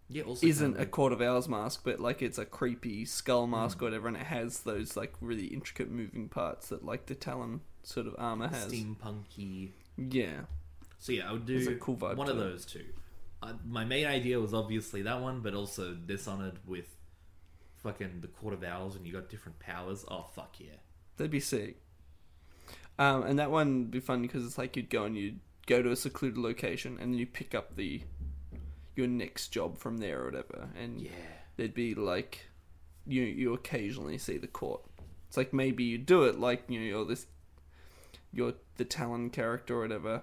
yeah 0.09 0.23
also 0.25 0.47
isn't 0.47 0.73
kind 0.73 0.81
a 0.81 0.83
of 0.83 0.91
Court 0.91 1.13
of 1.13 1.23
Owls 1.23 1.49
mask, 1.49 1.83
but 1.85 2.01
like 2.01 2.23
it's 2.23 2.39
a 2.39 2.45
creepy 2.45 3.05
skull 3.05 3.47
mask 3.47 3.81
or 3.81 3.87
whatever, 3.87 4.09
and 4.09 4.17
it 4.17 4.25
has 4.25 4.61
those 4.61 4.97
like 4.97 5.15
really 5.21 5.47
intricate 5.47 5.91
moving 5.91 6.29
parts 6.29 6.69
that 6.71 6.85
like 6.85 7.07
the 7.07 7.15
Talon 7.15 7.61
sort 7.83 8.07
of 8.09 8.15
armor 8.19 8.49
has. 8.49 8.73
steampunky. 8.73 9.71
Yeah, 9.97 10.41
So 10.99 11.13
yeah, 11.13 11.29
I 11.29 11.33
would 11.33 11.47
do 11.47 11.71
a 11.71 11.75
cool 11.77 11.95
one 11.95 12.29
of 12.29 12.37
those 12.37 12.67
two. 12.67 12.85
Uh, 13.43 13.53
my 13.65 13.85
main 13.85 14.07
idea 14.07 14.41
was 14.41 14.53
obviously 14.53 15.03
that 15.03 15.21
one, 15.21 15.41
but 15.41 15.55
also 15.55 15.95
Dishonored 15.95 16.59
with 16.67 16.97
fucking 17.77 18.21
the 18.23 18.29
Court 18.29 18.55
of 18.55 18.65
Owls, 18.65 18.97
and 18.97 19.07
you 19.07 19.13
got 19.13 19.29
different 19.29 19.59
powers. 19.61 20.05
Oh 20.11 20.27
fuck 20.35 20.57
yeah! 20.59 20.79
that'd 21.17 21.31
be 21.31 21.41
sick. 21.41 21.77
Um, 22.99 23.23
and 23.25 23.39
that 23.39 23.51
one 23.51 23.79
would 23.79 23.91
be 23.91 24.01
fun 24.01 24.23
because 24.23 24.45
it's 24.45 24.59
like 24.59 24.77
you'd 24.77 24.91
go 24.91 25.05
and 25.05 25.17
you'd 25.17 25.41
go 25.67 25.83
to 25.83 25.91
a 25.91 25.97
secluded 25.97 26.39
location 26.39 26.97
and 27.01 27.13
then 27.13 27.19
you 27.19 27.27
pick 27.27 27.55
up 27.55 27.77
the 27.77 28.03
your 28.97 29.07
next 29.07 29.49
job 29.49 29.79
from 29.79 29.99
there 29.99 30.23
or 30.23 30.25
whatever. 30.27 30.71
And 30.81 31.01
Yeah. 31.01 31.11
there'd 31.57 31.75
be 31.75 31.95
like 31.95 32.47
you 33.07 33.23
you 33.23 33.55
occasionally 33.55 34.19
see 34.19 34.37
the 34.39 34.47
court. 34.49 34.83
It's 35.29 35.37
like 35.37 35.53
maybe 35.53 35.85
you 35.85 35.99
do 35.99 36.25
it 36.25 36.39
like 36.41 36.65
you 36.69 36.81
know 36.81 36.87
you're 36.87 37.05
this 37.05 37.27
you're 38.33 38.55
the 38.77 38.85
Talon 38.85 39.31
character 39.31 39.77
or 39.77 39.83
whatever. 39.83 40.23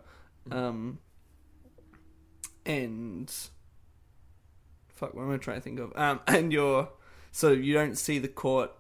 Um 0.52 1.00
and 2.66 3.34
fuck 4.88 5.14
what 5.14 5.24
am 5.24 5.32
I 5.32 5.38
trying 5.38 5.58
to 5.58 5.62
think 5.62 5.80
of? 5.80 5.92
Um 5.96 6.20
and 6.28 6.52
you're 6.52 6.90
so 7.32 7.52
you 7.52 7.74
don't 7.74 7.98
see 7.98 8.20
the 8.20 8.28
court 8.28 8.72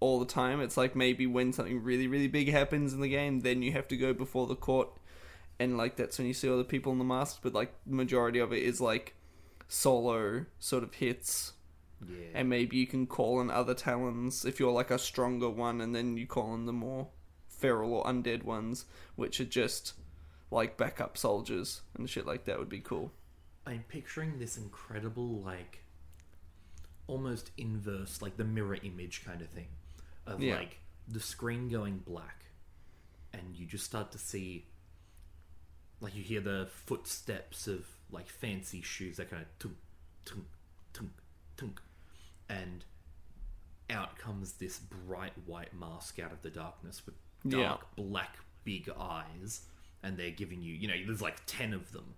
all 0.00 0.18
the 0.20 0.26
time. 0.26 0.60
It's 0.60 0.76
like 0.76 0.94
maybe 0.94 1.26
when 1.26 1.52
something 1.52 1.82
really, 1.82 2.06
really 2.06 2.28
big 2.28 2.48
happens 2.50 2.92
in 2.92 3.00
the 3.00 3.08
game, 3.08 3.40
then 3.40 3.62
you 3.62 3.72
have 3.72 3.88
to 3.88 3.96
go 3.96 4.12
before 4.14 4.46
the 4.46 4.54
court 4.54 4.88
and 5.58 5.76
like 5.76 5.96
that's 5.96 6.18
when 6.18 6.26
you 6.28 6.34
see 6.34 6.48
all 6.48 6.56
the 6.56 6.64
people 6.64 6.92
in 6.92 6.98
the 6.98 7.04
masks, 7.04 7.40
but 7.42 7.52
like 7.52 7.74
majority 7.84 8.38
of 8.38 8.52
it 8.52 8.62
is 8.62 8.80
like 8.80 9.14
solo 9.68 10.46
sort 10.58 10.82
of 10.82 10.94
hits 10.94 11.52
Yeah. 12.06 12.28
and 12.34 12.48
maybe 12.48 12.76
you 12.78 12.86
can 12.86 13.06
call 13.06 13.40
in 13.40 13.50
other 13.50 13.74
talons 13.74 14.44
if 14.44 14.58
you're 14.58 14.72
like 14.72 14.90
a 14.90 14.98
stronger 14.98 15.50
one, 15.50 15.80
and 15.80 15.94
then 15.94 16.16
you 16.16 16.26
call 16.26 16.54
in 16.54 16.64
the 16.66 16.72
more 16.72 17.08
feral 17.48 17.92
or 17.94 18.04
undead 18.04 18.42
ones, 18.44 18.86
which 19.16 19.40
are 19.40 19.44
just 19.44 19.94
like 20.50 20.76
backup 20.78 21.18
soldiers 21.18 21.82
and 21.94 22.08
shit 22.08 22.24
like 22.26 22.44
that 22.46 22.58
would 22.58 22.68
be 22.68 22.80
cool. 22.80 23.12
I'm 23.66 23.84
picturing 23.88 24.38
this 24.38 24.56
incredible, 24.56 25.42
like, 25.42 25.82
almost 27.06 27.50
inverse, 27.58 28.22
like 28.22 28.36
the 28.36 28.44
mirror 28.44 28.78
image 28.82 29.24
kind 29.24 29.42
of 29.42 29.48
thing, 29.50 29.68
of 30.26 30.42
Yeah. 30.42 30.56
like 30.56 30.78
the 31.06 31.20
screen 31.20 31.68
going 31.68 31.98
black, 31.98 32.46
and 33.32 33.54
you 33.56 33.66
just 33.66 33.84
start 33.84 34.10
to 34.12 34.18
see, 34.18 34.66
like, 36.00 36.14
you 36.14 36.22
hear 36.22 36.40
the 36.40 36.68
footsteps 36.86 37.66
of 37.66 37.86
like 38.10 38.28
fancy 38.28 38.80
shoes 38.80 39.16
that 39.18 39.30
kind 39.30 39.42
of 39.42 39.48
tunk, 39.58 39.76
tunk, 40.24 40.44
tunk, 40.92 41.10
tunk, 41.56 41.80
and 42.48 42.84
out 43.90 44.18
comes 44.18 44.52
this 44.54 44.78
bright 44.78 45.32
white 45.46 45.74
mask 45.78 46.18
out 46.18 46.32
of 46.32 46.42
the 46.42 46.50
darkness 46.50 47.02
with 47.06 47.14
dark 47.46 47.80
Yeah. 47.96 48.02
black 48.04 48.38
big 48.64 48.90
eyes, 48.98 49.62
and 50.02 50.16
they're 50.16 50.30
giving 50.30 50.62
you, 50.62 50.74
you 50.74 50.88
know, 50.88 50.94
there's 51.06 51.22
like 51.22 51.36
ten 51.46 51.72
of 51.72 51.92
them 51.92 52.14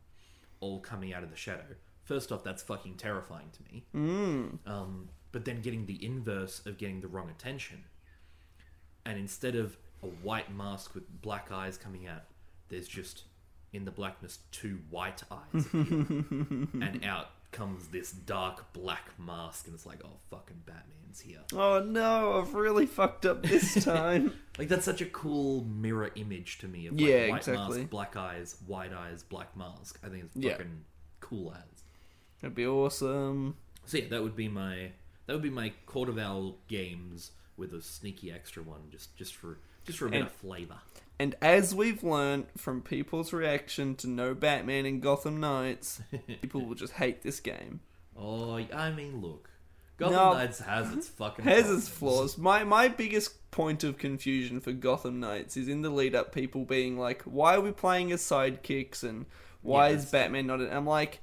all 0.61 0.81
coming 0.81 1.13
out 1.15 1.23
of 1.23 1.31
the 1.31 1.37
shadow. 1.37 1.65
First 2.05 2.33
off, 2.33 2.43
that's 2.45 2.63
fucking 2.63 2.97
terrifying 2.97 3.51
to 3.53 3.73
me. 3.73 3.85
Mm. 3.95 4.59
Um, 4.69 5.09
but 5.33 5.45
then 5.45 5.61
getting 5.63 5.87
the 5.87 6.05
inverse 6.05 6.61
of 6.67 6.77
getting 6.77 7.01
the 7.01 7.09
wrong 7.09 7.31
attention. 7.31 7.85
And 9.07 9.19
instead 9.19 9.55
of 9.55 9.77
a 10.03 10.07
white 10.07 10.53
mask 10.55 10.95
with 10.95 11.23
black 11.23 11.51
eyes 11.53 11.79
coming 11.79 12.07
out, 12.07 12.25
there's 12.69 12.89
just 12.89 13.23
in 13.73 13.85
the 13.85 13.91
blackness 13.91 14.39
two 14.51 14.81
white 14.91 15.23
eyes. 15.31 15.67
and 15.73 17.01
out 17.05 17.29
comes 17.53 17.89
this 17.89 18.13
dark 18.13 18.73
black 18.73 19.11
mask, 19.19 19.67
and 19.67 19.75
it's 19.75 19.87
like, 19.87 20.01
oh, 20.05 20.19
fucking 20.31 20.63
Batman's 20.67 21.21
here. 21.21 21.41
Oh 21.53 21.83
no, 21.85 22.41
I've 22.41 22.55
really 22.55 22.87
fucked 22.87 23.27
up 23.27 23.43
this 23.43 23.85
time. 23.85 24.35
Like, 24.59 24.69
that's 24.69 24.85
such 24.85 25.01
a 25.01 25.07
cool 25.07 25.65
mirror 25.65 26.11
image 26.15 26.59
to 26.59 26.69
me 26.69 26.87
of 26.87 26.95
like, 26.95 27.09
Yeah, 27.09 27.29
white 27.31 27.37
exactly. 27.39 27.79
mask, 27.79 27.91
black 27.91 28.17
eyes, 28.17 28.57
white 28.67 28.93
eyes, 28.93 29.23
black 29.23 29.57
mask. 29.57 29.99
I 30.05 30.09
think 30.09 30.25
it's 30.25 30.37
Yeah. 30.37 30.53
fucking 30.53 30.85
cool 31.21 31.53
as. 31.57 31.83
That'd 32.41 32.55
be 32.55 32.67
awesome. 32.67 33.57
So 33.87 33.99
yeah, 33.99 34.09
that 34.11 34.23
would 34.23 34.37
be 34.37 34.49
my 34.49 34.93
that 35.27 35.33
would 35.35 35.43
be 35.43 35.51
my 35.51 35.73
Court 35.87 36.09
of 36.09 36.19
Owl 36.19 36.57
games 36.69 37.33
with 37.57 37.75
a 37.75 37.83
sneaky 37.83 38.31
extra 38.33 38.63
one, 38.63 38.83
just 38.91 39.17
just 39.17 39.35
for 39.35 39.59
just 39.85 39.99
for 39.99 40.07
a 40.07 40.11
bit 40.11 40.23
of 40.23 40.33
flavor. 40.33 40.79
And 41.21 41.35
as 41.43 41.75
we've 41.75 42.03
learned 42.03 42.47
from 42.57 42.81
people's 42.81 43.31
reaction 43.35 43.95
to 43.97 44.07
no 44.09 44.33
Batman 44.35 44.87
in 44.87 45.01
Gotham 45.01 45.39
Knights, 45.39 46.01
people 46.41 46.65
will 46.65 46.75
just 46.75 46.95
hate 46.95 47.23
this 47.23 47.41
game. 47.41 47.81
Oh, 48.17 48.55
I 48.57 48.91
mean, 48.91 49.21
look, 49.21 49.51
Gotham 49.99 50.15
No. 50.17 50.33
Knights 50.33 50.61
has 50.61 50.91
its 50.95 51.09
fucking 51.21 51.45
has 51.45 51.63
problems. 51.65 51.83
its 51.89 51.89
flaws. 51.91 52.39
My 52.39 52.65
my 52.65 52.89
biggest 52.89 53.51
point 53.51 53.85
of 53.85 53.99
confusion 53.99 54.61
for 54.61 54.73
Gotham 54.73 55.21
Knights 55.21 55.59
is 55.59 55.69
in 55.69 55.83
the 55.83 55.91
lead 55.91 56.15
up, 56.15 56.33
people 56.35 56.65
being 56.65 56.99
like, 56.99 57.21
"Why 57.25 57.57
are 57.57 57.61
we 57.61 57.73
playing 57.73 58.13
as 58.13 58.23
sidekicks?" 58.23 59.03
and 59.05 59.27
"Why 59.61 59.91
Yeah, 59.91 59.97
is 59.97 60.07
Batman 60.07 60.47
not?" 60.47 60.63
In-? 60.63 60.73
I'm 60.73 60.87
like, 60.87 61.21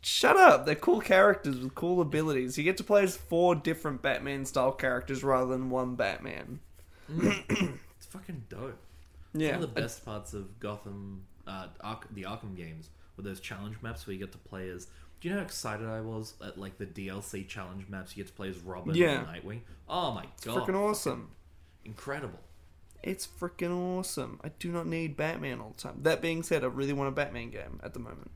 "Shut 0.00 0.38
up! 0.38 0.64
They're 0.64 0.74
cool 0.74 1.02
characters 1.02 1.58
with 1.60 1.74
cool 1.74 2.00
abilities. 2.00 2.56
You 2.56 2.64
get 2.64 2.78
to 2.78 2.84
play 2.84 3.02
as 3.02 3.16
four 3.16 3.54
different 3.54 4.00
Batman 4.00 4.46
style 4.46 4.72
characters 4.72 5.22
rather 5.22 5.50
than 5.50 5.68
one 5.68 5.96
Batman." 5.96 6.60
Mm. 7.12 7.78
It's 7.98 8.06
fucking 8.06 8.44
dope. 8.50 8.78
Yeah, 9.40 9.52
One 9.56 9.62
of 9.64 9.74
the 9.74 9.80
best 9.80 10.04
parts 10.04 10.32
of 10.34 10.58
Gotham, 10.60 11.26
uh, 11.46 11.68
Ark- 11.80 12.08
the 12.12 12.22
Arkham 12.22 12.56
games, 12.56 12.90
were 13.16 13.22
those 13.22 13.40
challenge 13.40 13.76
maps 13.82 14.06
where 14.06 14.14
you 14.14 14.20
get 14.20 14.32
to 14.32 14.38
play 14.38 14.68
as. 14.70 14.86
Do 15.20 15.28
you 15.28 15.34
know 15.34 15.40
how 15.40 15.46
excited 15.46 15.88
I 15.88 16.00
was 16.02 16.34
at 16.44 16.58
like 16.58 16.76
the 16.78 16.84
DLC 16.86 17.46
challenge 17.48 17.88
maps? 17.88 18.14
You 18.16 18.22
get 18.22 18.28
to 18.28 18.36
play 18.36 18.48
as 18.50 18.58
Robin 18.58 18.94
Yeah. 18.94 19.20
and 19.20 19.26
Nightwing. 19.28 19.60
Oh 19.88 20.12
my 20.12 20.26
god, 20.44 20.66
freaking 20.68 20.74
awesome. 20.74 21.30
incredible! 21.84 22.40
It's 23.02 23.26
freaking 23.26 23.74
awesome. 23.98 24.40
I 24.44 24.48
do 24.58 24.70
not 24.72 24.86
need 24.86 25.16
Batman 25.16 25.60
all 25.60 25.70
the 25.76 25.82
time. 25.82 26.00
That 26.02 26.20
being 26.20 26.42
said, 26.42 26.64
I 26.64 26.66
really 26.66 26.92
want 26.92 27.08
a 27.08 27.12
Batman 27.12 27.50
game 27.50 27.80
at 27.82 27.92
the 27.94 28.00
moment. 28.00 28.30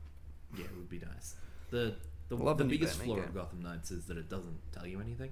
Yeah, 0.57 0.65
it 0.65 0.75
would 0.75 0.89
be 0.89 0.99
nice. 0.99 1.35
The 1.69 1.95
the, 2.29 2.35
Love 2.37 2.57
the 2.57 2.63
a 2.63 2.67
new 2.67 2.71
biggest 2.71 2.93
Batman 2.99 3.05
flaw 3.07 3.15
game. 3.17 3.25
of 3.25 3.33
Gotham 3.35 3.61
Knights 3.61 3.91
is 3.91 4.05
that 4.05 4.17
it 4.17 4.29
doesn't 4.29 4.57
tell 4.71 4.87
you 4.87 5.01
anything. 5.01 5.31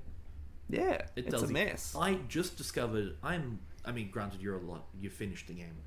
Yeah, 0.69 0.91
It 1.15 1.25
it's 1.25 1.29
tells 1.32 1.43
a 1.49 1.53
mess. 1.53 1.95
I 1.97 2.15
just 2.27 2.58
discovered. 2.58 3.15
I'm. 3.23 3.60
I 3.89 3.91
mean, 3.91 4.10
granted, 4.12 4.39
you're 4.41 4.56
a 4.56 4.62
lot. 4.62 4.86
You 5.02 5.10
finished 5.10 5.47
the 5.47 5.54
game, 5.54 5.78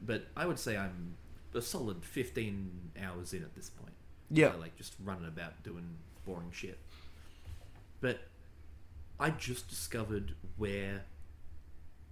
but 0.00 0.26
I 0.36 0.46
would 0.46 0.58
say 0.60 0.76
I'm 0.76 1.16
a 1.54 1.60
solid 1.60 2.04
15 2.04 2.92
hours 3.02 3.32
in 3.34 3.42
at 3.42 3.54
this 3.56 3.68
point. 3.70 3.94
Yeah, 4.30 4.52
So, 4.52 4.58
like 4.58 4.76
just 4.76 4.94
running 5.04 5.26
about 5.26 5.62
doing 5.64 5.96
boring 6.24 6.50
shit. 6.52 6.78
But 8.00 8.20
I 9.18 9.30
just 9.30 9.68
discovered 9.68 10.34
where 10.56 11.02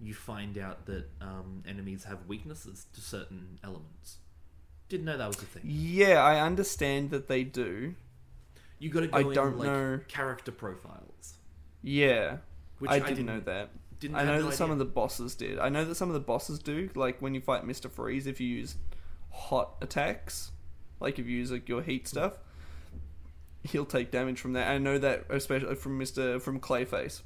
you 0.01 0.13
find 0.13 0.57
out 0.57 0.85
that 0.87 1.05
um, 1.21 1.63
enemies 1.67 2.03
have 2.03 2.25
weaknesses 2.27 2.87
to 2.93 2.99
certain 3.01 3.59
elements. 3.63 4.17
Didn't 4.89 5.05
know 5.05 5.17
that 5.17 5.27
was 5.27 5.37
a 5.41 5.45
thing. 5.45 5.63
yeah, 5.65 6.21
I 6.23 6.41
understand 6.41 7.09
that 7.11 7.27
they 7.27 7.43
do. 7.43 7.95
You 8.79 8.89
got 8.89 8.99
to 9.01 9.07
go 9.07 9.17
I 9.17 9.21
in 9.21 9.31
don't 9.33 9.57
like 9.57 9.67
know. 9.67 9.99
character 10.09 10.51
profiles, 10.51 11.35
Yeah, 11.81 12.37
which 12.79 12.91
I 12.91 12.99
didn't, 12.99 13.25
know 13.25 13.39
that. 13.41 13.69
Didn't 13.99 14.15
I 14.15 14.25
know 14.25 14.39
no 14.39 14.49
that 14.49 14.55
some 14.55 14.71
of 14.71 14.77
the 14.77 14.85
bosses 14.85 15.35
did. 15.35 15.57
I 15.59 15.69
know 15.69 15.83
that 15.85 15.95
some 15.95 16.09
of 16.09 16.13
the 16.13 16.19
bosses 16.19 16.59
do. 16.59 16.89
Like 16.95 17.21
when 17.21 17.33
you 17.33 17.41
fight 17.41 17.65
Mister 17.65 17.89
Freeze, 17.89 18.27
if 18.27 18.39
you 18.39 18.47
use 18.47 18.75
hot 19.31 19.75
attacks, 19.81 20.51
like 20.99 21.17
if 21.19 21.25
you 21.27 21.37
use 21.37 21.51
like 21.51 21.67
your 21.67 21.81
heat 21.81 22.07
stuff, 22.07 22.37
he'll 23.63 23.85
take 23.85 24.11
damage 24.11 24.39
from 24.39 24.53
that. 24.53 24.69
I 24.69 24.77
know 24.77 24.97
that 24.99 25.25
especially 25.29 25.75
from 25.75 25.97
Mister 25.97 26.39
from 26.39 26.59
Clayface. 26.59 27.21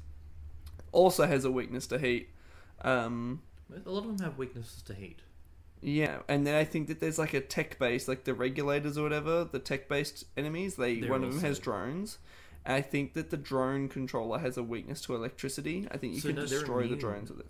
Also 0.92 1.26
has 1.26 1.44
a 1.44 1.50
weakness 1.50 1.86
to 1.88 1.98
heat. 1.98 2.28
Um, 2.82 3.42
A 3.84 3.88
lot 3.88 4.04
of 4.04 4.16
them 4.16 4.26
have 4.26 4.38
weaknesses 4.38 4.82
to 4.82 4.94
heat. 4.94 5.20
yeah, 5.80 6.18
and 6.28 6.46
then 6.46 6.54
I 6.54 6.64
think 6.64 6.88
that 6.88 7.00
there's 7.00 7.18
like 7.18 7.32
a 7.34 7.40
tech 7.40 7.78
based, 7.78 8.08
like 8.08 8.24
the 8.24 8.34
regulators 8.34 8.98
or 8.98 9.02
whatever, 9.02 9.44
the 9.44 9.58
tech 9.58 9.88
based 9.88 10.24
enemies. 10.36 10.76
They 10.76 11.00
They're 11.00 11.10
one 11.10 11.24
of 11.24 11.32
them 11.32 11.42
has 11.42 11.58
drones. 11.58 12.18
And 12.64 12.74
I 12.76 12.80
think 12.80 13.14
that 13.14 13.30
the 13.30 13.36
drone 13.36 13.88
controller 13.88 14.38
has 14.38 14.56
a 14.56 14.62
weakness 14.62 15.00
to 15.02 15.14
electricity. 15.14 15.88
I 15.90 15.96
think 15.96 16.14
you 16.14 16.20
So 16.20 16.28
can 16.28 16.36
no, 16.36 16.44
they're 16.46 16.58
destroy 16.60 16.78
the 16.80 16.84
immune. 16.84 16.98
drones 17.00 17.30
with 17.30 17.40
it. 17.40 17.46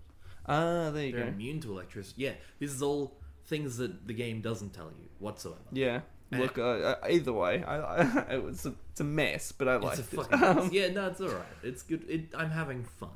Ah, 0.46 0.90
there 0.90 1.06
you 1.06 1.12
They're 1.12 1.22
go. 1.24 1.28
immune 1.28 1.60
to 1.60 1.72
electricity. 1.72 2.22
Yeah, 2.22 2.32
this 2.58 2.70
is 2.72 2.82
all 2.82 3.16
things 3.46 3.76
that 3.76 4.06
the 4.06 4.14
game 4.14 4.40
doesn't 4.40 4.70
tell 4.74 4.86
you 4.86 5.08
whatsoever. 5.18 5.60
Yeah. 5.72 6.00
Eh. 6.32 6.38
Look, 6.38 6.56
uh, 6.58 6.62
uh, 6.62 6.94
either 7.10 7.32
way, 7.32 7.62
I, 7.62 7.76
I, 7.78 8.20
it 8.34 8.42
was 8.42 8.64
a, 8.66 8.74
it's 8.90 9.00
a 9.00 9.04
mess, 9.04 9.52
but 9.52 9.68
I 9.68 9.76
liked 9.76 9.98
It's 10.00 10.12
a 10.14 10.20
it. 10.20 10.24
fucking 10.30 10.42
Um, 10.62 10.70
yeah, 10.72 10.88
no, 10.90 11.08
it's 11.08 11.20
all 11.20 11.28
right. 11.28 11.44
It's 11.62 11.82
good. 11.82 12.04
It, 12.08 12.28
I'm 12.34 12.50
having 12.50 12.82
fun, 12.84 13.10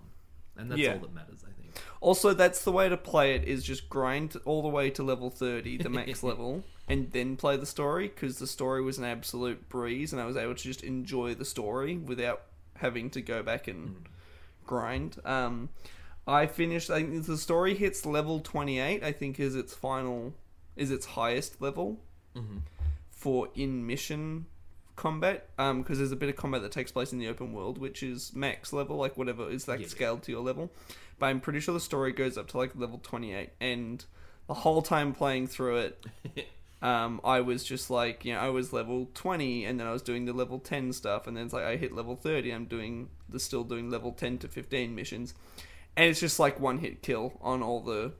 and 0.57 0.71
that's 0.71 0.81
Yeah. 0.81 0.93
all 0.93 0.99
that 1.01 1.15
matters. 1.15 1.43
I 1.43 1.47
think. 1.47 1.56
Also, 2.01 2.33
that's 2.35 2.63
the 2.65 2.73
way 2.73 2.89
to 2.89 2.97
play 2.97 3.35
it: 3.35 3.45
is 3.45 3.65
just 3.65 3.89
grind 3.89 4.37
all 4.45 4.63
the 4.63 4.69
way 4.69 4.91
to 4.91 5.03
level 5.03 5.31
thirty, 5.31 5.77
the 5.77 5.89
max 5.91 6.23
level, 6.31 6.65
and 6.89 7.11
then 7.13 7.37
play 7.37 7.57
the 7.57 7.67
story. 7.67 8.09
Because 8.09 8.39
the 8.39 8.47
story 8.47 8.83
was 8.83 8.99
an 8.99 9.05
absolute 9.05 9.69
breeze, 9.69 10.13
and 10.13 10.21
I 10.23 10.27
was 10.27 10.37
able 10.37 10.55
to 10.55 10.63
just 10.63 10.83
enjoy 10.85 11.35
the 11.35 11.45
story 11.45 11.97
without 11.97 12.43
having 12.77 13.11
to 13.11 13.21
go 13.23 13.43
back 13.43 13.69
and 13.69 13.89
Mm. 13.89 13.95
grind. 14.67 15.17
Um, 15.25 15.69
I 16.27 16.47
finished. 16.47 16.91
I 16.91 17.03
think 17.03 17.25
the 17.27 17.37
story 17.39 17.75
hits 17.75 18.05
level 18.05 18.41
twenty 18.41 18.79
eight. 18.79 19.03
I 19.03 19.13
think 19.13 19.39
is 19.41 19.55
its 19.57 19.75
final, 19.75 20.35
is 20.77 20.91
its 20.91 21.07
highest 21.07 21.61
level. 21.63 22.01
hmm 22.35 22.59
for 23.11 23.49
in 23.55 23.87
mission 23.87 24.45
combat 24.97 25.49
um 25.59 25.83
because 25.83 25.99
there's 25.99 26.13
a 26.13 26.17
bit 26.17 26.29
of 26.29 26.37
combat 26.37 26.63
that 26.63 26.73
takes 26.73 26.91
place 26.91 27.13
in 27.13 27.19
the 27.19 27.29
open 27.29 27.53
world 27.53 27.77
which 27.79 28.03
is 28.03 28.35
max 28.35 28.73
level 28.73 28.97
like 28.97 29.17
whatever 29.17 29.49
is 29.51 29.69
like 29.69 29.81
Yeah. 29.81 29.87
scaled 29.89 30.23
to 30.25 30.33
your 30.33 30.41
level 30.43 30.71
but 31.19 31.27
i'm 31.27 31.41
pretty 31.41 31.61
sure 31.61 31.75
the 31.75 31.81
story 31.81 32.13
goes 32.13 32.37
up 32.39 32.49
to 32.49 32.57
like 32.59 32.75
level 32.75 32.99
28 33.03 33.51
and 33.61 34.05
the 34.47 34.55
whole 34.55 34.81
time 34.83 35.13
playing 35.13 35.47
through 35.49 35.77
it 35.77 36.07
um 36.83 37.21
i 37.25 37.41
was 37.41 37.63
just 37.65 37.91
like 37.91 38.25
you 38.25 38.33
know 38.35 38.41
i 38.41 38.49
was 38.49 38.73
level 38.73 39.09
20 39.15 39.65
and 39.67 39.79
then 39.79 39.87
i 39.87 39.93
was 39.93 40.03
doing 40.03 40.25
the 40.25 40.33
level 40.33 40.59
10 40.59 40.93
stuff 40.93 41.27
and 41.27 41.37
then 41.37 41.45
it's 41.45 41.53
like 41.55 41.65
i 41.65 41.77
hit 41.77 41.93
level 41.95 42.17
30 42.17 42.51
i'm 42.53 42.65
doing 42.65 43.09
the 43.29 43.39
still 43.41 43.65
doing 43.65 43.91
level 43.91 44.13
10 44.13 44.39
to 44.39 44.49
15 44.49 44.95
missions 44.95 45.35
and 45.97 46.09
it's 46.11 46.21
just 46.21 46.39
like 46.39 46.59
one 46.61 46.79
hit 46.79 47.03
kill 47.03 47.33
on 47.43 47.63
all 47.63 47.81
the 47.81 48.13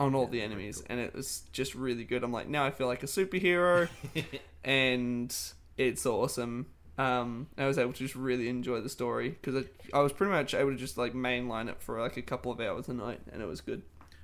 on 0.00 0.14
all 0.14 0.24
Yeah, 0.24 0.30
the 0.30 0.42
enemies 0.42 0.76
cool. 0.78 0.86
and 0.90 1.00
it 1.00 1.14
was 1.14 1.42
just 1.52 1.74
really 1.74 2.04
good 2.04 2.24
i'm 2.24 2.32
like 2.32 2.48
now 2.48 2.64
i 2.64 2.70
feel 2.70 2.86
like 2.86 3.02
a 3.02 3.06
superhero 3.06 3.88
and 4.64 5.34
it's 5.76 6.06
awesome. 6.06 6.66
Um, 6.96 7.48
I 7.58 7.66
was 7.66 7.76
able 7.78 7.92
to 7.92 7.98
just 7.98 8.14
really 8.14 8.48
enjoy 8.48 8.80
the 8.80 8.88
story 8.88 9.30
because 9.30 9.64
I, 9.64 9.98
I 9.98 10.00
was 10.00 10.12
pretty 10.12 10.32
much 10.32 10.54
able 10.54 10.70
to 10.70 10.76
just 10.76 10.96
like 10.96 11.12
mainline 11.12 11.68
it 11.68 11.82
for 11.82 12.00
like 12.00 12.16
a 12.16 12.22
couple 12.22 12.52
of 12.52 12.60
hours 12.60 12.88
a 12.88 12.94
night, 12.94 13.20
and 13.32 13.42
it 13.42 13.46
was 13.46 13.60
good. 13.60 13.82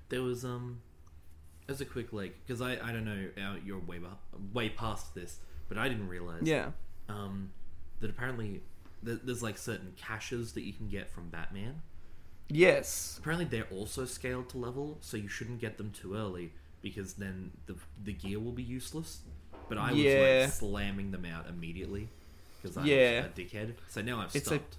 There 0.08 0.22
was 0.22 0.44
um, 0.44 0.80
as 1.68 1.80
a 1.80 1.84
quick 1.84 2.12
like, 2.12 2.36
because 2.46 2.60
I 2.60 2.72
I 2.74 2.92
don't 2.92 3.04
know, 3.04 3.28
you're 3.64 3.78
way 3.80 4.00
way 4.52 4.68
past 4.68 5.14
this, 5.14 5.38
but 5.68 5.78
I 5.78 5.88
didn't 5.88 6.08
realize 6.08 6.42
Yeah, 6.42 6.70
um 7.08 7.52
that 8.00 8.10
apparently 8.10 8.62
th- 9.04 9.20
there's 9.24 9.42
like 9.42 9.58
certain 9.58 9.92
caches 9.96 10.52
that 10.52 10.62
you 10.62 10.72
can 10.72 10.88
get 10.88 11.10
from 11.12 11.28
Batman. 11.28 11.82
yes, 12.48 13.18
Apparently 13.18 13.44
they're 13.46 13.68
also 13.70 14.04
scaled 14.04 14.48
to 14.50 14.58
level, 14.58 14.98
so 15.00 15.16
you 15.16 15.28
shouldn't 15.28 15.60
get 15.60 15.76
them 15.78 15.90
too 15.90 16.14
early 16.14 16.52
because 16.82 17.14
then 17.14 17.50
the 17.66 17.76
the 18.02 18.12
gear 18.12 18.38
will 18.40 18.52
be 18.52 18.62
useless. 18.62 19.20
But 19.70 19.78
I 19.78 19.92
was 19.92 20.00
Yeah. 20.02 20.40
like 20.42 20.52
slamming 20.52 21.10
them 21.12 21.24
out 21.24 21.48
immediately 21.48 22.08
because 22.60 22.76
I 22.76 22.84
Yeah. 22.84 23.24
a 23.24 23.28
dickhead. 23.30 23.72
So 23.88 24.02
now 24.02 24.20
I've 24.20 24.36
It's 24.36 24.46
a- 24.48 24.56
stopped. 24.56 24.76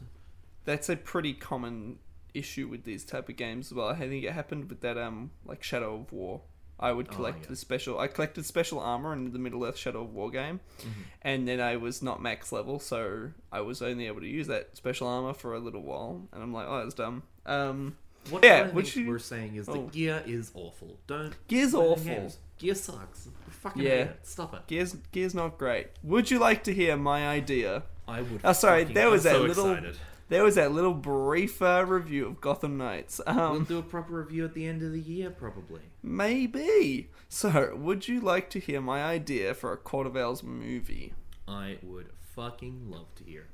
that's 0.65 0.87
a 0.89 0.95
pretty 0.95 1.33
common 1.33 1.97
issue 2.35 2.67
with 2.67 2.83
these 2.83 3.03
type 3.03 3.27
of 3.29 3.35
games 3.37 3.67
as 3.67 3.73
well. 3.73 3.87
I 3.87 3.95
think 3.97 4.23
it 4.23 4.31
happened 4.33 4.69
with 4.69 4.81
that 4.81 4.97
um 4.99 5.31
like 5.45 5.63
Shadow 5.63 5.95
of 5.95 6.11
War. 6.13 6.41
I 6.79 6.91
would 6.93 7.07
Oh, 7.11 7.15
collect 7.15 7.41
yeah. 7.43 7.47
the 7.49 7.55
special. 7.55 7.99
I 7.99 8.07
collected 8.07 8.43
special 8.45 8.79
armor 8.79 9.13
in 9.13 9.31
the 9.33 9.39
Middle 9.39 9.63
Earth 9.65 9.77
Shadow 9.77 10.01
of 10.03 10.13
War 10.13 10.31
game, 10.31 10.59
Mm-hmm. 10.79 11.01
and 11.21 11.47
then 11.47 11.59
I 11.61 11.75
was 11.77 12.01
not 12.01 12.21
max 12.21 12.51
level, 12.51 12.79
so 12.79 13.31
I 13.51 13.61
was 13.61 13.81
only 13.83 14.07
able 14.07 14.21
to 14.21 14.27
use 14.27 14.47
that 14.47 14.75
special 14.75 15.07
armor 15.07 15.33
for 15.33 15.53
a 15.53 15.59
little 15.59 15.83
while. 15.83 16.27
And 16.31 16.41
I'm 16.43 16.51
like, 16.53 16.67
oh, 16.67 16.81
that's 16.83 16.95
dumb. 16.95 17.23
Um, 17.45 17.97
What 18.29 18.43
Yeah, 18.43 18.69
think 18.69 18.95
you- 18.95 19.07
we're 19.07 19.17
saying 19.17 19.55
is 19.55 19.67
Oh. 19.67 19.73
that 19.73 19.91
gear 19.91 20.21
is 20.27 20.51
awful. 20.53 20.99
Don't 21.07 21.33
Gear's 21.47 21.73
awful. 21.73 22.03
games. 22.05 22.37
Gear 22.61 22.75
sucks. 22.75 23.27
Fucking 23.49 23.81
Yeah. 23.81 23.89
hate 23.89 23.99
it. 24.01 24.19
Stop 24.23 24.53
it. 24.53 24.67
Gears, 24.67 24.95
Gears 25.11 25.33
not 25.35 25.57
great. 25.57 25.87
Would 26.03 26.31
you 26.31 26.39
like 26.39 26.63
to 26.65 26.73
hear 26.73 26.95
my 26.97 27.27
idea? 27.27 27.83
I 28.07 28.21
would. 28.21 28.41
Oh, 28.43 28.53
sorry, 28.53 28.81
fucking- 28.83 28.95
there 28.95 29.09
was 29.09 29.25
I'm 29.25 29.33
that 29.33 29.37
so 29.39 29.45
little- 29.47 29.71
Excited. 29.73 29.97
There 30.29 30.43
was 30.45 30.55
that 30.55 30.71
little 30.71 30.93
brief 30.93 31.61
uh, 31.61 31.83
review 31.85 32.25
of 32.25 32.39
Gotham 32.39 32.77
Knights. 32.77 33.19
We'll 33.27 33.37
Um, 33.39 33.63
do 33.65 33.79
a 33.79 33.83
proper 33.83 34.13
review 34.13 34.45
at 34.45 34.53
the 34.53 34.65
end 34.65 34.81
of 34.81 34.93
the 34.93 35.01
year, 35.01 35.29
probably. 35.29 35.81
maybe. 36.01 37.09
So, 37.27 37.75
would 37.75 38.07
you 38.07 38.21
like 38.21 38.49
to 38.51 38.59
hear 38.59 38.79
my 38.79 39.03
idea 39.03 39.53
for 39.53 39.73
a 39.73 39.77
Court 39.77 40.07
of 40.07 40.15
Owls 40.15 40.41
movie? 40.43 41.13
I 41.47 41.79
would 41.81 42.11
fucking 42.35 42.89
love 42.89 43.13
to 43.15 43.23
hear. 43.25 43.47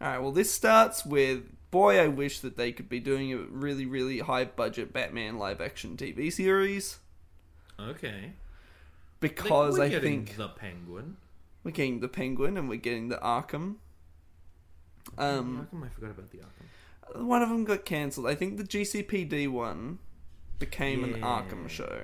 Alright, 0.00 0.22
well, 0.22 0.30
this 0.32 0.52
starts 0.52 1.04
with 1.04 1.44
boy, 1.72 1.98
I 1.98 2.06
wish 2.08 2.40
that 2.40 2.56
they 2.56 2.70
could 2.72 2.88
be 2.88 3.00
doing 3.00 3.32
a 3.32 3.38
really, 3.38 3.84
really 3.86 4.20
high 4.20 4.44
budget 4.44 4.92
Batman 4.92 5.36
live 5.38 5.60
action 5.60 5.96
TV 5.96 6.30
series. 6.32 6.98
Okay. 7.78 8.32
Because 9.20 9.78
We're 9.78 9.84
I 9.84 9.88
getting 9.88 10.24
think 10.26 10.36
the 10.36 10.48
penguin. 10.48 11.16
we're 11.62 11.70
getting 11.72 12.00
the 12.00 12.08
Penguin 12.08 12.56
and 12.56 12.68
we're 12.68 12.76
getting 12.76 13.08
the 13.08 13.16
Arkham. 13.18 13.76
Um, 15.18 15.66
come 15.70 15.82
I 15.84 15.88
forgot 15.88 16.10
about 16.10 16.30
the 16.30 16.38
Arkham? 16.38 17.24
one 17.26 17.42
of 17.42 17.48
them 17.48 17.64
got 17.64 17.84
cancelled. 17.84 18.26
I 18.26 18.34
think 18.34 18.56
the 18.56 18.64
GCPD 18.64 19.48
one 19.48 19.98
became 20.58 21.04
an 21.04 21.10
Yeah. 21.16 21.42
Arkham 21.42 21.68
show, 21.68 22.02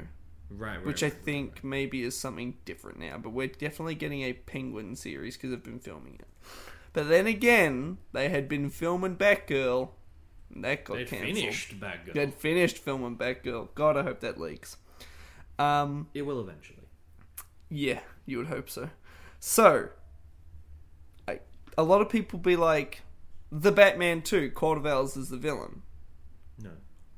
Right, 0.50 0.76
right. 0.76 0.84
which 0.86 1.02
I 1.02 1.06
right, 1.06 1.12
right, 1.14 1.22
think 1.24 1.50
right. 1.56 1.64
maybe 1.64 2.02
is 2.02 2.18
something 2.18 2.56
different 2.64 2.98
now. 2.98 3.16
But 3.18 3.30
we're 3.30 3.46
definitely 3.48 3.94
getting 3.94 4.22
a 4.22 4.32
Penguin 4.32 4.96
series 4.96 5.36
because 5.36 5.50
they've 5.50 5.62
been 5.62 5.78
filming 5.78 6.14
it. 6.20 6.26
But 6.92 7.08
then 7.08 7.26
again, 7.26 7.98
they 8.12 8.28
had 8.30 8.48
been 8.48 8.68
filming 8.70 9.16
Batgirl, 9.16 9.90
and 10.54 10.64
that 10.64 10.84
got 10.84 10.96
They 10.96 11.04
cancelled. 11.04 11.36
finished 11.36 11.80
Batgirl. 11.80 12.14
They 12.14 12.20
had 12.20 12.34
finished 12.34 12.78
filming 12.78 13.16
Batgirl. 13.16 13.68
God, 13.74 13.96
I 13.96 14.02
hope 14.02 14.20
that 14.20 14.40
leaks. 14.40 14.76
Um, 15.58 16.08
It 16.14 16.22
will 16.22 16.40
eventually. 16.40 16.75
Yeah, 17.68 18.00
you 18.24 18.38
would 18.38 18.46
hope 18.48 18.68
so. 18.70 18.90
So, 19.40 19.88
I, 21.28 21.40
a 21.76 21.82
lot 21.82 22.00
of 22.00 22.08
people 22.08 22.38
be 22.38 22.56
like, 22.56 23.02
the 23.50 23.72
Batman 23.72 24.22
2, 24.22 24.50
Court 24.50 24.78
of 24.78 24.86
Owls 24.86 25.16
is 25.16 25.28
the 25.28 25.36
villain. 25.36 25.82
No. 26.58 26.70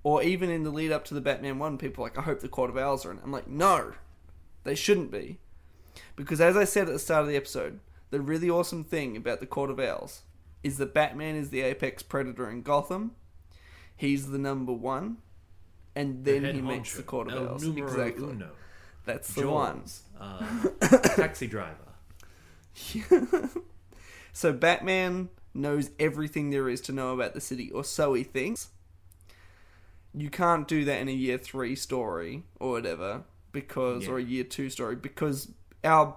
Or 0.02 0.22
even 0.22 0.50
in 0.50 0.62
the 0.62 0.70
lead 0.70 0.92
up 0.92 1.04
to 1.06 1.14
the 1.14 1.20
Batman 1.20 1.58
1, 1.58 1.78
people 1.78 2.04
are 2.04 2.08
like, 2.08 2.18
I 2.18 2.22
hope 2.22 2.40
the 2.40 2.48
Court 2.48 2.70
of 2.70 2.76
Owls 2.76 3.04
are 3.06 3.10
in 3.10 3.18
it. 3.18 3.22
I'm 3.24 3.32
like, 3.32 3.48
no, 3.48 3.92
they 4.64 4.74
shouldn't 4.74 5.10
be. 5.10 5.38
Because 6.16 6.40
as 6.40 6.56
I 6.56 6.64
said 6.64 6.86
at 6.86 6.92
the 6.92 6.98
start 6.98 7.22
of 7.22 7.28
the 7.28 7.36
episode, 7.36 7.80
the 8.10 8.20
really 8.20 8.50
awesome 8.50 8.84
thing 8.84 9.16
about 9.16 9.40
the 9.40 9.46
Court 9.46 9.70
of 9.70 9.80
Owls 9.80 10.22
is 10.62 10.78
that 10.78 10.94
Batman 10.94 11.36
is 11.36 11.50
the 11.50 11.62
apex 11.62 12.02
predator 12.02 12.48
in 12.50 12.62
Gotham. 12.62 13.12
He's 13.96 14.30
the 14.30 14.38
number 14.38 14.72
one. 14.72 15.18
And 15.94 16.24
then 16.24 16.44
head 16.44 16.54
he 16.54 16.60
makes 16.60 16.94
the 16.96 17.02
Court 17.02 17.28
of 17.28 17.34
El 17.34 17.48
Owls. 17.48 17.64
numero 17.64 17.88
Exactly. 17.88 18.24
uno. 18.24 18.50
That's 19.08 19.32
the 19.34 19.48
one. 19.48 19.80
Jaws. 19.80 20.02
Uh, 20.20 20.68
taxi 21.16 21.46
driver. 21.48 21.74
So 24.32 24.52
Batman 24.52 25.30
knows 25.52 25.90
everything 25.98 26.50
there 26.50 26.68
is 26.68 26.80
to 26.82 26.92
know 26.92 27.12
about 27.12 27.34
the 27.34 27.40
city, 27.40 27.72
or 27.72 27.82
so 27.82 28.14
he 28.14 28.22
thinks. 28.22 28.68
You 30.14 30.30
can't 30.30 30.68
do 30.68 30.84
that 30.84 31.00
in 31.00 31.08
a 31.08 31.12
year 31.12 31.38
three 31.38 31.74
story 31.74 32.44
or 32.60 32.70
whatever, 32.72 33.24
because 33.50 34.04
Yeah. 34.04 34.10
or 34.12 34.18
a 34.18 34.22
year 34.22 34.44
two 34.44 34.70
story, 34.70 34.94
because 34.94 35.50
our 35.82 36.16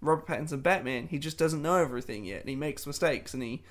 Robert 0.00 0.26
Pattinson 0.26 0.62
Batman, 0.62 1.08
he 1.08 1.18
just 1.18 1.36
doesn't 1.36 1.60
know 1.60 1.76
everything 1.76 2.24
yet, 2.24 2.40
and 2.40 2.48
he 2.48 2.56
makes 2.56 2.86
mistakes, 2.86 3.34
and 3.34 3.42
he 3.42 3.62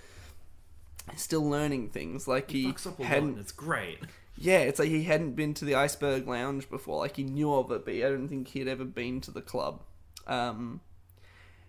is 1.16 1.22
still 1.22 1.50
learning 1.50 1.90
things. 1.90 2.28
Like 2.28 2.52
He 2.52 2.68
fucks 2.68 2.86
up 2.86 3.00
a 3.00 3.02
lot, 3.02 3.10
hadn't, 3.10 3.30
and 3.30 3.40
it's 3.40 3.52
great. 3.52 3.98
Yeah, 4.42 4.60
it's 4.60 4.80
like 4.80 4.90
he 4.90 5.04
hadn't 5.04 5.36
been 5.36 5.54
to 5.56 5.66
the 5.66 5.76
Iceberg 5.76 6.28
Lounge 6.28 6.70
before. 6.70 7.00
Like 7.00 7.16
he 7.18 7.24
knew 7.24 7.54
of 7.54 7.72
it, 7.72 7.86
but 7.86 7.94
I 7.94 8.00
don't 8.02 8.28
think 8.28 8.48
he 8.50 8.60
had 8.60 8.68
ever 8.68 8.86
been 8.86 9.22
to 9.22 9.32
the 9.32 9.42
club. 9.42 9.84
Um, 10.28 10.82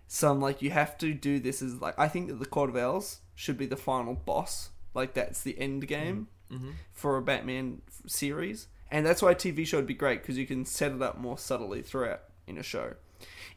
so 0.07 0.29
I'm 0.31 0.41
like, 0.41 0.61
you 0.61 0.71
have 0.71 0.97
to 0.99 1.13
do 1.13 1.39
this 1.39 1.61
as 1.61 1.81
like 1.81 1.97
I 1.97 2.07
think 2.07 2.27
that 2.27 2.39
the 2.39 2.45
Court 2.45 2.69
of 2.69 2.75
Owls 2.77 3.19
should 3.35 3.57
be 3.57 3.65
the 3.65 3.77
final 3.77 4.13
boss. 4.13 4.69
Like 4.93 5.13
that's 5.13 5.41
the 5.41 5.57
end 5.59 5.87
game 5.87 6.27
Mm-hmm. 6.51 6.71
for 6.91 7.17
a 7.17 7.21
Batman 7.23 7.81
series, 8.05 8.67
and 8.91 9.03
that's 9.03 9.23
why 9.23 9.31
a 9.31 9.35
TV 9.35 9.65
show 9.65 9.77
would 9.77 9.87
be 9.87 9.95
great 9.95 10.21
because 10.21 10.37
you 10.37 10.45
can 10.45 10.65
set 10.65 10.91
it 10.91 11.01
up 11.01 11.17
more 11.17 11.35
subtly 11.37 11.81
throughout 11.81 12.21
in 12.45 12.59
a 12.59 12.63
show. 12.63 12.93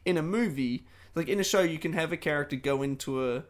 In 0.03 0.17
a 0.17 0.23
movie, 0.23 0.87
like 1.13 1.27
in 1.27 1.39
a 1.39 1.43
show, 1.43 1.61
you 1.61 1.77
can 1.77 1.93
have 1.93 2.11
a 2.11 2.17
character 2.17 2.55
go 2.55 2.81
into 2.81 3.23
a 3.35 3.43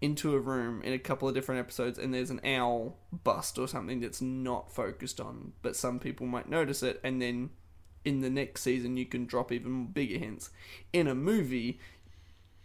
into 0.00 0.34
a 0.34 0.38
room 0.38 0.82
in 0.82 0.92
a 0.92 0.98
couple 0.98 1.28
of 1.28 1.34
different 1.34 1.58
episodes 1.58 1.98
and 1.98 2.12
there's 2.12 2.30
an 2.30 2.40
owl 2.44 2.98
bust 3.24 3.58
or 3.58 3.66
something 3.66 4.00
that's 4.00 4.20
not 4.20 4.70
focused 4.70 5.20
on 5.20 5.52
but 5.62 5.74
some 5.74 5.98
people 5.98 6.26
might 6.26 6.48
notice 6.48 6.82
it 6.82 7.00
and 7.02 7.20
then 7.20 7.48
in 8.04 8.20
the 8.20 8.30
next 8.30 8.62
season 8.62 8.96
you 8.96 9.06
can 9.06 9.26
drop 9.26 9.50
even 9.50 9.86
bigger 9.86 10.18
hints. 10.18 10.50
In 10.92 11.06
a 11.06 11.14
movie 11.14 11.80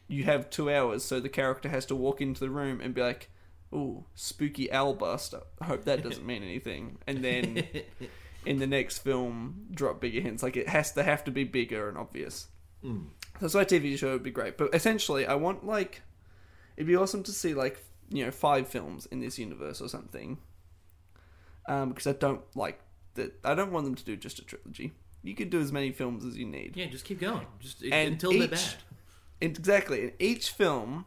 you 0.08 0.26
have 0.26 0.50
two 0.50 0.70
hours 0.70 1.06
so 1.06 1.20
the 1.20 1.30
character 1.30 1.70
has 1.70 1.86
to 1.86 1.96
walk 1.96 2.20
into 2.20 2.42
the 2.42 2.50
room 2.50 2.82
and 2.82 2.94
be 2.94 3.02
like 3.02 3.30
ooh 3.74 4.06
spooky 4.14 4.72
owl 4.72 4.94
bust. 4.94 5.34
I 5.60 5.66
hope 5.66 5.86
that 5.86 6.04
doesn't 6.04 6.26
mean 6.26 6.44
anything. 6.44 6.98
And 7.08 7.24
then 7.24 7.66
in 8.46 8.60
the 8.60 8.68
next 8.68 9.00
film 9.00 9.68
drop 9.72 10.02
bigger 10.02 10.22
hints. 10.22 10.44
Like 10.44 10.58
it 10.58 10.70
has 10.70 10.92
to 10.94 11.04
have 11.04 11.24
to 11.26 11.32
be 11.32 11.44
bigger 11.44 11.90
and 11.90 11.98
obvious. 11.98 12.48
Mm. 12.84 13.10
that's 13.40 13.54
why 13.54 13.62
a 13.62 13.66
TV 13.66 13.98
show 13.98 14.14
would 14.14 14.24
be 14.24 14.32
great. 14.32 14.58
But 14.58 14.74
essentially, 14.74 15.26
I 15.26 15.36
want 15.36 15.66
like 15.66 16.02
it'd 16.82 16.88
be 16.88 16.96
awesome 16.96 17.22
to 17.24 17.32
see 17.32 17.54
like 17.54 17.84
you 18.10 18.26
know 18.26 18.32
five 18.32 18.68
films 18.68 19.06
in 19.06 19.20
this 19.20 19.38
universe 19.38 19.80
or 19.82 19.88
something. 19.88 20.40
Um, 21.68 21.90
because 21.90 22.08
I 22.08 22.14
don't 22.14 22.42
like 22.56 22.80
that. 23.14 23.34
I 23.46 23.54
don't 23.54 23.72
want 23.72 23.86
them 23.86 23.94
to 23.96 24.04
do 24.04 24.16
just 24.18 24.40
a 24.40 24.44
trilogy. 24.44 24.94
You 25.22 25.36
could 25.36 25.52
do 25.52 25.62
as 25.62 25.72
many 25.72 25.92
films 25.92 26.26
as 26.26 26.36
you 26.38 26.46
need. 26.48 26.76
Yeah, 26.76 26.88
just 26.88 27.06
keep 27.06 27.20
going. 27.20 27.46
Just 27.60 27.84
And 27.84 28.14
until 28.14 28.32
they're 28.32 28.44
each- 28.46 28.50
bad. 28.50 28.74
Exactly. 29.40 30.04
In 30.06 30.14
each 30.20 30.50
film, 30.50 31.06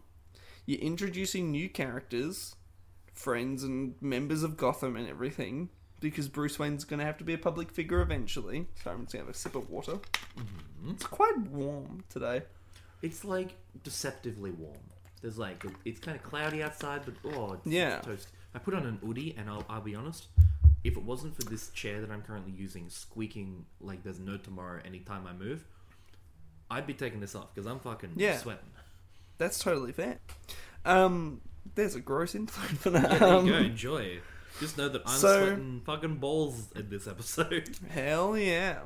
you're 0.67 0.81
introducing 0.81 1.51
new 1.51 1.69
characters, 1.69 2.55
friends, 3.13 3.65
and 3.65 3.95
members 4.01 4.43
of 4.45 4.57
Gotham 4.57 4.95
and 4.97 5.09
everything. 5.09 5.71
Because 6.01 6.29
Bruce 6.29 6.59
Wayne's 6.59 6.85
going 6.85 7.01
to 7.01 7.05
have 7.07 7.19
to 7.19 7.25
be 7.25 7.33
a 7.35 7.39
public 7.39 7.71
figure 7.73 8.01
eventually. 8.03 8.67
Sorry, 8.83 8.95
I'm 8.95 9.03
just 9.03 9.13
going 9.15 9.25
to 9.25 9.27
have 9.27 9.35
a 9.35 9.39
sip 9.39 9.55
of 9.57 9.69
water. 9.71 9.95
Mm-hmm. 10.37 10.91
It's 10.91 11.07
quite 11.07 11.39
warm 11.49 12.05
today. 12.09 12.43
It's 13.03 13.25
like 13.25 13.57
deceptively 13.83 14.51
warm. 14.53 14.79
There's 15.25 15.39
like 15.39 15.65
it's 15.87 15.99
kind 16.01 16.15
of 16.19 16.23
cloudy 16.23 16.63
outside, 16.63 17.01
but 17.07 17.15
oh, 17.35 17.55
it's, 17.55 17.67
Yeah. 17.67 17.97
it's 17.97 18.07
toast. 18.07 18.29
I 18.55 18.59
put 18.59 18.75
on 18.75 18.85
an 18.85 18.99
hoodie, 19.03 19.35
and 19.39 19.49
I'll, 19.49 19.65
I'll 19.71 19.81
be 19.81 19.95
honest. 19.95 20.27
If 20.85 20.99
it 20.99 21.03
wasn't 21.03 21.35
for 21.35 21.49
this 21.49 21.71
chair 21.71 22.03
that 22.03 22.11
I'm 22.11 22.21
currently 22.21 22.53
using, 22.53 22.91
squeaking 22.91 23.65
like 23.81 24.03
there's 24.05 24.21
no 24.21 24.37
tomorrow 24.37 24.83
anytime 24.85 25.27
I 25.27 25.33
move, 25.33 25.65
I'd 26.71 26.87
be 26.87 26.93
taking 26.93 27.21
this 27.21 27.35
off 27.35 27.55
because 27.55 27.67
I'm 27.67 27.79
fucking 27.81 28.13
Yeah. 28.17 28.37
sweating. 28.37 28.67
That's 29.39 29.59
totally 29.59 29.93
fair. 29.93 30.19
Um, 30.85 31.41
there's 31.75 31.95
a 31.95 32.01
gross 32.01 32.35
interlude 32.35 32.79
for 32.79 32.91
that. 32.91 33.13
Yeah, 33.13 33.19
there 33.19 33.29
Um, 33.35 33.47
you 33.47 33.53
go. 33.53 33.59
Enjoy. 33.61 34.19
Just 34.61 34.77
know 34.77 34.91
that 34.91 35.01
I'm 35.07 35.19
so- 35.19 35.47
sweating 35.47 35.81
fucking 35.87 36.17
balls 36.17 36.71
in 36.77 36.91
this 36.91 37.07
episode. 37.07 37.71
Hell 37.89 38.37
yeah. 38.37 38.81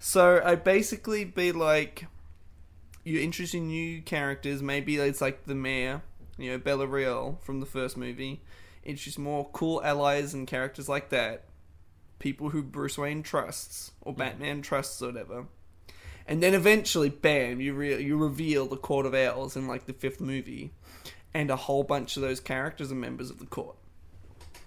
So 0.00 0.42
I 0.44 0.56
basically 0.56 1.24
be 1.24 1.52
like, 1.52 2.06
you're 3.08 3.22
introducing 3.22 3.66
new 3.68 4.02
characters. 4.02 4.62
Maybe 4.62 4.96
it's 4.96 5.20
like 5.20 5.44
the 5.44 5.54
mayor, 5.54 6.02
you 6.36 6.50
know, 6.50 6.58
Bella 6.58 6.86
Real 6.86 7.38
from 7.42 7.60
the 7.60 7.66
first 7.66 7.96
movie. 7.96 8.42
Introduce 8.84 9.18
more 9.18 9.48
cool 9.52 9.82
allies 9.82 10.34
and 10.34 10.46
characters 10.46 10.88
like 10.88 11.08
that. 11.10 11.44
People 12.18 12.50
who 12.50 12.62
Bruce 12.62 12.98
Wayne 12.98 13.22
trusts 13.22 13.92
or 14.00 14.12
Batman 14.12 14.62
trusts 14.62 15.00
or 15.02 15.06
whatever. 15.06 15.46
and 16.26 16.42
then 16.42 16.52
eventually, 16.54 17.08
bam, 17.08 17.60
you 17.60 17.72
re- 17.74 18.02
you 18.02 18.16
reveal 18.18 18.66
the 18.66 18.76
Court 18.76 19.06
of 19.06 19.14
Owls 19.14 19.56
in 19.56 19.66
like 19.66 19.86
the 19.86 19.92
fifth 19.94 20.20
movie, 20.20 20.72
and 21.32 21.50
a 21.50 21.56
whole 21.56 21.82
bunch 21.84 22.16
of 22.16 22.22
those 22.22 22.40
characters 22.40 22.92
are 22.92 22.96
members 22.96 23.30
of 23.30 23.38
the 23.38 23.46
court. 23.46 23.76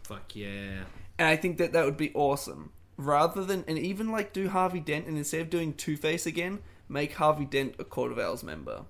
Fuck 0.04 0.36
yeah. 0.36 0.86
And 1.20 1.28
I 1.28 1.36
think 1.36 1.58
that 1.60 1.74
that 1.74 1.86
would 1.86 1.98
be 1.98 2.12
awesome. 2.16 2.72
Rather 2.98 3.44
than 3.46 3.64
and 3.68 3.78
even 3.78 4.12
like 4.12 4.34
do 4.34 4.50
Harvey 4.50 4.80
Dent, 4.80 5.06
and 5.08 5.18
instead 5.18 5.42
of 5.42 5.50
doing 5.50 5.74
Two 5.74 5.98
Face 5.98 6.26
again, 6.26 6.60
make 6.92 7.14
Harvey 7.14 7.46
Dent 7.46 7.76
a 7.80 7.86
Court 7.86 8.12
of 8.12 8.20
Owls 8.20 8.44
member, 8.44 8.84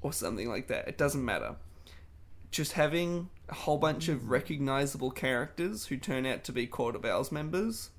or 0.00 0.12
something 0.12 0.48
like 0.48 0.68
that. 0.68 0.88
It 0.88 0.96
doesn't 0.96 1.24
matter. 1.24 1.56
Just 2.50 2.72
having 2.72 3.28
a 3.48 3.54
whole 3.54 3.78
bunch 3.78 4.08
of 4.08 4.30
recognizable 4.30 5.10
characters 5.10 5.86
who 5.86 5.96
turn 5.96 6.24
out 6.24 6.44
to 6.44 6.52
be 6.52 6.66
Court 6.66 6.96
of 6.96 7.04
Owls 7.04 7.30
members, 7.30 7.90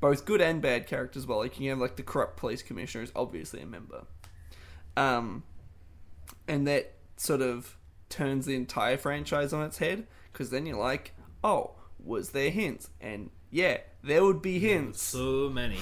both 0.00 0.24
good 0.24 0.40
and 0.40 0.62
bad 0.62 0.86
characters. 0.86 1.26
Well, 1.26 1.38
like 1.38 1.58
you 1.58 1.70
have 1.70 1.78
like 1.78 1.96
the 1.96 2.02
corrupt 2.02 2.36
police 2.36 2.62
commissioner 2.62 3.02
is 3.02 3.12
obviously 3.16 3.60
a 3.60 3.66
member, 3.66 4.04
um, 4.96 5.42
and 6.46 6.66
that 6.68 6.94
sort 7.16 7.42
of 7.42 7.76
turns 8.08 8.46
the 8.46 8.54
entire 8.54 8.96
franchise 8.96 9.52
on 9.52 9.64
its 9.64 9.78
head 9.78 10.06
because 10.32 10.50
then 10.50 10.66
you're 10.66 10.78
like, 10.78 11.12
oh, 11.42 11.72
was 12.04 12.30
there 12.30 12.50
hints? 12.50 12.90
And 13.00 13.30
yeah, 13.50 13.78
there 14.02 14.24
would 14.24 14.42
be 14.42 14.58
hints. 14.58 15.02
So 15.02 15.48
many. 15.48 15.78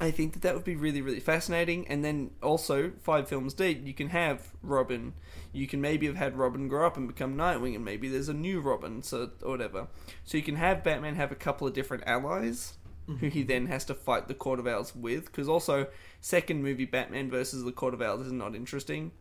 I 0.00 0.10
think 0.10 0.32
that 0.32 0.42
that 0.42 0.54
would 0.54 0.64
be 0.64 0.76
really, 0.76 1.00
really 1.00 1.20
fascinating. 1.20 1.86
And 1.88 2.04
then 2.04 2.30
also, 2.42 2.92
five 3.02 3.28
films 3.28 3.54
deep, 3.54 3.86
you 3.86 3.94
can 3.94 4.08
have 4.08 4.52
Robin. 4.62 5.12
You 5.52 5.66
can 5.66 5.80
maybe 5.80 6.06
have 6.06 6.16
had 6.16 6.36
Robin 6.36 6.66
grow 6.68 6.86
up 6.86 6.96
and 6.96 7.06
become 7.06 7.36
Nightwing, 7.36 7.74
and 7.74 7.84
maybe 7.84 8.08
there's 8.08 8.28
a 8.28 8.34
new 8.34 8.60
Robin, 8.60 9.02
so 9.02 9.30
or 9.42 9.50
whatever. 9.50 9.88
So 10.24 10.36
you 10.36 10.42
can 10.42 10.56
have 10.56 10.82
Batman 10.82 11.16
have 11.16 11.30
a 11.30 11.36
couple 11.36 11.66
of 11.66 11.74
different 11.74 12.04
allies 12.06 12.74
who 13.06 13.28
he 13.28 13.42
then 13.42 13.66
has 13.66 13.84
to 13.84 13.94
fight 13.94 14.28
the 14.28 14.34
Court 14.34 14.58
of 14.58 14.66
Owls 14.66 14.94
with. 14.94 15.26
Because 15.26 15.48
also, 15.48 15.88
second 16.20 16.62
movie 16.62 16.84
Batman 16.84 17.30
versus 17.30 17.64
the 17.64 17.72
Court 17.72 17.94
of 17.94 18.00
Owls 18.02 18.26
is 18.26 18.32
not 18.32 18.54
interesting. 18.54 19.12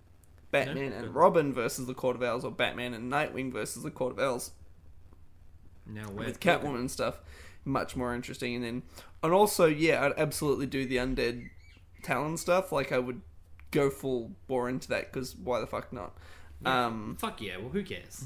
Batman 0.52 0.94
and 0.94 1.06
good. 1.06 1.16
Robin 1.16 1.54
versus 1.54 1.88
the 1.88 1.94
Court 1.94 2.16
of 2.16 2.24
Owls, 2.24 2.46
or 2.46 2.52
Batman 2.52 2.94
and 2.94 3.12
Nightwing 3.12 3.52
versus 3.52 3.84
the 3.84 3.92
Court 3.92 4.14
of 4.14 4.20
Owls 4.20 4.52
Now 5.86 6.10
with 6.12 6.40
Catwoman 6.40 6.80
and 6.80 6.92
stuff, 6.92 7.20
much 7.66 7.96
more 7.96 8.14
interesting. 8.14 8.56
And 8.56 8.64
then, 8.64 8.84
and 9.24 9.34
also, 9.34 9.66
yeah, 9.66 10.06
I'd 10.06 10.14
absolutely 10.18 10.66
do 10.68 10.86
the 10.86 10.98
undead 10.98 11.50
Talon 12.04 12.38
stuff. 12.38 12.72
Like, 12.72 12.92
I 12.92 13.00
would 13.00 13.22
go 13.72 13.90
full 13.90 14.32
bore 14.48 14.68
into 14.70 14.88
that 14.90 15.12
because 15.12 15.36
why 15.36 15.60
the 15.60 15.68
fuck 15.68 15.92
not? 15.94 16.14
Um, 16.66 17.18
Fuck 17.20 17.42
yeah. 17.42 17.58
Well, 17.58 17.70
who 17.70 17.84
cares? 17.84 18.26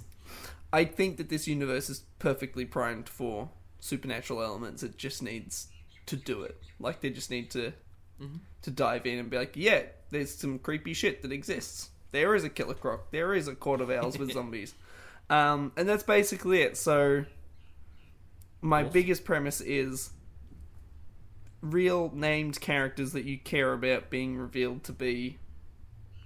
I 0.73 0.83
think 0.85 1.17
that 1.17 1.29
this 1.29 1.47
universe 1.47 1.89
is 1.89 2.03
perfectly 2.19 2.65
primed 2.65 3.07
for 3.07 3.49
supernatural 3.79 4.41
elements. 4.41 4.83
It 4.83 4.97
just 4.97 5.21
needs 5.23 5.67
to 6.07 6.15
do 6.17 6.41
it. 6.43 6.59
Like, 6.79 7.01
they 7.01 7.09
just 7.09 7.31
need 7.31 7.51
to 7.51 7.73
to 8.61 8.71
dive 8.71 9.05
in 9.05 9.19
and 9.19 9.29
be 9.29 9.37
like, 9.37 9.55
yeah, 9.55 9.83
there's 10.09 10.33
some 10.33 10.57
creepy 10.57 10.93
shit 10.93 11.21
that 11.21 11.31
exists. 11.33 11.89
There 12.11 12.33
is 12.33 12.45
a 12.45 12.49
killer 12.49 12.73
croc. 12.73 13.11
There 13.11 13.33
is 13.33 13.47
a 13.49 13.55
court 13.55 13.81
of 13.81 13.91
owls 13.91 14.17
with 14.17 14.31
zombies. 14.33 14.73
Um, 15.29 15.73
and 15.75 15.87
that's 15.87 16.03
basically 16.03 16.61
it. 16.61 16.77
So, 16.77 17.25
my 18.61 18.81
Awesome. 18.81 18.93
biggest 18.93 19.25
premise 19.25 19.59
is 19.61 20.09
real 21.71 22.11
named 22.13 22.59
characters 22.61 23.11
that 23.13 23.25
you 23.25 23.37
care 23.37 23.73
about 23.73 24.09
being 24.09 24.37
revealed 24.37 24.83
to 24.85 24.93
be 24.93 25.37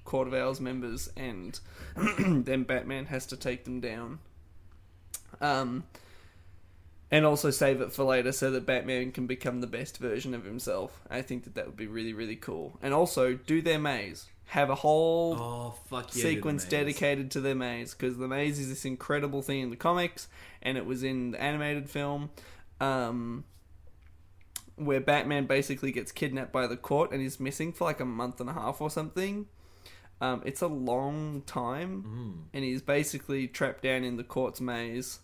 Court 0.05 0.27
of 0.27 0.33
Owls 0.33 0.59
members, 0.59 1.09
and 1.15 1.59
then 2.19 2.63
Batman 2.63 3.05
has 3.07 3.25
to 3.27 3.37
take 3.37 3.63
them 3.65 3.79
down. 3.79 4.19
Um, 5.41 5.83
and 7.11 7.25
also 7.25 7.49
save 7.49 7.81
it 7.81 7.91
for 7.91 8.03
later 8.03 8.31
so 8.31 8.51
that 8.51 8.65
Batman 8.65 9.11
can 9.11 9.25
become 9.25 9.61
the 9.61 9.67
best 9.67 9.97
version 9.97 10.33
of 10.33 10.45
himself. 10.45 11.01
I 11.09 11.21
think 11.21 11.43
that 11.45 11.55
that 11.55 11.65
would 11.65 11.77
be 11.77 11.87
really, 11.87 12.13
really 12.13 12.35
cool. 12.35 12.77
And 12.81 12.93
also 12.93 13.33
do 13.33 13.61
their 13.61 13.79
maze. 13.79 14.27
Have 14.45 14.69
a 14.69 14.75
whole 14.75 15.35
Oh 15.39 15.73
fuck 15.89 16.15
yeah. 16.15 16.23
sequence 16.23 16.63
do 16.65 16.69
the 16.69 16.75
maze. 16.77 16.85
dedicated 16.85 17.31
to 17.31 17.41
their 17.41 17.55
maze 17.55 17.93
because 17.93 18.17
the 18.17 18.27
maze 18.27 18.59
is 18.59 18.69
this 18.69 18.83
incredible 18.85 19.41
thing 19.43 19.61
in 19.61 19.69
the 19.69 19.75
comics 19.75 20.27
and 20.61 20.75
it 20.77 20.85
was 20.87 21.03
in 21.03 21.31
the 21.31 21.41
animated 21.41 21.87
film 21.89 22.31
um, 22.81 23.43
where 24.79 24.99
batman 25.01 25.45
basically 25.45 25.91
gets 25.91 26.11
kidnapped 26.11 26.51
by 26.51 26.65
the 26.67 26.77
court 26.77 27.11
and 27.11 27.21
is 27.21 27.39
missing 27.39 27.71
for 27.73 27.85
like 27.85 27.99
a 27.99 28.05
month 28.05 28.39
and 28.41 28.49
a 28.49 28.53
half 28.53 28.81
or 28.81 28.89
something 28.89 29.45
um, 30.21 30.41
it's 30.45 30.61
a 30.61 30.67
long 30.67 31.43
time 31.45 32.03
Mm. 32.03 32.55
and 32.55 32.63
he's 32.63 32.81
basically 32.81 33.47
trapped 33.47 33.83
down 33.83 34.03
in 34.03 34.17
the 34.17 34.23
court's 34.23 34.59
maze 34.61 35.19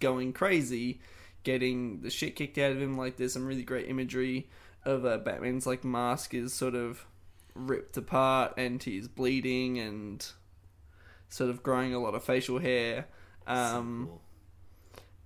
going 0.00 0.32
crazy 0.32 1.00
getting 1.44 2.00
the 2.00 2.10
shit 2.10 2.34
kicked 2.36 2.58
out 2.58 2.72
of 2.72 2.80
him 2.80 2.96
like 2.96 3.16
there's 3.16 3.32
some 3.34 3.46
really 3.46 3.62
great 3.62 3.88
imagery 3.88 4.48
of 4.84 5.04
uh, 5.04 5.18
batman's 5.18 5.66
like 5.66 5.84
mask 5.84 6.34
is 6.34 6.52
sort 6.52 6.74
of 6.74 7.06
ripped 7.54 7.96
apart 7.96 8.52
and 8.56 8.82
he's 8.82 9.06
bleeding 9.06 9.78
and 9.78 10.26
sort 11.28 11.50
of 11.50 11.62
growing 11.62 11.94
a 11.94 11.98
lot 11.98 12.14
of 12.14 12.22
facial 12.24 12.58
hair 12.58 13.06
um, 13.46 14.06
So 14.06 14.10
cool. 14.10 14.20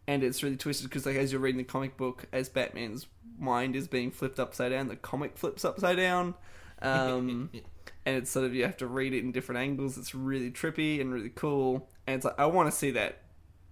And 0.08 0.24
it's 0.24 0.42
really 0.42 0.56
twisted 0.56 0.88
because 0.88 1.06
like 1.06 1.14
as 1.14 1.30
you're 1.30 1.40
reading 1.40 1.58
the 1.58 1.64
comic 1.64 1.96
book 1.96 2.24
as 2.32 2.48
batman's 2.48 3.06
mind 3.38 3.76
is 3.76 3.88
being 3.88 4.10
flipped 4.10 4.40
upside 4.40 4.72
down 4.72 4.88
the 4.88 4.96
comic 4.96 5.36
flips 5.36 5.64
upside 5.64 5.96
down. 5.96 6.34
Um, 6.80 7.50
and 8.06 8.16
it's 8.16 8.30
sort 8.30 8.46
of 8.46 8.54
you 8.54 8.64
have 8.64 8.76
to 8.78 8.86
read 8.86 9.12
it 9.12 9.20
in 9.20 9.32
different 9.32 9.60
angles. 9.60 9.98
It's 9.98 10.14
really 10.14 10.50
trippy 10.50 11.00
and 11.00 11.12
really 11.12 11.30
cool. 11.30 11.88
And 12.06 12.16
it's 12.16 12.24
like 12.24 12.38
i 12.38 12.46
want 12.46 12.70
to 12.70 12.76
see 12.76 12.90
that 12.92 13.22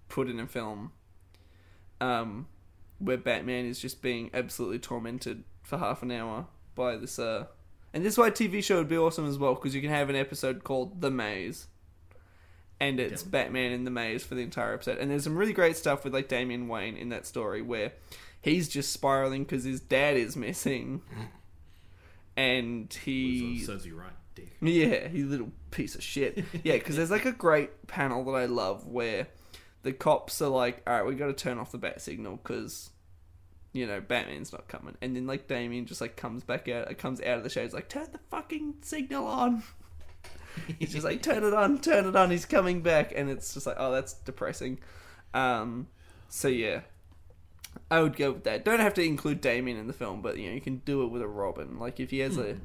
put 0.09 0.29
in 0.29 0.39
a 0.39 0.47
film 0.47 0.91
um, 1.99 2.47
where 2.99 3.17
batman 3.17 3.65
is 3.65 3.79
just 3.79 4.01
being 4.01 4.29
absolutely 4.33 4.79
tormented 4.79 5.43
for 5.63 5.77
half 5.77 6.01
an 6.03 6.11
hour 6.11 6.45
by 6.75 6.95
this 6.95 7.19
uh 7.19 7.45
and 7.93 8.05
this 8.05 8.13
is 8.13 8.19
why 8.19 8.27
a 8.27 8.31
tv 8.31 8.63
show 8.63 8.77
would 8.77 8.87
be 8.87 8.97
awesome 8.97 9.27
as 9.27 9.37
well 9.37 9.55
because 9.55 9.75
you 9.75 9.81
can 9.81 9.89
have 9.89 10.09
an 10.09 10.15
episode 10.15 10.63
called 10.63 11.01
the 11.01 11.09
maze 11.09 11.67
and 12.79 12.99
it's 12.99 13.23
Yeah. 13.23 13.29
batman 13.29 13.71
in 13.71 13.83
the 13.85 13.91
maze 13.91 14.23
for 14.23 14.35
the 14.35 14.41
entire 14.41 14.73
episode 14.73 14.97
and 14.99 15.09
there's 15.11 15.23
some 15.23 15.37
really 15.37 15.53
great 15.53 15.75
stuff 15.77 16.03
with 16.03 16.13
like 16.13 16.27
damian 16.27 16.67
wayne 16.67 16.95
in 16.97 17.09
that 17.09 17.25
story 17.25 17.61
where 17.61 17.93
he's 18.41 18.69
just 18.69 18.91
spiraling 18.93 19.43
because 19.43 19.63
his 19.63 19.79
dad 19.81 20.15
is 20.15 20.35
missing 20.35 21.01
and 22.35 22.93
he 23.03 23.59
serves 23.63 23.85
you 23.85 23.95
right, 23.97 24.11
dick. 24.35 24.55
yeah, 24.61 25.07
he's 25.07 25.25
a 25.25 25.29
little 25.29 25.51
piece 25.71 25.95
of 25.95 26.03
shit. 26.03 26.43
Yeah, 26.63 26.73
because 26.73 26.95
there's 26.95 27.11
like 27.11 27.25
a 27.25 27.31
great 27.31 27.87
panel 27.87 28.23
that 28.25 28.31
I 28.37 28.45
love 28.45 28.85
where 28.85 29.27
the 29.83 29.91
cops 29.93 30.41
are 30.41 30.49
like, 30.49 30.83
"All 30.85 30.93
right, 30.93 31.05
we 31.05 31.15
got 31.15 31.27
to 31.27 31.33
turn 31.33 31.57
off 31.57 31.71
the 31.71 31.77
bat 31.77 32.01
signal 32.01 32.37
because 32.37 32.91
you 33.73 33.87
know 33.87 33.99
Batman's 34.01 34.51
not 34.51 34.67
coming." 34.67 34.95
And 35.01 35.15
then 35.15 35.25
like 35.27 35.47
Damian 35.47 35.85
just 35.87 36.01
like 36.01 36.15
comes 36.15 36.43
back 36.43 36.67
out, 36.69 36.95
comes 36.99 37.21
out 37.21 37.37
of 37.39 37.43
the 37.43 37.49
shades 37.49 37.73
like, 37.73 37.89
"Turn 37.89 38.07
the 38.11 38.19
fucking 38.29 38.75
signal 38.81 39.25
on." 39.25 39.63
He's 40.79 40.93
just 40.93 41.05
like, 41.05 41.21
"Turn 41.21 41.43
it 41.43 41.53
on, 41.53 41.79
turn 41.79 42.05
it 42.05 42.15
on." 42.15 42.31
He's 42.31 42.45
coming 42.45 42.81
back, 42.81 43.13
and 43.15 43.29
it's 43.29 43.53
just 43.53 43.67
like, 43.67 43.77
"Oh, 43.79 43.91
that's 43.91 44.13
depressing." 44.13 44.79
Um, 45.33 45.87
so 46.29 46.47
yeah. 46.47 46.81
I 47.91 48.01
would 48.01 48.15
go 48.15 48.31
with 48.31 48.43
that. 48.45 48.65
Don't 48.65 48.79
have 48.79 48.95
to 48.95 49.03
include 49.03 49.39
Damian 49.39 49.77
in 49.77 49.85
the 49.85 49.93
film, 49.93 50.23
but 50.23 50.37
you 50.37 50.47
know 50.47 50.55
you 50.55 50.61
can 50.61 50.77
do 50.77 51.03
it 51.03 51.07
with 51.07 51.21
a 51.21 51.27
Robin. 51.27 51.77
Like 51.77 51.99
if 51.99 52.09
he 52.09 52.19
has 52.19 52.37
a 52.37 52.57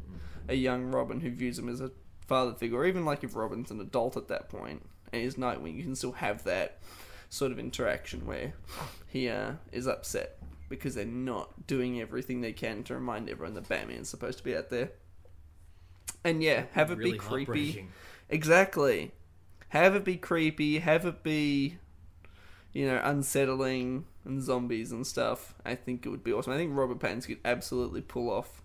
a 0.48 0.54
young 0.54 0.90
Robin 0.90 1.20
who 1.20 1.30
views 1.30 1.58
him 1.58 1.68
as 1.68 1.80
a 1.80 1.92
father 2.26 2.54
figure, 2.54 2.78
or 2.78 2.86
even 2.86 3.04
like 3.04 3.22
if 3.22 3.36
Robin's 3.36 3.70
an 3.70 3.80
adult 3.80 4.16
at 4.16 4.28
that 4.28 4.48
point 4.48 4.84
and 5.12 5.22
he's 5.22 5.34
Nightwing, 5.34 5.76
you 5.76 5.82
can 5.82 5.94
still 5.94 6.12
have 6.12 6.44
that 6.44 6.78
sort 7.28 7.52
of 7.52 7.58
interaction 7.58 8.26
where 8.26 8.54
he 9.06 9.28
uh, 9.28 9.52
is 9.70 9.86
upset 9.86 10.38
because 10.68 10.94
they're 10.94 11.04
not 11.04 11.66
doing 11.66 12.00
everything 12.00 12.40
they 12.40 12.52
can 12.52 12.82
to 12.84 12.94
remind 12.94 13.28
everyone 13.28 13.54
that 13.54 13.68
Batman's 13.68 14.08
supposed 14.08 14.38
to 14.38 14.44
be 14.44 14.56
out 14.56 14.70
there. 14.70 14.90
And 16.24 16.42
yeah, 16.42 16.64
have 16.72 16.90
it 16.90 16.98
really 16.98 17.12
be 17.12 17.18
creepy. 17.18 17.88
Exactly. 18.28 19.12
Have 19.70 19.94
it 19.94 20.04
be 20.04 20.16
creepy, 20.16 20.78
have 20.78 21.04
it 21.06 21.22
be 21.22 21.78
you 22.72 22.86
know, 22.86 23.00
unsettling 23.04 24.04
and 24.24 24.40
zombies 24.42 24.92
and 24.92 25.06
stuff. 25.06 25.54
I 25.64 25.74
think 25.74 26.06
it 26.06 26.08
would 26.08 26.24
be 26.24 26.32
awesome. 26.32 26.52
I 26.52 26.56
think 26.56 26.74
Robert 26.74 26.98
Pattinson 27.00 27.26
could 27.26 27.40
absolutely 27.44 28.00
pull 28.00 28.30
off 28.30 28.62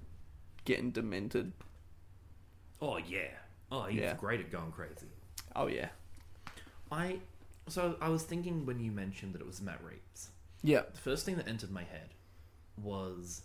getting 0.65 0.91
demented. 0.91 1.51
Oh 2.81 2.97
yeah. 2.97 3.29
Oh, 3.71 3.83
he's 3.83 3.99
Yeah. 4.01 4.13
great 4.15 4.39
at 4.39 4.51
going 4.51 4.71
crazy. 4.71 5.07
Oh 5.55 5.67
yeah. 5.67 5.89
I 6.91 7.19
so 7.67 7.97
I 7.99 8.09
was 8.09 8.23
thinking 8.23 8.65
when 8.65 8.79
you 8.79 8.91
mentioned 8.91 9.33
that 9.33 9.41
it 9.41 9.47
was 9.47 9.61
Matt 9.61 9.83
Reeves. 9.83 10.29
Yeah. 10.63 10.83
The 10.93 10.99
first 10.99 11.25
thing 11.25 11.35
that 11.37 11.47
entered 11.47 11.71
my 11.71 11.83
head 11.83 12.09
was 12.81 13.41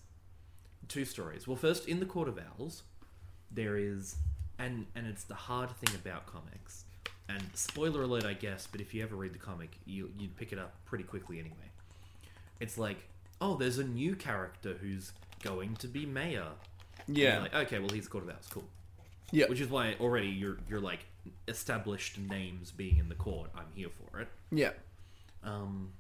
two 0.89 1.05
stories. 1.05 1.47
Well, 1.49 1.57
first 1.57 1.89
in 1.89 1.99
the 2.01 2.07
Court 2.07 2.29
of 2.29 2.39
Owls, 2.39 2.83
there 3.55 3.77
is 3.77 4.17
and 4.59 4.87
and 4.95 5.07
it's 5.07 5.25
the 5.25 5.35
hard 5.35 5.71
thing 5.71 5.95
about 5.95 6.27
comics. 6.27 6.85
And 7.29 7.43
spoiler 7.55 8.03
alert, 8.03 8.25
I 8.25 8.35
guess, 8.35 8.69
but 8.71 8.81
if 8.81 8.93
you 8.93 9.03
ever 9.03 9.17
read 9.17 9.33
the 9.33 9.39
comic, 9.39 9.71
you 9.87 10.11
you'd 10.19 10.37
pick 10.37 10.53
it 10.53 10.59
up 10.59 10.75
pretty 10.85 11.05
quickly 11.05 11.39
anyway. 11.39 11.71
It's 12.61 12.79
like, 12.79 13.09
oh, 13.41 13.57
there's 13.57 13.79
a 13.79 13.85
new 13.85 14.15
character 14.15 14.75
who's 14.81 15.13
going 15.43 15.77
to 15.77 15.89
be 15.89 16.07
mayor. 16.07 16.49
Yeah. 17.09 17.41
like, 17.41 17.55
okay, 17.55 17.79
well, 17.79 17.89
he's 17.89 18.07
of 18.07 18.29
Owls. 18.29 18.49
Cool. 18.51 18.65
Yeah. 19.31 19.47
Which 19.49 19.61
is 19.61 19.69
why 19.69 19.97
already 20.01 20.29
you're 20.29 20.59
you're 20.69 20.81
like 20.81 21.07
established 21.49 22.19
names 22.19 22.71
being 22.71 22.99
in 22.99 23.09
the 23.09 23.15
court. 23.15 23.51
I'm 23.57 23.67
here 23.75 23.89
for 23.89 24.21
it. 24.21 24.29
Yeah. 24.51 24.71
Um, 25.43 25.93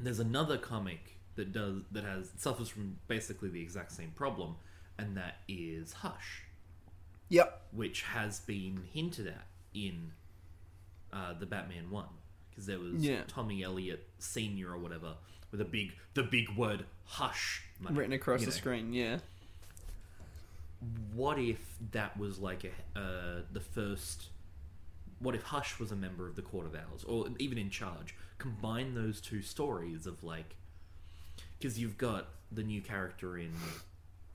there's 0.00 0.20
another 0.20 0.58
comic 0.58 1.16
that 1.36 1.52
does 1.52 1.82
that 1.92 2.04
has 2.04 2.30
suffers 2.36 2.68
from 2.68 2.96
basically 3.06 3.48
the 3.48 3.60
exact 3.60 3.92
same 3.92 4.10
problem, 4.10 4.56
and 4.98 5.16
that 5.16 5.38
is 5.48 5.92
Hush, 5.94 6.42
Yep. 7.28 7.62
which 7.72 8.02
has 8.02 8.40
been 8.40 8.84
hinted 8.92 9.26
at 9.28 9.46
in 9.74 10.12
uh, 11.12 11.34
the 11.38 11.46
Batman 11.46 11.90
one 11.90 12.06
because 12.50 12.66
there 12.66 12.78
was 12.78 13.04
Yeah. 13.04 13.22
Tommy 13.28 13.62
Elliot 13.62 14.08
Senior 14.18 14.70
or 14.72 14.78
whatever 14.78 15.14
with 15.50 15.60
a 15.60 15.64
big 15.64 15.92
the 16.14 16.22
big 16.22 16.48
word 16.56 16.84
Hush 17.04 17.62
like, 17.82 17.96
Written 17.96 18.12
across 18.14 18.40
the 18.40 18.46
know. 18.46 18.52
screen. 18.52 18.92
Yeah. 18.92 19.18
what 21.14 21.38
if 21.38 21.76
that 21.92 22.16
was 22.18 22.38
like 22.38 22.64
a 22.64 22.98
uh, 22.98 23.40
the 23.52 23.60
first 23.60 24.26
what 25.18 25.34
if 25.34 25.42
hush 25.42 25.78
was 25.78 25.90
a 25.92 25.96
member 25.96 26.26
of 26.28 26.36
the 26.36 26.42
court 26.42 26.66
of 26.66 26.74
owls 26.74 27.02
or 27.04 27.26
even 27.38 27.56
in 27.56 27.70
charge 27.70 28.14
combine 28.38 28.94
those 28.94 29.20
two 29.20 29.40
stories 29.40 30.06
of 30.06 30.22
like 30.22 30.56
because 31.58 31.78
you've 31.78 31.96
got 31.96 32.28
the 32.52 32.62
new 32.62 32.82
character 32.82 33.38
in 33.38 33.50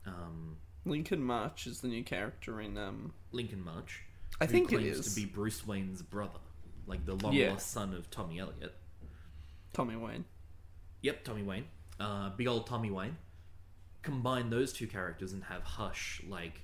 um, 0.06 0.56
Lincoln 0.84 1.22
March 1.22 1.66
is 1.66 1.80
the 1.80 1.88
new 1.88 2.02
character 2.04 2.60
in 2.60 2.76
um. 2.76 3.12
lincoln 3.32 3.62
march 3.64 4.02
I 4.40 4.46
who 4.46 4.52
think 4.52 4.72
it 4.72 4.76
claims 4.76 4.98
is 4.98 5.14
to 5.14 5.20
be 5.20 5.26
bruce 5.26 5.66
wayne's 5.66 6.02
brother 6.02 6.40
like 6.86 7.06
the 7.06 7.14
long 7.14 7.32
Yeah. 7.34 7.50
lost 7.52 7.70
son 7.70 7.94
of 7.94 8.10
tommy 8.10 8.38
elliot 8.40 8.74
Tommy 9.72 9.96
Wayne. 9.96 10.24
yep 11.00 11.24
tommy 11.24 11.42
wayne 11.42 11.64
uh, 12.00 12.30
big 12.30 12.46
old 12.48 12.66
tommy 12.66 12.90
wayne 12.90 13.16
combine 14.02 14.50
those 14.50 14.72
two 14.72 14.86
characters 14.88 15.32
and 15.32 15.44
have 15.44 15.62
hush 15.62 16.20
like 16.28 16.62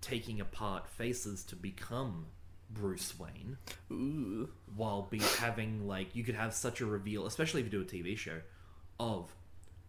taking 0.00 0.40
apart 0.40 0.88
faces 0.88 1.44
to 1.44 1.56
become 1.56 2.26
bruce 2.70 3.18
wayne 3.18 3.56
Ooh. 3.90 4.48
while 4.76 5.02
be 5.02 5.18
having 5.38 5.86
like 5.86 6.14
you 6.14 6.24
could 6.24 6.34
have 6.34 6.52
such 6.52 6.80
a 6.80 6.86
reveal, 6.86 7.26
especially 7.26 7.60
if 7.62 7.66
you 7.66 7.70
do 7.70 7.80
a 7.80 7.84
TV 7.84 8.16
show, 8.18 8.40
of 9.00 9.32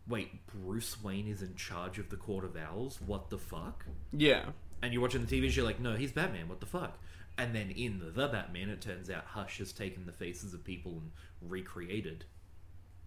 wait, 0.09 0.45
Bruce 0.47 1.01
Wayne 1.03 1.27
is 1.27 1.41
in 1.41 1.55
charge 1.55 1.99
of 1.99 2.09
the 2.09 2.15
Court 2.17 2.43
of 2.43 2.57
Owls. 2.57 2.99
What 3.05 3.29
the 3.29 3.37
fuck? 3.37 3.85
Yeah. 4.11 4.45
And 4.81 4.91
you're 4.93 5.01
watching 5.01 5.25
the 5.25 5.41
TV 5.41 5.49
show 5.51 5.63
like, 5.63 5.79
no, 5.79 5.95
he's 5.95 6.11
Batman. 6.11 6.47
What 6.49 6.59
the 6.59 6.65
fuck? 6.65 6.97
And 7.37 7.53
then 7.55 7.69
in 7.71 7.99
the 8.13 8.27
Batman, 8.27 8.69
it 8.69 8.81
turns 8.81 9.09
out 9.09 9.23
Hush 9.25 9.59
has 9.59 9.71
taken 9.71 10.05
the 10.05 10.11
faces 10.11 10.53
of 10.53 10.63
people 10.63 10.93
and 11.01 11.11
recreated. 11.41 12.25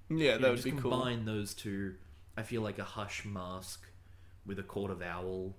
Yeah, 0.08 0.16
You 0.16 0.30
that 0.32 0.40
know, 0.40 0.50
would 0.52 0.64
be 0.64 0.70
cool. 0.72 0.80
combine 0.90 1.24
those 1.24 1.54
two. 1.54 1.94
I 2.36 2.42
feel 2.42 2.62
like 2.62 2.78
a 2.78 2.84
Hush 2.84 3.24
mask 3.24 3.86
with 4.46 4.58
a 4.58 4.62
Court 4.62 4.90
of 4.90 5.02
Owl 5.02 5.54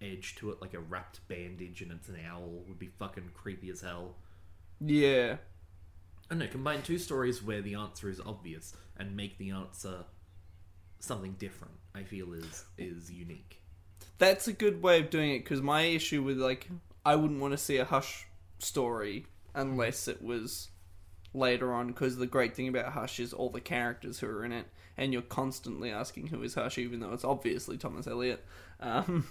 edge 0.00 0.36
to 0.36 0.50
it, 0.50 0.60
like 0.60 0.74
a 0.74 0.78
wrapped 0.80 1.26
bandage, 1.28 1.80
and 1.82 1.90
it's 1.92 2.08
an 2.08 2.18
owl 2.28 2.62
would 2.68 2.78
be 2.78 2.88
fucking 2.98 3.30
creepy 3.34 3.70
as 3.70 3.80
hell. 3.80 4.16
Yeah. 4.80 5.36
I 6.30 6.34
don't 6.34 6.38
know, 6.40 6.46
combine 6.48 6.82
two 6.82 6.98
stories 6.98 7.42
where 7.42 7.62
the 7.62 7.74
answer 7.76 8.08
is 8.10 8.20
obvious 8.20 8.74
and 8.96 9.16
make 9.16 9.38
the 9.38 9.50
answer 9.50 10.04
something 11.00 11.32
different. 11.38 11.74
I 11.94 12.02
feel 12.02 12.32
is 12.32 12.64
is 12.78 13.10
unique. 13.10 13.62
That's 14.18 14.48
a 14.48 14.52
good 14.52 14.82
way 14.82 15.00
of 15.00 15.10
doing 15.10 15.32
it 15.32 15.40
because 15.44 15.60
my 15.62 15.82
issue 15.82 16.22
with 16.22 16.38
like 16.38 16.68
I 17.04 17.16
wouldn't 17.16 17.40
want 17.40 17.52
to 17.52 17.58
see 17.58 17.76
a 17.78 17.84
Hush 17.84 18.26
story 18.58 19.26
unless 19.54 20.08
it 20.08 20.22
was 20.22 20.68
later 21.34 21.72
on 21.72 21.88
because 21.88 22.16
the 22.16 22.26
great 22.26 22.54
thing 22.56 22.68
about 22.68 22.92
Hush 22.92 23.20
is 23.20 23.32
all 23.32 23.50
the 23.50 23.60
characters 23.60 24.18
who 24.20 24.26
are 24.26 24.44
in 24.44 24.52
it 24.52 24.66
and 24.96 25.12
you're 25.12 25.22
constantly 25.22 25.90
asking 25.90 26.28
who 26.28 26.42
is 26.42 26.54
Hush 26.54 26.78
even 26.78 27.00
though 27.00 27.12
it's 27.12 27.24
obviously 27.24 27.76
Thomas 27.76 28.06
Elliot. 28.06 28.44
Um, 28.80 29.26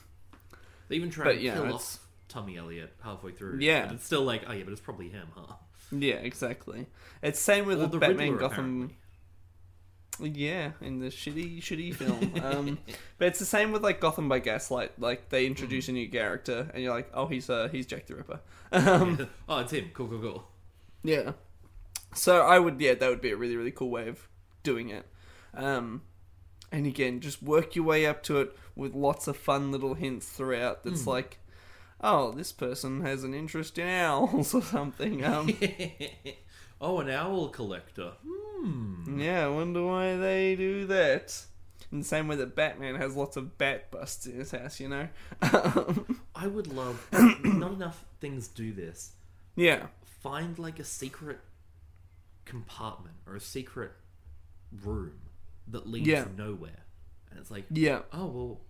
They 0.87 0.95
even 0.97 1.09
try 1.09 1.25
But, 1.25 1.33
to 1.33 1.41
yeah, 1.41 1.53
kill 1.55 1.73
off 1.73 1.99
Tommy 2.27 2.57
Elliot 2.57 2.93
halfway 3.03 3.31
through. 3.31 3.59
Yeah. 3.59 3.87
but 3.87 3.95
it's 3.95 4.05
still 4.05 4.23
like, 4.23 4.43
oh 4.47 4.51
yeah, 4.53 4.63
but 4.63 4.71
it's 4.71 4.81
probably 4.81 5.09
him, 5.09 5.27
huh? 5.35 5.55
yeah, 5.91 6.15
exactly. 6.15 6.85
It's 7.23 7.39
same 7.39 7.65
with 7.65 7.81
Or 7.81 7.87
the, 7.87 7.97
Batman 7.97 8.33
Riddler, 8.33 8.49
Gotham. 8.49 8.95
Yeah, 10.19 10.71
in 10.81 10.99
the 10.99 11.07
shitty, 11.07 11.59
shitty 11.59 11.93
film. 11.93 12.33
Um, 12.45 12.77
but 13.17 13.27
it's 13.27 13.39
the 13.39 13.45
same 13.45 13.71
with 13.71 13.83
like 13.83 13.99
Gotham 13.99 14.29
by 14.29 14.39
Gaslight. 14.39 14.99
Like 14.99 15.29
they 15.29 15.45
introduce 15.45 15.89
a 15.89 15.91
new 15.91 16.09
character, 16.09 16.69
and 16.73 16.83
you're 16.83 16.93
like, 16.93 17.09
oh, 17.13 17.27
he's 17.27 17.49
uh, 17.49 17.69
he's 17.71 17.85
Jack 17.85 18.07
the 18.07 18.15
Ripper. 18.15 18.39
Um, 18.71 19.29
oh, 19.47 19.59
it's 19.59 19.71
him. 19.71 19.91
Cool, 19.93 20.07
cool, 20.07 20.19
cool. 20.19 20.47
Yeah. 21.03 21.31
So 22.13 22.41
I 22.41 22.59
would, 22.59 22.81
yeah, 22.81 22.93
that 22.95 23.09
would 23.09 23.21
be 23.21 23.31
a 23.31 23.37
really, 23.37 23.55
really 23.55 23.71
cool 23.71 23.89
way 23.89 24.09
of 24.09 24.27
doing 24.63 24.89
it. 24.89 25.05
Um, 25.53 26.01
and 26.71 26.85
again, 26.85 27.21
just 27.21 27.41
work 27.41 27.75
your 27.75 27.85
way 27.85 28.05
up 28.05 28.23
to 28.23 28.39
it 28.39 28.55
with 28.75 28.93
lots 28.93 29.27
of 29.27 29.37
fun 29.37 29.71
little 29.71 29.93
hints 29.93 30.27
throughout. 30.27 30.83
That's 30.83 31.07
like, 31.07 31.39
oh, 32.01 32.31
this 32.31 32.51
person 32.51 33.01
has 33.01 33.23
an 33.23 33.33
interest 33.33 33.77
in 33.77 33.87
owls 33.87 34.53
or 34.53 34.61
something. 34.61 35.23
Um, 35.23 35.55
oh, 36.81 36.99
an 36.99 37.09
owl 37.09 37.49
collector. 37.49 38.13
Hmm. 38.23 39.19
yeah, 39.19 39.45
I 39.45 39.47
wonder 39.49 39.83
why 39.85 40.15
they 40.17 40.55
do 40.55 40.85
that. 40.87 41.45
In 41.91 41.99
the 41.99 42.05
same 42.05 42.27
way 42.27 42.35
that 42.37 42.55
Batman 42.55 42.95
has 42.95 43.15
lots 43.15 43.37
of 43.37 43.57
bat 43.57 43.91
busts 43.91 44.25
in 44.25 44.37
his 44.39 44.51
house, 44.51 44.79
you 44.79 44.89
know. 44.89 45.07
I 46.35 46.47
would 46.47 46.67
love. 46.67 47.07
not 47.43 47.73
enough 47.73 48.03
things 48.19 48.47
do 48.47 48.73
this. 48.73 49.11
yeah, 49.55 49.87
find 50.21 50.57
like 50.57 50.79
a 50.79 50.83
secret 50.83 51.39
compartment 52.45 53.15
or 53.27 53.35
a 53.35 53.39
secret 53.39 53.91
room 54.83 55.19
that 55.67 55.87
leads 55.87 56.07
Yeah. 56.07 56.25
nowhere. 56.35 56.83
And 57.29 57.39
it's 57.39 57.51
like, 57.51 57.65
yeah, 57.69 57.99
oh, 58.11 58.25
well, 58.27 58.61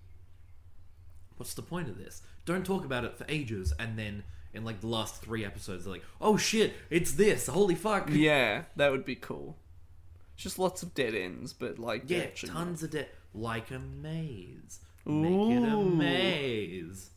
what's 1.38 1.54
the 1.54 1.62
point 1.62 1.88
of 1.90 1.98
this? 1.98 2.22
Don't 2.46 2.66
talk 2.66 2.86
about 2.86 3.06
it 3.06 3.18
for 3.18 3.26
ages. 3.30 3.74
And 3.80 3.98
then 3.98 4.24
in 4.56 4.64
like 4.64 4.82
the 4.82 4.88
last 4.88 5.22
three 5.22 5.46
episodes, 5.46 5.84
they're 5.86 5.94
like, 5.94 6.04
oh 6.22 6.38
shit, 6.38 6.74
it's 6.90 7.12
this. 7.14 7.48
Holy 7.48 7.76
fuck. 7.76 8.10
yeah. 8.12 8.64
That 8.76 8.92
would 8.92 9.06
be 9.06 9.16
cool. 9.16 9.58
Just 10.36 10.58
lots 10.60 10.84
of 10.84 10.94
dead 10.94 11.14
ends, 11.16 11.54
but 11.54 11.78
like 11.80 12.04
Yeah, 12.08 12.20
actually- 12.20 12.52
tons 12.52 12.82
of 12.84 12.92
dead. 12.92 13.10
Like 13.34 13.70
a 13.72 13.80
maze. 13.80 14.80
Make 15.06 15.52
it 15.58 15.70
a 15.70 15.76
Ooh. 15.76 15.90
maze. 15.90 17.10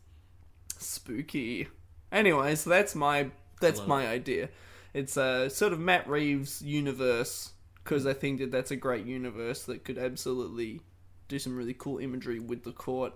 spooky. 0.79 1.69
Anyway, 2.13 2.55
so 2.55 2.71
that's 2.71 2.95
my 2.95 3.31
that's 3.61 3.87
my 3.87 4.07
idea. 4.07 4.49
It's 4.95 5.17
a 5.17 5.49
sort 5.51 5.73
of 5.73 5.81
Matt 5.81 6.09
Reeves 6.09 6.63
universe 6.63 7.53
because 7.83 8.07
I 8.07 8.13
think 8.15 8.39
that 8.41 8.51
that's 8.51 8.71
a 8.71 8.77
great 8.77 9.07
universe 9.07 9.65
that 9.65 9.85
could 9.85 9.99
absolutely 9.99 10.81
do 11.29 11.39
some 11.39 11.57
really 11.57 11.75
cool 11.75 11.99
imagery 11.99 12.39
with 12.41 12.65
the 12.65 12.73
court 12.73 13.13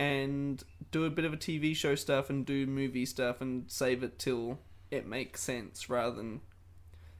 and 0.00 0.64
do 0.92 1.04
a 1.04 1.10
bit 1.10 1.26
of 1.26 1.34
a 1.34 1.36
TV 1.36 1.76
show 1.76 1.94
stuff 1.94 2.30
and 2.30 2.46
do 2.46 2.66
movie 2.66 3.04
stuff 3.04 3.42
and 3.42 3.70
save 3.70 4.02
it 4.02 4.18
till 4.18 4.58
it 4.90 5.06
makes 5.06 5.42
sense 5.42 5.90
rather 5.90 6.16
than 6.16 6.40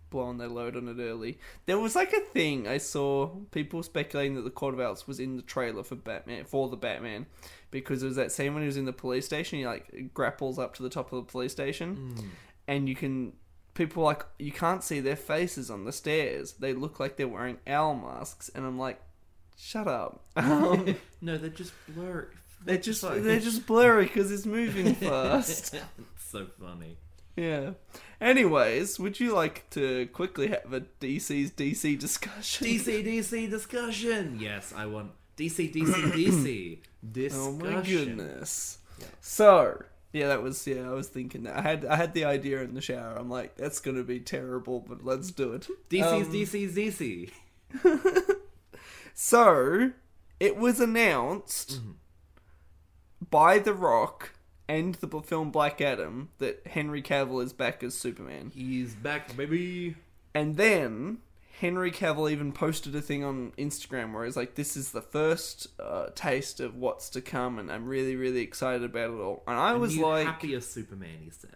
blowing 0.08 0.38
their 0.38 0.48
load 0.48 0.74
on 0.74 0.88
it 0.88 0.96
early. 0.98 1.38
There 1.66 1.78
was 1.78 1.94
like 1.94 2.14
a 2.14 2.20
thing 2.20 2.66
I 2.66 2.78
saw 2.78 3.26
people 3.50 3.82
speculating 3.82 4.34
that 4.36 4.44
the 4.44 4.50
Court 4.50 4.72
of 4.72 4.80
Owls 4.80 5.06
was 5.06 5.20
in 5.20 5.36
the 5.36 5.42
trailer 5.42 5.84
for 5.84 5.94
Batman 5.94 6.46
for 6.46 6.70
the 6.70 6.76
Batman 6.76 7.26
because 7.70 8.00
there 8.00 8.08
was 8.08 8.16
that 8.16 8.32
scene 8.32 8.54
when 8.54 8.62
he 8.62 8.66
was 8.66 8.78
in 8.78 8.86
the 8.86 8.94
police 8.94 9.26
station. 9.26 9.58
He 9.58 9.66
like 9.66 10.14
grapples 10.14 10.58
up 10.58 10.74
to 10.76 10.82
the 10.82 10.88
top 10.88 11.12
of 11.12 11.24
the 11.26 11.30
police 11.30 11.52
station, 11.52 12.32
and 12.66 12.88
you 12.88 12.96
can 12.96 13.34
people 13.74 14.02
like 14.02 14.24
you 14.38 14.52
can't 14.52 14.82
see 14.82 15.00
their 15.00 15.16
faces 15.16 15.70
on 15.70 15.84
the 15.84 15.92
stairs. 15.92 16.54
They 16.54 16.72
look 16.72 16.98
like 16.98 17.18
they're 17.18 17.28
wearing 17.28 17.58
owl 17.66 17.94
masks, 17.94 18.50
and 18.54 18.64
I'm 18.64 18.78
like, 18.78 18.98
shut 19.58 19.86
up. 19.86 20.24
Um, 20.36 20.96
No, 21.20 21.36
they're 21.36 21.50
just 21.50 21.74
blurry. 21.86 22.28
They're 22.64 22.76
just 22.78 23.00
Sorry. 23.00 23.20
they're 23.20 23.40
just 23.40 23.66
blurry 23.66 24.04
because 24.04 24.30
it's 24.30 24.46
moving 24.46 24.94
fast. 25.06 25.74
it's 26.08 26.30
so 26.30 26.46
funny. 26.60 26.96
yeah. 27.36 27.70
Anyways, 28.20 28.98
would 28.98 29.18
you 29.18 29.34
like 29.34 29.68
to 29.70 30.06
quickly 30.08 30.48
have 30.48 30.72
a 30.72 30.80
DC's 31.00 31.50
DC 31.52 31.98
discussion? 31.98 32.66
DC 32.66 33.04
DC 33.04 33.48
discussion. 33.50 34.38
Yes, 34.38 34.74
I 34.76 34.86
want 34.86 35.12
DC 35.38 35.72
DC 35.72 35.84
DC 36.12 36.78
discussion. 37.12 37.40
Oh 37.42 37.52
my 37.52 37.80
goodness. 37.80 38.78
So 39.22 39.82
yeah, 40.12 40.28
that 40.28 40.42
was 40.42 40.66
yeah. 40.66 40.90
I 40.90 40.92
was 40.92 41.08
thinking 41.08 41.44
that 41.44 41.56
I 41.56 41.62
had 41.62 41.84
I 41.86 41.96
had 41.96 42.12
the 42.12 42.24
idea 42.26 42.60
in 42.62 42.74
the 42.74 42.82
shower. 42.82 43.16
I'm 43.18 43.30
like, 43.30 43.56
that's 43.56 43.80
gonna 43.80 44.02
be 44.02 44.20
terrible, 44.20 44.80
but 44.86 45.02
let's 45.04 45.30
do 45.30 45.54
it. 45.54 45.66
DC's 45.88 46.26
Um, 46.26 46.32
DC's 46.32 46.74
DC. 47.82 48.30
So 49.14 49.92
it 50.38 50.56
was 50.56 50.80
announced 50.80 51.72
Mm-hmm. 51.80 51.90
By 53.30 53.58
The 53.58 53.74
Rock 53.74 54.32
and 54.68 54.94
the 54.96 55.20
film 55.20 55.50
Black 55.50 55.80
Adam 55.80 56.30
that 56.38 56.66
Henry 56.66 57.02
Cavill 57.02 57.42
is 57.42 57.52
back 57.52 57.82
as 57.82 57.94
Superman, 57.94 58.52
He's 58.54 58.94
back, 58.94 59.36
baby. 59.36 59.96
and 60.34 60.56
then. 60.56 61.18
Henry 61.60 61.92
Cavill 61.92 62.30
even 62.32 62.52
posted 62.52 62.96
a 62.96 63.02
thing 63.02 63.22
on 63.22 63.52
Instagram 63.58 64.14
where 64.14 64.24
he's 64.24 64.34
like, 64.34 64.54
"This 64.54 64.78
is 64.78 64.92
the 64.92 65.02
first 65.02 65.66
uh, 65.78 66.06
taste 66.14 66.58
of 66.58 66.74
what's 66.74 67.10
to 67.10 67.20
come, 67.20 67.58
and 67.58 67.70
I'm 67.70 67.84
really, 67.84 68.16
really 68.16 68.40
excited 68.40 68.82
about 68.82 69.10
it 69.10 69.20
all." 69.20 69.42
And 69.46 69.58
I 69.58 69.74
was 69.74 69.94
like, 69.98 70.26
happier 70.26 70.62
Superman. 70.62 71.18
He 71.22 71.28
said. 71.28 71.50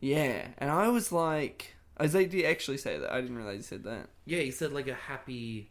Yeah, 0.00 0.46
and 0.56 0.70
I 0.70 0.88
was 0.88 1.12
like, 1.12 1.74
I 1.98 2.04
was 2.04 2.12
did 2.12 2.32
he 2.32 2.46
actually 2.46 2.78
say 2.78 2.98
that? 2.98 3.12
I 3.12 3.20
didn't 3.20 3.36
realize 3.36 3.56
he 3.58 3.62
said 3.62 3.84
that. 3.84 4.08
Yeah, 4.24 4.40
he 4.40 4.50
said 4.50 4.72
like 4.72 4.88
a 4.88 4.94
happy. 4.94 5.70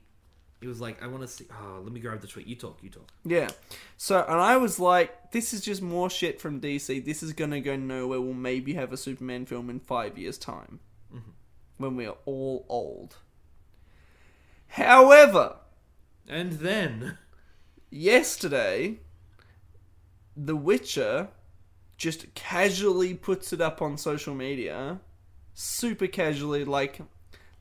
He 0.62 0.68
was 0.68 0.82
like, 0.82 1.02
I 1.02 1.08
want 1.08 1.22
to 1.22 1.28
see. 1.28 1.46
Oh, 1.52 1.80
let 1.82 1.94
me 1.94 2.02
grab 2.02 2.20
the 2.20 2.28
tweet. 2.28 2.46
You 2.46 2.56
talk. 2.56 2.80
You 2.82 2.90
talk. 2.90 3.10
Yeah. 3.24 3.48
So, 3.96 4.24
and 4.28 4.40
I 4.40 4.58
was 4.58 4.78
like, 4.78 5.32
this 5.32 5.54
is 5.54 5.62
just 5.62 5.82
more 5.82 6.10
shit 6.10 6.42
from 6.42 6.60
DC. 6.60 7.06
This 7.06 7.24
is 7.24 7.32
gonna 7.32 7.62
go 7.62 7.78
nowhere. 7.78 8.20
We'll 8.20 8.34
maybe 8.34 8.74
have 8.74 8.92
a 8.92 8.98
Superman 8.98 9.46
film 9.46 9.70
in 9.70 9.80
five 9.80 10.18
years' 10.18 10.38
time, 10.38 10.80
mm-hmm. 11.14 11.32
when 11.78 11.96
we 11.96 12.06
are 12.06 12.18
all 12.26 12.66
old. 12.68 13.16
However, 14.68 15.56
And 16.28 16.54
then, 16.54 17.18
yesterday, 17.90 19.00
The 20.38 20.56
Witcher 20.56 21.30
just 21.98 22.34
casually 22.36 23.14
puts 23.14 23.52
it 23.52 23.62
up 23.62 23.82
on 23.82 23.98
social 23.98 24.36
media, 24.36 25.00
super 25.54 26.08
casually, 26.08 26.66
like 26.66 27.02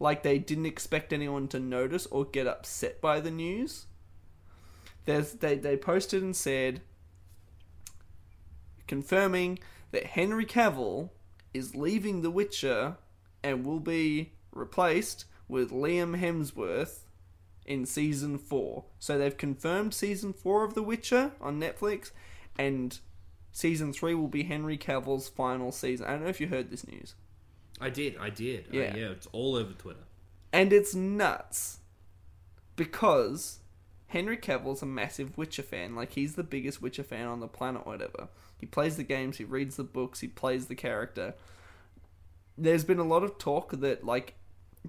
like 0.01 0.22
they 0.22 0.38
didn't 0.38 0.66
expect 0.66 1.12
anyone 1.12 1.49
to 1.49 1.59
notice 1.59 2.07
or 2.07 2.24
get 2.24 2.46
upset 2.46 3.01
by 3.01 3.20
the 3.20 3.30
news. 3.30 3.86
There's 5.05 5.32
they 5.32 5.57
they 5.57 5.76
posted 5.76 6.22
and 6.22 6.36
said 6.36 6.82
confirming 8.86 9.59
that 9.90 10.07
Henry 10.07 10.44
Cavill 10.44 11.11
is 11.55 11.74
leaving 11.74 12.22
The 12.22 12.30
Witcher 12.30 12.96
and 13.42 13.64
will 13.64 13.80
be 13.80 14.32
replaced 14.53 15.24
with 15.46 15.70
Liam 15.70 16.20
Hemsworth 16.20 17.01
in 17.64 17.86
season 17.86 18.38
four. 18.38 18.84
So 18.99 19.18
they've 19.18 19.36
confirmed 19.36 19.94
season 19.94 20.32
four 20.32 20.64
of 20.64 20.74
The 20.74 20.82
Witcher 20.82 21.32
on 21.40 21.61
Netflix, 21.61 22.11
and 22.59 22.99
season 23.53 23.92
three 23.92 24.14
will 24.14 24.28
be 24.28 24.44
Henry 24.44 24.78
Cavill's 24.78 25.28
final 25.28 25.70
season. 25.70 26.07
I 26.07 26.12
don't 26.12 26.24
know 26.24 26.28
if 26.28 26.40
you 26.40 26.49
heard 26.49 26.70
this 26.70 26.86
news. 26.86 27.14
I 27.80 27.90
did, 27.90 28.16
I 28.18 28.30
did. 28.30 28.66
Uh, 28.66 28.76
Yeah. 28.78 28.96
yeah, 28.96 29.10
it's 29.10 29.26
all 29.32 29.54
over 29.56 29.72
Twitter. 29.72 30.00
And 30.52 30.72
it's 30.72 30.94
nuts 30.94 31.78
because 32.76 33.60
Henry 34.08 34.36
Cavill's 34.36 34.82
a 34.82 34.86
massive 34.86 35.36
Witcher 35.36 35.62
fan. 35.62 35.94
Like 35.94 36.12
he's 36.12 36.34
the 36.34 36.42
biggest 36.42 36.80
Witcher 36.80 37.02
fan 37.02 37.26
on 37.26 37.40
the 37.40 37.48
planet, 37.48 37.86
whatever. 37.86 38.28
He 38.56 38.66
plays 38.66 38.96
the 38.96 39.04
games, 39.04 39.36
he 39.36 39.44
reads 39.44 39.76
the 39.76 39.84
books, 39.84 40.20
he 40.20 40.28
plays 40.28 40.66
the 40.66 40.74
character. 40.74 41.34
There's 42.56 42.84
been 42.84 42.98
a 42.98 43.04
lot 43.04 43.22
of 43.22 43.38
talk 43.38 43.72
that 43.72 44.04
like 44.04 44.34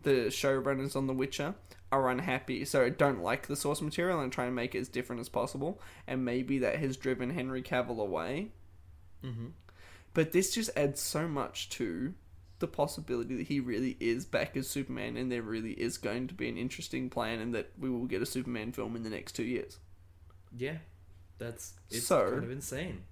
the 0.02 0.28
showrunners 0.28 0.96
on 0.96 1.08
The 1.08 1.14
Witcher 1.14 1.56
are 1.92 2.10
unhappy, 2.10 2.66
so 2.66 2.90
don't 2.90 3.22
like 3.22 3.48
the 3.48 3.56
source 3.56 3.82
material 3.82 4.20
and 4.22 4.32
try 4.32 4.46
and 4.46 4.56
make 4.56 4.74
it 4.76 4.80
as 4.80 4.88
different 4.88 5.20
as 5.20 5.30
possible. 5.30 5.82
And 6.08 6.24
maybe 6.24 6.60
that 6.60 6.78
has 6.78 6.98
driven 6.98 7.32
Henry 7.32 7.62
Cavill 7.62 8.00
away. 8.00 8.52
Mm-hmm. 9.24 9.48
But 10.14 10.32
this 10.32 10.54
just 10.54 10.70
adds 10.76 11.02
so 11.02 11.28
much 11.28 11.70
to 11.72 12.14
the 12.60 12.68
possibility 12.68 13.36
that 13.38 13.48
he 13.48 13.60
really 13.60 13.96
is 14.00 14.26
back 14.26 14.56
as 14.58 14.68
Superman 14.70 15.16
and 15.18 15.32
there 15.32 15.42
really 15.42 15.72
is 15.74 15.98
going 15.98 16.28
to 16.28 16.34
be 16.34 16.48
an 16.50 16.58
interesting 16.58 17.10
plan 17.10 17.40
and 17.40 17.54
that 17.56 17.72
we 17.80 17.90
will 17.90 18.06
get 18.06 18.22
a 18.22 18.26
Superman 18.26 18.72
film 18.72 18.96
in 18.96 19.04
the 19.04 19.10
next 19.10 19.34
two 19.34 19.44
years. 19.44 19.78
Yeah, 20.56 20.78
that's 21.38 21.74
it's 21.90 22.06
So- 22.08 22.32
kind 22.32 22.44
of 22.44 22.52
insane. 22.52 23.04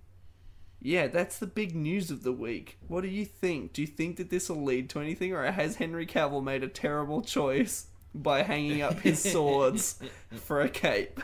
Yeah, 0.80 1.08
that's 1.08 1.39
the 1.39 1.48
big 1.48 1.76
news 1.76 2.12
of 2.12 2.22
the 2.22 2.32
week. 2.32 2.78
What 2.88 3.02
do 3.02 3.08
you 3.08 3.26
think? 3.26 3.74
Do 3.74 3.82
you 3.82 3.88
think 3.88 4.18
that 4.18 4.30
this 4.30 4.48
will 4.48 4.64
lead 4.64 4.91
to 4.91 5.00
anything 5.00 5.34
or 5.34 5.43
has 5.52 5.78
Henry 5.78 6.06
Cavill 6.06 6.43
made 6.43 6.64
a 6.64 6.68
terrible 6.68 7.24
choice 7.24 7.88
by 8.14 8.43
hanging 8.43 8.84
up 8.84 9.00
his 9.00 9.20
swords 9.32 10.00
for 10.36 10.62
a 10.62 10.70
cape? 10.70 11.20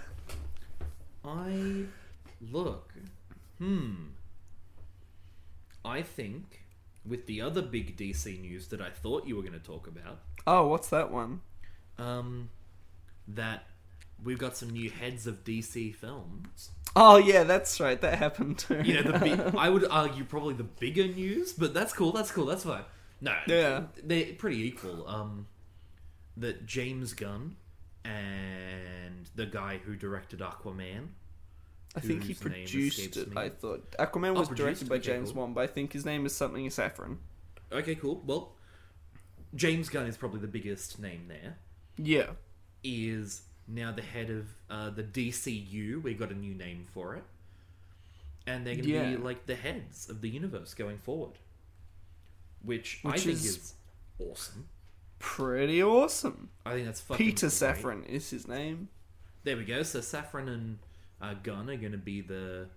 I 1.23 1.83
look. 2.41 2.93
Hmm. 3.59 3.93
I 5.85 6.01
think 6.01 6.62
with 7.05 7.25
the 7.25 7.41
other 7.41 7.61
big 7.61 7.97
DC 7.97 8.39
news 8.41 8.67
that 8.67 8.81
I 8.81 8.89
thought 8.89 9.27
you 9.27 9.35
were 9.35 9.41
going 9.41 9.53
to 9.53 9.59
talk 9.59 9.87
about, 9.87 10.19
Oh, 10.47 10.67
what's 10.67 10.89
that 10.89 11.11
one? 11.11 11.41
um, 11.97 12.49
that 13.27 13.65
we've 14.23 14.37
got 14.39 14.55
some 14.57 14.69
new 14.71 14.89
heads 14.89 15.27
of 15.27 15.43
DC 15.43 15.93
films. 15.95 16.69
Oh, 16.95 17.17
yeah, 17.17 17.43
that's 17.43 17.79
right. 17.79 17.99
That 18.01 18.19
happened 18.19 18.59
too. 18.59 18.81
You 18.83 19.01
know, 19.03 19.11
the 19.13 19.19
big, 19.19 19.39
I 19.57 19.69
would 19.69 19.85
argue 19.89 20.23
probably 20.23 20.53
the 20.53 20.63
bigger 20.63 21.07
news, 21.07 21.53
but 21.53 21.73
that's 21.73 21.91
cool. 21.93 22.11
That's 22.11 22.31
cool. 22.31 22.45
That's 22.45 22.63
fine. 22.63 22.83
No, 23.21 23.35
Yeah. 23.47 23.83
they're 24.03 24.33
pretty 24.33 24.61
equal. 24.67 25.07
Um, 25.07 25.47
that 26.37 26.65
James 26.65 27.13
Gunn 27.13 27.55
and 28.03 29.29
the 29.35 29.45
guy 29.45 29.79
who 29.85 29.95
directed 29.95 30.39
Aquaman. 30.39 31.07
I 31.95 31.99
think 31.99 32.23
he 32.23 32.33
produced 32.33 33.17
it. 33.17 33.29
me. 33.33 33.41
I 33.41 33.49
thought 33.49 33.91
Aquaman 33.99 34.29
Oh, 34.35 34.39
was 34.39 34.49
directed 34.49 34.89
by 34.89 34.95
okay, 34.95 35.03
James 35.05 35.31
cool. 35.31 35.41
Wan, 35.43 35.53
but 35.53 35.61
I 35.61 35.67
think 35.67 35.93
his 35.93 36.05
name 36.05 36.25
is 36.25 36.35
something 36.35 36.65
Safran. 36.67 37.17
Okay, 37.71 37.95
cool. 37.95 38.21
Well, 38.25 38.53
James 39.55 39.89
Gunn 39.89 40.07
is 40.07 40.17
probably 40.17 40.39
the 40.39 40.47
biggest 40.47 40.99
name 40.99 41.25
there. 41.27 41.57
Yeah, 41.97 42.31
Is 42.83 43.43
now 43.67 43.91
the 43.91 44.01
head 44.01 44.29
of 44.31 44.47
uh, 44.69 44.89
the 44.89 45.03
DCU. 45.03 46.01
We 46.01 46.15
got 46.15 46.31
a 46.31 46.35
new 46.35 46.55
name 46.55 46.85
for 46.91 47.15
it, 47.15 47.23
and 48.47 48.65
they're 48.65 48.73
going 48.75 48.85
to 48.87 48.91
Yeah. 48.91 49.09
be 49.11 49.17
like 49.17 49.45
the 49.45 49.55
heads 49.55 50.09
of 50.09 50.21
the 50.21 50.29
universe 50.29 50.73
going 50.73 50.97
forward, 50.97 51.37
which, 52.63 53.01
I 53.05 53.09
Which 53.09 53.21
think 53.21 53.33
is- 53.35 53.45
is... 53.45 53.73
awesome. 54.19 54.67
pretty 55.19 55.81
awesome. 55.83 56.49
I 56.65 56.73
think 56.73 56.85
that's 56.87 57.01
Peter 57.01 57.47
great. 57.47 57.51
Safran 57.77 58.05
is 58.07 58.29
his 58.31 58.47
name. 58.47 58.89
There 59.43 59.55
we 59.57 59.65
go. 59.65 59.83
So 59.83 59.99
Safran 59.99 60.47
and 60.47 60.79
uh, 61.23 61.33
Gunn 61.41 61.69
are 61.69 61.77
going 61.77 61.91
to 61.93 61.97
be 61.97 62.21
the 62.21 62.67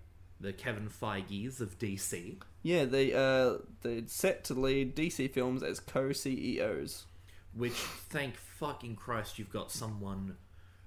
the 0.40 0.52
Kevin 0.52 0.88
Feige's 0.88 1.60
of 1.60 1.78
DC. 1.78 2.36
Yeah, 2.62 2.84
they 2.84 3.12
uh 3.12 3.58
they're 3.82 4.02
set 4.06 4.44
to 4.44 4.54
lead 4.54 4.94
DC 4.94 5.30
films 5.32 5.62
as 5.62 5.80
co-CEOs. 5.80 7.06
Which, 7.54 7.72
thank 7.72 8.36
fucking 8.36 8.96
Christ, 8.96 9.38
you've 9.38 9.52
got 9.52 9.72
someone 9.72 10.36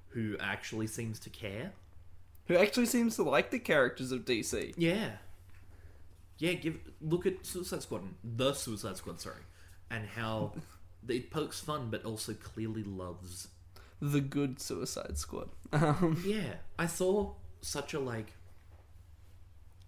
who 0.10 0.36
actually 0.40 0.86
seems 0.86 1.20
to 1.22 1.30
care. 1.32 1.74
Who 2.48 2.56
actually 2.56 2.86
seems 2.86 3.16
to 3.16 3.24
like 3.24 3.50
the 3.50 3.60
characters 3.60 4.12
of 4.12 4.24
DC. 4.26 4.74
Yeah. 4.78 5.14
Yeah, 6.38 6.54
give 6.54 6.78
look 7.02 7.26
at 7.26 7.46
Suicide 7.46 7.82
Squad, 7.82 8.04
the 8.24 8.54
Suicide 8.54 8.98
Squad, 8.98 9.20
sorry, 9.20 9.42
and 9.90 10.08
how 10.08 10.54
it 11.08 11.32
pokes 11.32 11.60
fun, 11.60 11.90
but 11.90 12.06
also 12.06 12.34
clearly 12.34 12.84
loves. 12.84 13.50
The 14.00 14.22
good 14.22 14.62
Suicide 14.62 15.18
Squad. 15.18 15.50
Um, 15.72 16.24
Yeah, 16.26 16.54
I 16.80 16.88
saw 16.88 17.34
such 17.62 17.94
a 17.94 18.00
like, 18.00 18.34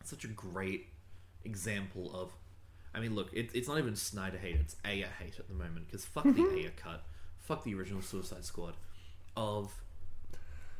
such 0.04 0.24
a 0.24 0.28
great 0.28 0.88
example 1.44 2.12
of. 2.14 2.32
I 2.94 3.00
mean, 3.00 3.16
look, 3.16 3.32
it, 3.34 3.50
it's 3.54 3.68
not 3.68 3.78
even 3.78 3.96
Snyder 3.96 4.38
hate; 4.38 4.58
it's 4.60 4.76
Ayer 4.86 5.10
hate 5.20 5.40
at 5.40 5.48
the 5.48 5.54
moment 5.54 5.88
because 5.88 6.06
fuck 6.06 6.24
the 6.24 6.32
mm-hmm. 6.32 6.58
Ayer 6.58 6.72
cut, 6.76 7.04
fuck 7.38 7.64
the 7.64 7.74
original 7.74 8.02
Suicide 8.02 8.46
Squad. 8.46 8.76
Of 9.38 9.82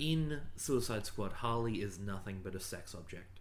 in 0.02 0.42
Suicide 0.56 1.06
Squad, 1.06 1.32
Harley 1.32 1.76
is 1.76 2.00
nothing 2.00 2.42
but 2.44 2.56
a 2.56 2.60
sex 2.60 2.96
object. 2.96 3.40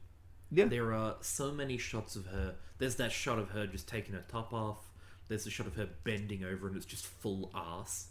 yeah. 0.51 0.67
There 0.67 0.93
are 0.93 1.17
so 1.23 1.53
many 1.53 1.79
shots 1.79 2.17
of 2.17 2.27
her. 2.27 2.57
There's 2.79 2.97
that 2.97 3.13
shot 3.13 3.39
of 3.39 3.51
her 3.51 3.67
just 3.67 3.89
taking 3.89 4.15
her 4.15 4.25
top 4.29 4.53
off. 4.53 4.91
There's 5.29 5.47
a 5.47 5.51
shot 5.51 5.67
of 5.67 5.77
her 5.77 5.89
bending 6.05 6.45
over 6.45 6.67
and 6.69 6.77
it's 6.77 6.85
just 6.85 7.07
full 7.07 7.51
ass. 7.55 8.09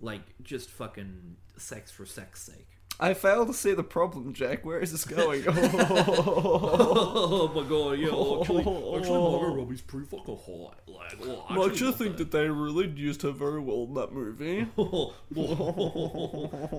Like, 0.00 0.22
just 0.42 0.70
fucking 0.70 1.36
sex 1.56 1.90
for 1.90 2.06
sex 2.06 2.42
sake. 2.42 2.73
I 3.00 3.14
fail 3.14 3.44
to 3.46 3.52
see 3.52 3.74
the 3.74 3.82
problem, 3.82 4.32
Jack. 4.34 4.64
Where 4.64 4.78
is 4.78 4.92
this 4.92 5.04
going? 5.04 5.42
oh 5.48 7.50
my 7.54 7.68
god, 7.68 7.98
yeah, 7.98 8.06
actually, 8.06 8.60
actually 8.96 9.18
Margot 9.18 9.54
Robbie's 9.56 9.80
pretty 9.80 10.06
fucking 10.06 10.38
hot. 10.46 10.78
Like, 10.86 11.16
oh, 11.22 11.44
I 11.48 11.54
I 11.54 11.56
actually 11.56 11.70
just 11.70 11.82
love 11.82 11.96
think 11.96 12.16
that 12.18 12.30
they 12.30 12.48
really 12.48 12.86
used 12.88 13.22
her 13.22 13.32
very 13.32 13.58
well 13.60 13.84
in 13.84 13.94
that 13.94 14.12
movie. 14.12 14.66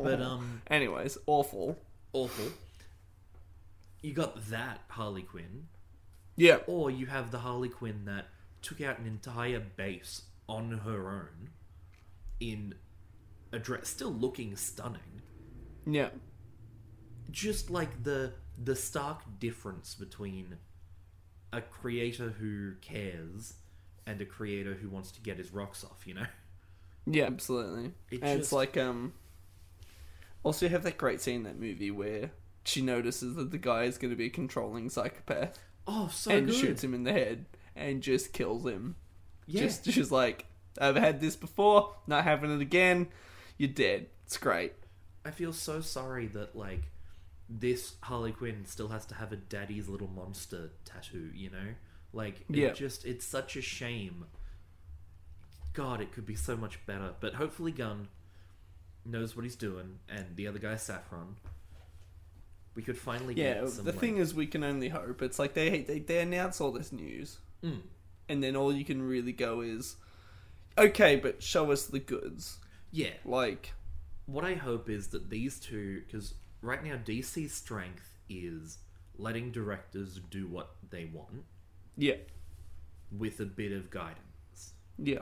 but, 0.03 0.21
um, 0.21 0.61
Anyways, 0.67 1.17
awful. 1.27 1.77
awful. 2.13 2.45
You 4.01 4.13
got 4.13 4.49
that 4.49 4.81
Harley 4.87 5.23
Quinn, 5.23 5.67
Yeah. 6.37 6.59
Or 6.67 6.89
you 6.89 7.07
have 7.07 7.31
the 7.31 7.39
Harley 7.39 7.69
Quinn 7.69 8.05
that 8.05 8.27
took 8.61 8.79
out 8.79 8.99
an 8.99 9.05
entire 9.05 9.59
base 9.59 10.21
on 10.47 10.71
her 10.85 11.09
own 11.09 11.49
in 12.39 12.75
a 13.51 13.59
dress, 13.59 13.89
still 13.89 14.13
looking 14.13 14.55
stunning. 14.55 15.14
Yeah. 15.85 16.09
Just 17.31 17.69
like 17.69 18.03
the 18.03 18.33
the 18.63 18.75
stark 18.75 19.21
difference 19.39 19.95
between 19.95 20.57
a 21.51 21.61
creator 21.61 22.29
who 22.39 22.73
cares 22.81 23.55
and 24.07 24.21
a 24.21 24.25
creator 24.25 24.73
who 24.75 24.89
wants 24.89 25.11
to 25.11 25.21
get 25.21 25.37
his 25.37 25.51
rocks 25.51 25.83
off, 25.83 26.05
you 26.05 26.13
know? 26.13 26.27
Yeah, 27.05 27.25
absolutely. 27.25 27.91
It 28.09 28.21
and 28.23 28.39
it's 28.39 28.51
like 28.51 28.77
um 28.77 29.13
also 30.43 30.65
you 30.65 30.71
have 30.71 30.83
that 30.83 30.97
great 30.97 31.21
scene 31.21 31.37
in 31.37 31.43
that 31.43 31.59
movie 31.59 31.91
where 31.91 32.31
she 32.63 32.81
notices 32.81 33.35
that 33.35 33.51
the 33.51 33.57
guy 33.57 33.83
is 33.83 33.97
going 33.97 34.11
to 34.11 34.15
be 34.17 34.25
a 34.25 34.29
controlling 34.29 34.89
psychopath 34.89 35.59
Oh, 35.87 36.09
so 36.11 36.31
and 36.31 36.47
good. 36.47 36.55
shoots 36.55 36.83
him 36.83 36.93
in 36.95 37.03
the 37.03 37.11
head 37.13 37.45
and 37.75 38.01
just 38.01 38.33
kills 38.33 38.65
him. 38.65 38.95
Yeah. 39.45 39.61
Just 39.61 39.83
just 39.85 40.11
like 40.11 40.45
I've 40.79 40.95
had 40.95 41.21
this 41.21 41.35
before, 41.35 41.93
not 42.07 42.23
having 42.23 42.53
it 42.53 42.61
again. 42.61 43.07
You're 43.57 43.69
dead. 43.69 44.07
It's 44.25 44.37
great. 44.37 44.73
I 45.25 45.31
feel 45.31 45.51
so 45.53 45.81
sorry 45.81 46.27
that 46.27 46.55
like 46.55 46.83
this 47.49 47.95
Harley 48.01 48.31
Quinn 48.31 48.65
still 48.65 48.87
has 48.89 49.05
to 49.07 49.15
have 49.15 49.31
a 49.31 49.35
daddy's 49.35 49.87
little 49.89 50.07
monster 50.09 50.69
tattoo, 50.85 51.31
you 51.33 51.49
know? 51.49 51.73
Like 52.13 52.41
it 52.49 52.55
Yeah. 52.55 52.71
just 52.73 53.05
it's 53.05 53.25
such 53.25 53.55
a 53.55 53.61
shame. 53.61 54.25
God, 55.73 55.99
it 55.99 56.11
could 56.13 56.25
be 56.25 56.35
so 56.35 56.55
much 56.55 56.85
better. 56.85 57.13
But 57.19 57.33
hopefully 57.33 57.71
Gunn 57.71 58.07
knows 59.03 59.35
what 59.35 59.43
he's 59.43 59.55
doing 59.55 59.99
and 60.09 60.35
the 60.35 60.47
other 60.47 60.59
guy 60.59 60.75
Safran. 60.75 61.35
We 62.75 62.81
could 62.81 62.97
finally 62.97 63.33
Yeah, 63.35 63.55
get 63.61 63.69
some 63.69 63.85
the 63.85 63.91
like, 63.91 63.99
thing 63.99 64.17
is 64.17 64.33
we 64.33 64.47
can 64.47 64.63
only 64.63 64.89
hope. 64.89 65.21
It's 65.21 65.39
like 65.39 65.53
they 65.53 65.81
they 65.81 65.99
they 65.99 66.19
announce 66.19 66.59
all 66.61 66.71
this 66.71 66.91
news 66.91 67.39
Mm. 67.63 67.81
and 68.29 68.43
then 68.43 68.55
all 68.55 68.71
you 68.73 68.85
can 68.85 69.01
really 69.01 69.31
go 69.31 69.61
is 69.61 69.95
okay, 70.77 71.15
but 71.15 71.41
show 71.41 71.71
us 71.71 71.85
the 71.87 71.99
goods. 71.99 72.57
Yeah. 72.91 73.13
Like 73.23 73.73
what 74.25 74.43
I 74.45 74.53
hope 74.55 74.89
is 74.89 75.07
that 75.09 75.29
these 75.29 75.59
two, 75.59 76.01
because 76.05 76.33
right 76.61 76.83
now 76.83 76.95
DC's 76.95 77.53
strength 77.53 78.17
is 78.29 78.77
letting 79.17 79.51
directors 79.51 80.19
do 80.29 80.47
what 80.47 80.75
they 80.89 81.05
want 81.05 81.43
Yeah. 81.97 82.15
with 83.11 83.39
a 83.39 83.45
bit 83.45 83.71
of 83.71 83.89
guidance. 83.89 84.73
Yeah. 84.97 85.21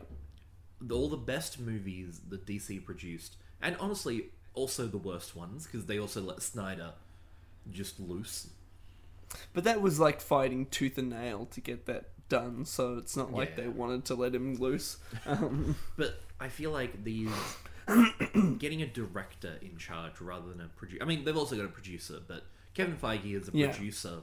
All 0.92 1.10
the 1.10 1.18
best 1.18 1.60
movies 1.60 2.22
that 2.30 2.46
DC 2.46 2.80
produced, 2.84 3.38
and 3.62 3.76
honestly, 3.78 4.32
also 4.54 4.88
the 4.88 4.98
worst 4.98 5.36
ones, 5.36 5.66
because 5.66 5.86
they 5.86 6.00
also 6.00 6.22
let 6.22 6.42
Snyder 6.42 6.94
just 7.72 8.00
loose. 8.00 8.50
But 9.54 9.64
that 9.64 9.82
was 9.82 10.00
like 10.00 10.22
fighting 10.22 10.66
tooth 10.68 10.98
and 10.98 11.10
nail 11.10 11.46
to 11.52 11.62
get 11.62 11.86
that 11.88 12.10
done, 12.30 12.66
so 12.66 12.98
it's 12.98 13.16
not 13.18 13.32
like 13.32 13.50
Yeah. 13.52 13.64
they 13.64 13.68
wanted 13.70 14.06
to 14.06 14.16
let 14.16 14.34
him 14.36 14.56
loose. 14.56 14.98
Um, 15.26 15.76
But 15.98 16.22
I 16.40 16.50
feel 16.50 16.72
like 16.72 17.04
these 17.04 17.32
getting 18.60 18.82
a 18.82 18.88
director 18.88 19.58
in 19.62 19.78
charge 19.78 20.20
rather 20.22 20.50
than 20.50 20.62
a 20.62 20.68
producer. 20.68 21.02
I 21.04 21.06
mean, 21.06 21.24
they've 21.24 21.38
also 21.38 21.56
got 21.56 21.66
a 21.66 21.70
producer, 21.70 22.20
but 22.28 22.44
Kevin 22.74 22.98
Feige 22.98 23.34
is 23.34 23.50
a 23.50 23.52
Yeah. 23.54 23.72
producer 23.72 24.22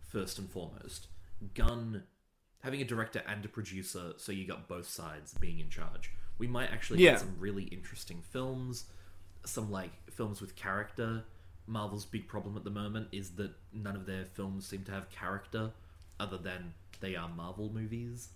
first 0.00 0.38
and 0.38 0.50
foremost. 0.50 1.08
Gunn 1.54 2.04
having 2.62 2.80
a 2.80 2.84
director 2.84 3.22
and 3.26 3.44
a 3.44 3.48
producer, 3.48 4.14
so 4.16 4.32
you 4.32 4.46
got 4.46 4.68
both 4.68 4.88
sides 4.88 5.34
being 5.34 5.58
in 5.60 5.68
charge. 5.68 6.10
We 6.38 6.46
might 6.46 6.70
actually 6.70 7.02
Yeah. 7.02 7.12
get 7.12 7.20
some 7.20 7.36
really 7.38 7.64
interesting 7.64 8.22
films, 8.22 8.86
some 9.44 9.70
like 9.70 10.10
films 10.10 10.40
with 10.40 10.56
character. 10.56 11.24
Marvel's 11.66 12.04
big 12.06 12.26
problem 12.28 12.56
at 12.56 12.64
the 12.64 12.70
moment 12.70 13.08
is 13.12 13.36
that 13.36 13.52
none 13.72 13.96
of 13.96 14.06
their 14.06 14.24
films 14.24 14.66
seem 14.66 14.84
to 14.84 14.92
have 14.92 15.10
character 15.10 15.72
other 16.18 16.38
than 16.38 16.74
they 17.00 17.14
are 17.16 17.28
Marvel 17.28 17.70
movies. 17.72 18.30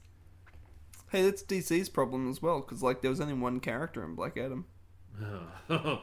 Hey, 1.10 1.22
that's 1.22 1.42
DC's 1.42 1.88
problem 1.88 2.30
as 2.30 2.42
well, 2.42 2.60
because 2.60 2.82
like 2.82 3.00
there 3.02 3.10
was 3.10 3.20
only 3.20 3.34
one 3.34 3.60
character 3.60 4.04
in 4.04 4.14
Black 4.14 4.36
Adam. 4.36 4.66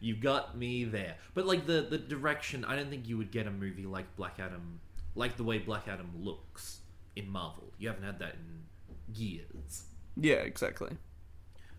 you 0.00 0.16
got 0.16 0.56
me 0.56 0.84
there. 0.84 1.16
But 1.34 1.46
like 1.46 1.66
the 1.66 1.86
the 1.88 1.98
direction, 1.98 2.64
I 2.64 2.76
don't 2.76 2.90
think 2.90 3.08
you 3.08 3.18
would 3.18 3.30
get 3.30 3.46
a 3.46 3.50
movie 3.50 3.86
like 3.86 4.14
Black 4.16 4.38
Adam, 4.38 4.80
like 5.14 5.36
the 5.36 5.44
way 5.44 5.58
Black 5.58 5.88
Adam 5.88 6.10
looks 6.20 6.80
in 7.16 7.28
Marvel. 7.28 7.72
You 7.78 7.88
haven't 7.88 8.04
had 8.04 8.18
that 8.20 8.34
in 8.34 9.14
years. 9.14 9.84
Yeah, 10.16 10.36
exactly. 10.36 10.96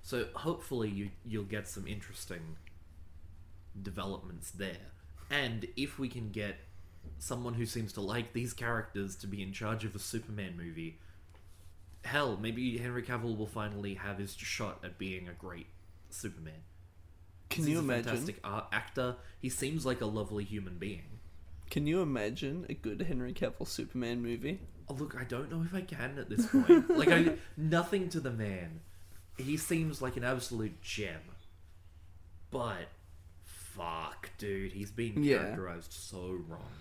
So 0.02 0.28
hopefully 0.36 0.90
you 0.90 1.10
you'll 1.26 1.44
get 1.44 1.68
some 1.68 1.88
interesting 1.88 2.58
developments 3.82 4.52
there. 4.52 4.92
And 5.30 5.68
if 5.76 6.00
we 6.00 6.08
can 6.08 6.30
get 6.32 6.56
someone 7.20 7.54
who 7.54 7.66
seems 7.66 7.94
to 7.94 8.02
like 8.02 8.34
these 8.34 8.54
characters 8.54 9.16
to 9.18 9.28
be 9.28 9.42
in 9.42 9.52
charge 9.52 9.84
of 9.86 9.96
a 9.96 10.00
Superman 10.00 10.56
movie, 10.58 11.00
hell, 12.08 12.38
maybe 12.42 12.78
Henry 12.78 13.04
Cavill 13.04 13.38
will 13.38 13.48
finally 13.48 13.96
have 13.96 14.18
his 14.18 14.34
shot 14.36 14.80
at 14.84 14.98
being 14.98 15.28
a 15.28 15.34
great 15.34 15.68
Superman. 16.10 16.62
Can 17.50 17.64
He's 17.64 17.72
you 17.74 17.78
a 17.78 17.82
imagine? 17.82 18.06
fantastic 18.06 18.40
art 18.44 18.66
actor. 18.72 19.16
He 19.40 19.50
seems 19.50 19.86
like 19.86 20.02
a 20.02 20.06
lovely 20.06 20.44
human 20.44 20.78
being. 20.78 21.20
Can 21.70 21.86
you 21.88 22.02
imagine 22.02 22.66
a 22.70 22.74
good 22.74 23.02
Henry 23.02 23.34
Cavill 23.34 23.68
Superman 23.68 24.22
movie? 24.22 24.60
Oh, 24.90 24.94
look, 24.94 25.16
I 25.20 25.26
don't 25.26 25.52
know 25.52 25.64
if 25.64 25.74
I 25.74 25.82
can 25.82 26.18
at 26.18 26.30
this 26.30 26.46
point. 26.46 26.90
like, 26.98 27.10
I, 27.10 27.34
nothing 27.58 28.10
to 28.10 28.20
the 28.22 28.32
man. 28.32 28.80
He 29.38 29.58
seems 29.58 30.02
like 30.02 30.16
an 30.18 30.24
absolute 30.24 30.82
gem. 30.82 31.20
But, 32.52 32.88
fuck, 33.44 34.30
dude, 34.38 34.72
he's 34.74 34.92
been 34.92 35.24
Yeah. 35.24 35.40
characterized 35.40 35.92
so 35.94 36.38
wrong. 36.48 36.72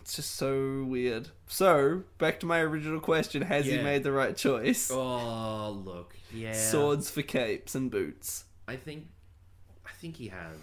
It's 0.00 0.16
just 0.16 0.34
so 0.36 0.84
weird. 0.84 1.28
So, 1.46 2.02
back 2.18 2.40
to 2.40 2.46
my 2.46 2.60
original 2.60 3.00
question: 3.00 3.42
Has 3.42 3.66
he 3.66 3.78
made 3.82 4.02
the 4.02 4.12
right 4.12 4.36
choice? 4.36 4.90
Oh, 4.90 5.70
look, 5.84 6.14
yeah. 6.32 6.52
Swords 6.54 7.10
for 7.10 7.22
capes 7.22 7.74
and 7.74 7.90
boots. 7.90 8.44
I 8.66 8.76
think, 8.76 9.06
I 9.86 9.90
think 10.00 10.16
he 10.16 10.28
has. 10.28 10.56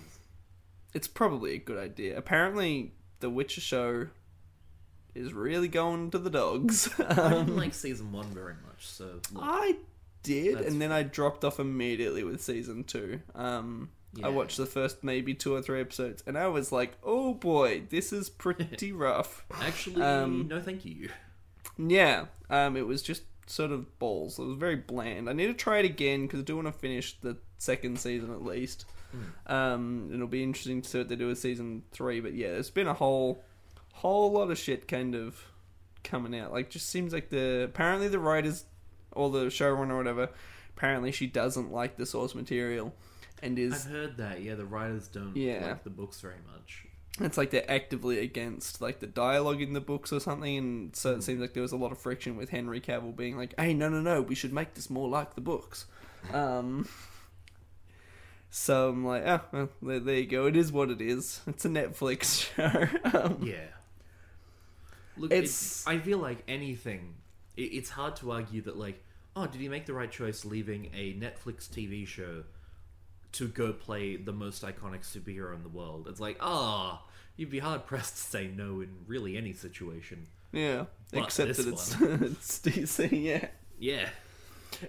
It's 0.94 1.08
probably 1.08 1.54
a 1.54 1.60
good 1.60 1.78
idea. 1.78 2.18
Apparently, 2.18 2.94
the 3.20 3.30
Witcher 3.30 3.62
show 3.62 4.08
is 5.14 5.34
really 5.34 5.68
going 5.68 6.12
to 6.12 6.18
the 6.18 6.30
dogs. 6.30 6.90
I 7.00 7.04
Um, 7.04 7.46
didn't 7.46 7.58
like 7.58 7.74
season 7.74 8.12
one 8.12 8.28
very 8.28 8.56
much, 8.66 8.88
so 8.88 9.20
look, 9.34 9.44
I 9.44 9.76
did, 10.24 10.60
and 10.62 10.82
then 10.82 10.92
I 10.92 11.04
dropped 11.04 11.44
off 11.44 11.60
immediately 11.60 12.24
with 12.24 12.42
season 12.42 12.84
two. 12.84 13.20
Um, 13.36 13.90
I 14.24 14.30
watched 14.30 14.58
the 14.58 14.66
first 14.66 15.04
maybe 15.04 15.34
two 15.34 15.54
or 15.56 15.62
three 15.62 15.82
episodes, 15.82 16.24
and 16.26 16.38
I 16.38 16.48
was 16.48 16.72
like, 16.72 16.98
"Oh 17.04 17.34
boy, 17.34 17.84
this 17.90 18.12
is 18.12 18.30
pretty 18.30 18.92
rough." 18.94 19.46
actually, 19.62 20.02
um, 20.02 20.48
no, 20.48 20.62
thank 20.62 20.86
you. 20.86 21.10
Yeah, 21.80 22.26
um, 22.50 22.76
it 22.76 22.88
was 22.88 23.04
just 23.04 23.22
sort 23.46 23.72
of 23.72 24.00
balls. 24.00 24.40
It 24.40 24.46
was 24.46 24.58
very 24.58 24.78
bland. 24.78 25.30
I 25.30 25.34
need 25.34 25.46
to 25.46 25.54
try 25.54 25.78
it 25.78 25.86
again 25.86 26.24
because 26.24 26.40
I 26.40 26.44
do 26.44 26.56
want 26.56 26.68
to 26.68 26.72
finish 26.72 27.20
the 27.20 27.38
second 27.60 28.00
season 28.00 28.32
at 28.32 28.44
least. 28.44 28.86
Um, 29.46 30.10
it'll 30.12 30.26
be 30.26 30.42
interesting 30.42 30.82
to 30.82 30.90
see 30.90 30.98
what 30.98 31.08
they 31.10 31.16
do 31.16 31.28
with 31.28 31.38
season 31.38 31.84
three. 31.92 32.20
But 32.20 32.34
yeah, 32.34 32.50
there's 32.50 32.72
been 32.72 32.88
a 32.88 32.96
whole, 32.96 33.44
whole 33.94 34.32
lot 34.32 34.50
of 34.50 34.58
shit 34.58 34.88
kind 34.88 35.14
of 35.14 35.40
coming 36.04 36.36
out. 36.40 36.52
Like, 36.52 36.70
just 36.72 36.90
seems 36.90 37.14
like 37.14 37.30
the 37.30 37.64
apparently 37.66 38.08
the 38.08 38.20
writers 38.20 38.66
or 39.12 39.30
the 39.30 39.46
showrunner 39.46 39.92
or 39.92 39.98
whatever. 39.98 40.30
Apparently, 40.76 41.12
she 41.12 41.28
doesn't 41.28 41.72
like 41.72 41.98
the 41.98 42.06
source 42.06 42.34
material, 42.36 42.94
and 43.44 43.58
is 43.60 43.86
I've 43.86 43.92
heard 43.92 44.18
that. 44.18 44.42
Yeah, 44.42 44.56
the 44.56 44.66
writers 44.66 45.08
don't 45.08 45.36
Yeah. 45.36 45.68
like 45.68 45.84
the 45.84 45.90
books 45.90 46.20
very 46.22 46.40
much. 46.54 46.86
it's 47.20 47.38
like 47.38 47.50
they're 47.52 47.70
actively 47.70 48.20
against 48.20 48.80
like 48.82 49.00
the 49.00 49.08
dialogue 49.08 49.62
in 49.62 49.74
the 49.74 49.82
books 49.82 50.12
or 50.14 50.20
something 50.20 50.56
and 50.58 50.96
so 50.96 51.14
it 51.16 51.24
seems 51.24 51.40
like 51.42 51.54
there 51.54 51.64
was 51.64 51.72
a 51.72 51.78
lot 51.78 51.92
of 51.92 51.98
friction 51.98 52.38
with 52.38 52.50
henry 52.52 52.80
cavill 52.80 53.16
being 53.16 53.36
like 53.36 53.56
hey 53.60 53.74
no 53.74 53.90
no 53.90 54.00
no 54.02 54.22
we 54.22 54.36
should 54.36 54.54
make 54.54 54.76
this 54.76 54.88
more 54.92 55.10
like 55.10 55.34
the 55.34 55.42
books 55.42 55.88
um 56.32 56.88
so 58.50 58.90
i'm 58.90 59.04
like 59.06 59.24
oh 59.26 59.42
well 59.52 59.70
there, 59.82 60.00
there 60.00 60.16
you 60.16 60.26
go 60.28 60.46
it 60.46 60.56
is 60.56 60.72
what 60.72 60.90
it 60.90 61.02
is 61.02 61.42
it's 61.48 61.66
a 61.66 61.70
netflix 61.70 62.46
show 62.56 63.18
um, 63.18 63.40
Yeah. 63.42 63.66
Look, 65.18 65.32
It's- 65.32 65.50
it's. 65.50 65.88
I 65.88 65.98
feel 65.98 66.20
like 66.20 66.44
anything. 66.48 67.16
It, 67.56 67.64
it's 67.74 67.90
hard 67.90 68.16
to 68.18 68.30
argue 68.34 68.62
that, 68.62 68.78
like, 68.78 69.04
oh, 69.36 69.48
did 69.48 69.60
he 69.60 69.68
make 69.68 69.88
the 69.88 69.94
right 69.96 70.12
choice 70.12 70.46
leaving 70.46 70.92
a 70.94 71.14
Netflix 71.16 71.68
TV 71.68 72.06
show 72.06 72.44
to 73.34 73.48
go 73.48 73.74
play 73.74 74.16
the 74.16 74.34
most 74.34 74.64
iconic 74.64 75.02
superhero 75.02 75.56
in 75.56 75.64
the 75.64 75.70
world? 75.70 76.08
It's 76.10 76.20
like, 76.20 76.38
ah, 76.42 77.04
you'd 77.36 77.50
be 77.50 77.60
hard 77.60 77.86
pressed 77.86 78.16
to 78.16 78.22
say 78.22 78.48
no 78.48 78.82
in 78.82 78.90
really 79.08 79.38
any 79.38 79.54
situation. 79.54 80.28
yeah 80.52 80.86
But 81.12 81.24
except 81.26 81.58
that 81.58 81.68
it's 81.68 81.96
it's 82.02 82.60
dc 82.60 83.10
yeah 83.24 83.48
Yeah. 83.80 84.10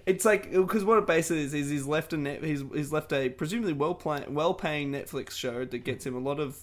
It's 0.05 0.25
like 0.25 0.51
because 0.51 0.83
what 0.83 0.97
it 0.99 1.07
basically 1.07 1.43
is 1.43 1.53
is 1.53 1.69
he's 1.69 1.85
left 1.87 2.13
a 2.13 2.17
net 2.17 2.43
he's 2.43 2.63
he's 2.73 2.91
left 2.91 3.11
a 3.13 3.29
presumably 3.29 3.73
well 3.73 3.95
play, 3.95 4.23
well 4.27 4.53
paying 4.53 4.91
Netflix 4.91 5.31
show 5.31 5.65
that 5.65 5.79
gets 5.79 6.05
him 6.05 6.15
a 6.15 6.19
lot 6.19 6.39
of 6.39 6.57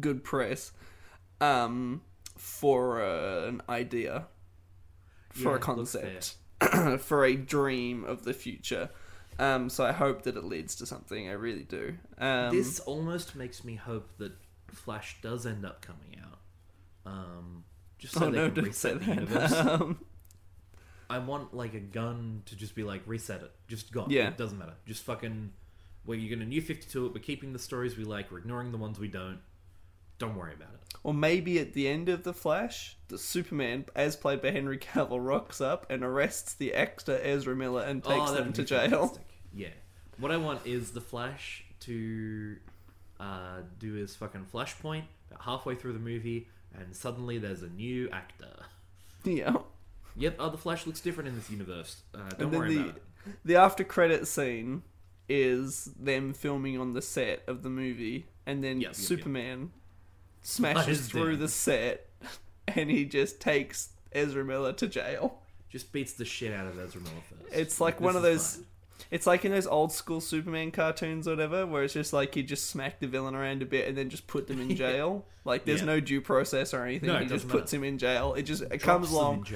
good 0.00 0.24
press, 0.24 0.72
um, 1.40 2.00
for 2.36 3.02
uh, 3.04 3.46
an 3.48 3.62
idea, 3.68 4.26
for 5.30 5.50
Yeah, 5.50 5.56
a 5.56 5.58
concept, 5.58 6.36
for 7.00 7.24
a 7.24 7.36
dream 7.36 8.04
of 8.04 8.24
the 8.24 8.32
future. 8.32 8.90
Um, 9.38 9.68
so 9.68 9.84
I 9.84 9.92
hope 9.92 10.22
that 10.22 10.36
it 10.36 10.44
leads 10.44 10.76
to 10.76 10.86
something. 10.86 11.28
I 11.28 11.32
really 11.32 11.64
do. 11.64 11.96
Um, 12.18 12.56
this 12.56 12.80
almost 12.80 13.36
makes 13.36 13.64
me 13.64 13.74
hope 13.74 14.08
that 14.18 14.32
Flash 14.68 15.16
does 15.22 15.46
end 15.46 15.64
up 15.64 15.82
coming 15.82 16.18
out. 16.22 16.38
Um, 17.04 17.64
just 17.98 18.14
so 18.14 18.26
oh 18.26 18.30
they 18.30 18.38
no, 18.38 18.50
can 18.50 18.64
reset 18.64 19.00
the 19.00 19.06
universe. 19.06 19.52
Um, 19.66 19.98
I 21.08 21.18
want 21.18 21.54
like 21.54 21.74
a 21.74 21.80
Gunn 21.80 22.42
to 22.46 22.56
just 22.56 22.74
be 22.74 22.82
like 22.82 23.02
reset 23.06 23.42
it, 23.42 23.52
just 23.68 23.92
gone. 23.92 24.10
Yeah. 24.10 24.28
it 24.28 24.36
doesn't 24.36 24.58
matter. 24.58 24.74
Just 24.86 25.04
fucking. 25.04 25.52
We're 26.04 26.28
gonna 26.28 26.46
new 26.46 26.60
Fifty 26.60 26.88
Two. 26.88 27.12
We're 27.14 27.20
keeping 27.20 27.52
the 27.52 27.58
stories 27.58 27.96
we 27.96 28.04
like. 28.04 28.30
We're 28.32 28.38
ignoring 28.38 28.72
the 28.72 28.78
ones 28.78 28.98
we 28.98 29.08
don't. 29.08 29.38
Don't 30.18 30.36
worry 30.36 30.54
about 30.54 30.70
it. 30.74 30.80
Or 31.02 31.14
maybe 31.14 31.58
at 31.60 31.74
the 31.74 31.86
end 31.88 32.08
of 32.08 32.24
The 32.24 32.32
Flash, 32.32 32.96
the 33.08 33.18
Superman, 33.18 33.84
as 33.94 34.16
played 34.16 34.40
by 34.40 34.50
Henry 34.50 34.78
Cavill, 34.78 35.24
rocks 35.24 35.60
up 35.60 35.86
and 35.90 36.02
arrests 36.02 36.54
the 36.54 36.74
actor 36.74 37.20
Ezra 37.22 37.54
Miller 37.54 37.82
and 37.82 38.02
takes 38.02 38.30
oh, 38.30 38.34
them 38.34 38.52
to 38.54 38.64
jail. 38.64 38.88
fantastic. 38.88 39.25
Yeah. 39.56 39.68
What 40.18 40.30
I 40.30 40.36
want 40.36 40.66
is 40.66 40.92
the 40.92 41.00
Flash 41.00 41.64
to 41.80 42.56
uh, 43.20 43.60
do 43.78 43.94
his 43.94 44.14
fucking 44.14 44.46
Flashpoint 44.52 45.04
about 45.30 45.42
halfway 45.42 45.74
through 45.74 45.92
the 45.94 45.98
movie, 45.98 46.48
and 46.78 46.94
suddenly 46.94 47.38
there's 47.38 47.62
a 47.62 47.68
new 47.68 48.08
actor. 48.12 48.54
Yeah. 49.24 49.56
Yep. 50.16 50.36
Oh, 50.38 50.50
the 50.50 50.58
Flash 50.58 50.86
looks 50.86 51.00
different 51.00 51.28
in 51.28 51.36
this 51.36 51.50
universe. 51.50 52.02
Uh, 52.14 52.18
don't 52.30 52.40
and 52.42 52.52
then 52.52 52.60
worry 52.60 52.74
the 52.74 52.80
about 52.82 52.96
it. 52.96 53.02
the 53.44 53.56
after 53.56 53.82
credit 53.84 54.26
scene 54.28 54.82
is 55.28 55.86
them 55.98 56.32
filming 56.32 56.78
on 56.78 56.92
the 56.92 57.02
set 57.02 57.42
of 57.46 57.62
the 57.62 57.68
movie, 57.68 58.26
and 58.46 58.62
then 58.62 58.80
Yep, 58.80 58.90
yep, 58.90 58.90
yep. 58.90 58.94
Superman 58.96 59.70
smashes 60.42 61.08
through 61.08 61.32
down. 61.32 61.40
the 61.40 61.48
set, 61.48 62.06
and 62.68 62.88
he 62.90 63.04
just 63.04 63.40
takes 63.40 63.90
Ezra 64.12 64.44
Miller 64.44 64.72
to 64.74 64.86
jail. 64.86 65.40
Just 65.68 65.92
beats 65.92 66.12
the 66.14 66.24
shit 66.24 66.52
out 66.54 66.66
of 66.66 66.78
Ezra 66.78 67.00
Miller 67.00 67.14
first. 67.28 67.52
It's 67.52 67.80
like 67.80 67.98
This 67.98 68.04
one 68.04 68.16
of 68.16 68.22
those. 68.22 68.56
fine. 68.56 68.64
It's 69.10 69.26
like 69.26 69.44
in 69.44 69.52
those 69.52 69.66
old 69.66 69.92
school 69.92 70.20
Superman 70.20 70.70
cartoons 70.70 71.26
or 71.28 71.32
whatever, 71.32 71.66
where 71.66 71.84
it's 71.84 71.94
just 71.94 72.12
like 72.12 72.34
he 72.34 72.42
just 72.42 72.66
smacked 72.66 73.00
the 73.00 73.06
villain 73.06 73.34
around 73.34 73.62
a 73.62 73.66
bit 73.66 73.86
and 73.88 73.96
then 73.96 74.10
just 74.10 74.26
put 74.26 74.46
them 74.48 74.60
in 74.60 74.74
jail. 74.76 75.24
Like 75.44 75.64
there's 75.64 75.80
Yeah. 75.80 75.86
no 75.86 76.00
due 76.00 76.20
process 76.20 76.74
or 76.74 76.84
anything. 76.84 77.08
No, 77.08 77.18
he 77.18 77.26
it 77.26 77.28
just 77.28 77.48
puts 77.48 77.72
him 77.72 77.84
in 77.84 77.98
jail. 77.98 78.34
It 78.34 78.42
just 78.42 78.62
it 78.62 78.68
Drops 78.68 78.84
comes 78.84 79.10
along. 79.12 79.46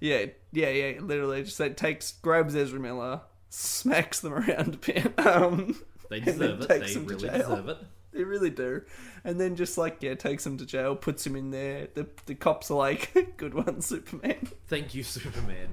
Yeah, 0.00 0.26
yeah, 0.52 0.68
yeah. 0.70 1.00
Literally, 1.00 1.42
just 1.44 1.58
like 1.60 1.76
takes, 1.76 2.12
grabs 2.12 2.54
Ezra 2.56 2.80
Miller, 2.80 3.20
smacks 3.48 4.20
them 4.20 4.34
around 4.34 4.74
a 4.74 4.78
bit. 4.78 5.18
Um, 5.18 5.76
They 6.10 6.20
deserve 6.20 6.60
it. 6.62 6.68
They 6.68 6.96
really 7.00 7.28
deserve 7.28 7.68
it. 7.68 7.78
they 8.12 8.24
really 8.24 8.50
do. 8.50 8.82
And 9.24 9.40
then 9.40 9.56
just 9.56 9.78
like 9.78 10.02
yeah, 10.02 10.14
takes 10.14 10.44
him 10.44 10.58
to 10.58 10.66
jail, 10.66 10.94
puts 10.96 11.26
him 11.26 11.36
in 11.36 11.50
there. 11.50 11.88
The 11.94 12.06
the 12.26 12.34
cops 12.34 12.70
are 12.70 12.76
like, 12.76 13.36
"Good 13.38 13.54
one, 13.54 13.80
Superman." 13.80 14.48
Thank 14.66 14.94
you, 14.94 15.02
Superman. 15.02 15.68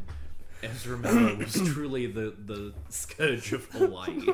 Ezra 0.64 0.98
Miller 0.98 1.36
was 1.36 1.54
truly 1.74 2.08
the, 2.08 2.34
the 2.46 2.74
scourge 2.90 3.54
of 3.54 3.66
Hawaii. 3.66 4.28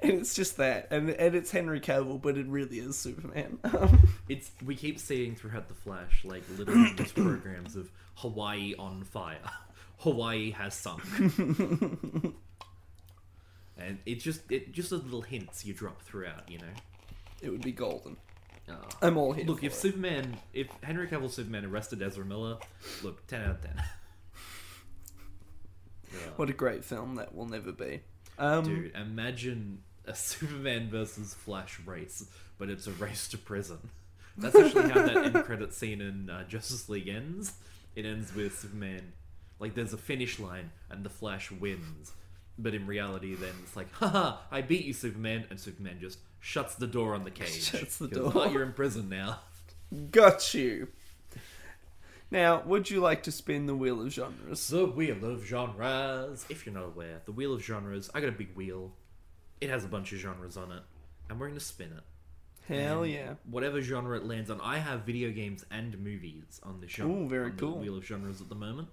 And 0.00 0.12
it's 0.12 0.34
just 0.34 0.58
that, 0.58 0.88
and 0.90 1.10
and 1.10 1.34
it's 1.34 1.50
Henry 1.50 1.80
Cavill, 1.80 2.20
but 2.20 2.36
it 2.36 2.46
really 2.46 2.78
is 2.78 2.98
Superman. 2.98 3.58
It's 4.28 4.50
we 4.64 4.76
keep 4.76 4.98
seeing 4.98 5.34
throughout 5.34 5.68
the 5.68 5.74
Flash 5.74 6.24
like 6.24 6.42
little 6.56 6.74
news 6.74 7.12
programs 7.12 7.76
of 7.76 7.90
Hawaii 8.16 8.74
on 8.78 9.04
fire. 9.04 9.38
Hawaii 9.98 10.50
has 10.52 10.74
sunk. 10.74 11.02
and 13.76 13.98
it 14.06 14.20
just 14.20 14.42
it 14.50 14.70
just 14.72 14.90
the 14.90 14.96
little 14.96 15.22
hints 15.22 15.64
you 15.64 15.72
drop 15.74 16.02
throughout, 16.02 16.48
you 16.50 16.58
know. 16.58 16.74
it 17.42 17.50
would 17.50 17.62
be 17.62 17.72
golden. 17.72 18.16
Uh, 18.68 18.74
I'm 19.02 19.16
all 19.16 19.32
here. 19.32 19.46
look, 19.46 19.64
if 19.64 19.72
it. 19.72 19.76
Superman, 19.76 20.36
if 20.52 20.68
Henry 20.82 21.08
Cavill 21.08 21.30
Superman 21.30 21.64
arrested 21.64 22.02
Ezra 22.02 22.24
Miller, 22.24 22.58
look, 23.02 23.26
ten 23.26 23.42
out 23.42 23.50
of 23.50 23.62
ten. 23.62 23.82
Yeah. 26.12 26.18
what 26.36 26.50
a 26.50 26.52
great 26.52 26.84
film 26.84 27.16
that 27.16 27.34
will 27.34 27.46
never 27.46 27.72
be. 27.72 28.00
Um, 28.38 28.64
Dude, 28.64 28.94
imagine 28.94 29.82
a 30.06 30.14
Superman 30.14 30.88
versus 30.90 31.34
Flash 31.34 31.78
race, 31.86 32.24
but 32.58 32.68
it's 32.70 32.86
a 32.86 32.92
race 32.92 33.28
to 33.28 33.38
prison. 33.38 33.90
That's 34.36 34.56
actually 34.56 34.88
how 34.90 35.02
that 35.06 35.16
end 35.16 35.34
credit 35.44 35.74
scene 35.74 36.00
in 36.00 36.30
uh, 36.30 36.44
Justice 36.44 36.88
League 36.88 37.08
ends. 37.08 37.52
It 37.94 38.06
ends 38.06 38.34
with 38.34 38.58
Superman, 38.58 39.12
like 39.58 39.74
there's 39.74 39.92
a 39.92 39.98
finish 39.98 40.38
line 40.38 40.70
and 40.88 41.04
the 41.04 41.10
Flash 41.10 41.50
wins, 41.50 42.12
but 42.58 42.72
in 42.74 42.86
reality, 42.86 43.34
then 43.34 43.52
it's 43.62 43.76
like, 43.76 43.92
haha, 43.92 44.36
I 44.50 44.62
beat 44.62 44.84
you, 44.86 44.92
Superman, 44.92 45.44
and 45.50 45.58
Superman 45.60 45.98
just 46.00 46.18
shuts 46.38 46.76
the 46.76 46.86
door 46.86 47.14
on 47.14 47.24
the 47.24 47.30
cage. 47.42 47.64
Shuts 47.70 47.98
the 47.98 48.08
door. 48.08 48.32
"Oh, 48.34 48.48
you're 48.50 48.62
in 48.62 48.72
prison 48.72 49.08
now. 49.08 49.40
Got 50.12 50.54
you. 50.54 50.88
Now, 52.30 52.62
would 52.64 52.88
you 52.90 53.00
like 53.00 53.24
to 53.24 53.32
spin 53.32 53.66
the 53.66 53.74
wheel 53.74 54.00
of 54.00 54.12
genres? 54.12 54.68
The 54.68 54.86
Wheel 54.86 55.24
of 55.24 55.44
Genres. 55.44 56.46
If 56.48 56.64
you're 56.64 56.74
not 56.74 56.84
aware, 56.84 57.22
the 57.24 57.32
Wheel 57.32 57.54
of 57.54 57.62
Genres. 57.62 58.08
I 58.14 58.20
got 58.20 58.28
a 58.28 58.32
big 58.32 58.54
wheel. 58.54 58.92
It 59.60 59.68
has 59.68 59.84
a 59.84 59.88
bunch 59.88 60.12
of 60.12 60.20
genres 60.20 60.56
on 60.56 60.70
it, 60.70 60.82
and 61.28 61.40
we're 61.40 61.48
gonna 61.48 61.60
spin 61.60 61.92
it. 61.92 62.04
Hell 62.72 63.02
And 63.02 63.12
yeah. 63.12 63.34
Whatever 63.44 63.80
genre 63.80 64.16
it 64.16 64.24
lands 64.24 64.48
on. 64.48 64.60
I 64.60 64.78
have 64.78 65.02
video 65.02 65.30
games 65.32 65.64
and 65.70 65.98
movies 65.98 66.60
on 66.62 66.80
the 66.80 66.86
genre. 66.86 67.14
Ooh, 67.14 67.28
very 67.28 67.50
cool. 67.52 67.78
Wheel 67.78 67.96
of 67.96 68.04
genres 68.04 68.40
at 68.40 68.48
the 68.48 68.54
moment. 68.54 68.88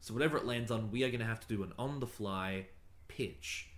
So 0.00 0.12
whatever 0.14 0.36
it 0.36 0.44
lands 0.44 0.70
on, 0.70 0.90
we 0.90 1.04
are 1.04 1.08
going 1.08 1.20
to 1.20 1.26
have 1.26 1.40
to 1.40 1.48
do 1.48 1.62
an 1.62 1.72
on-the-fly 1.78 2.66
pitch 3.06 3.69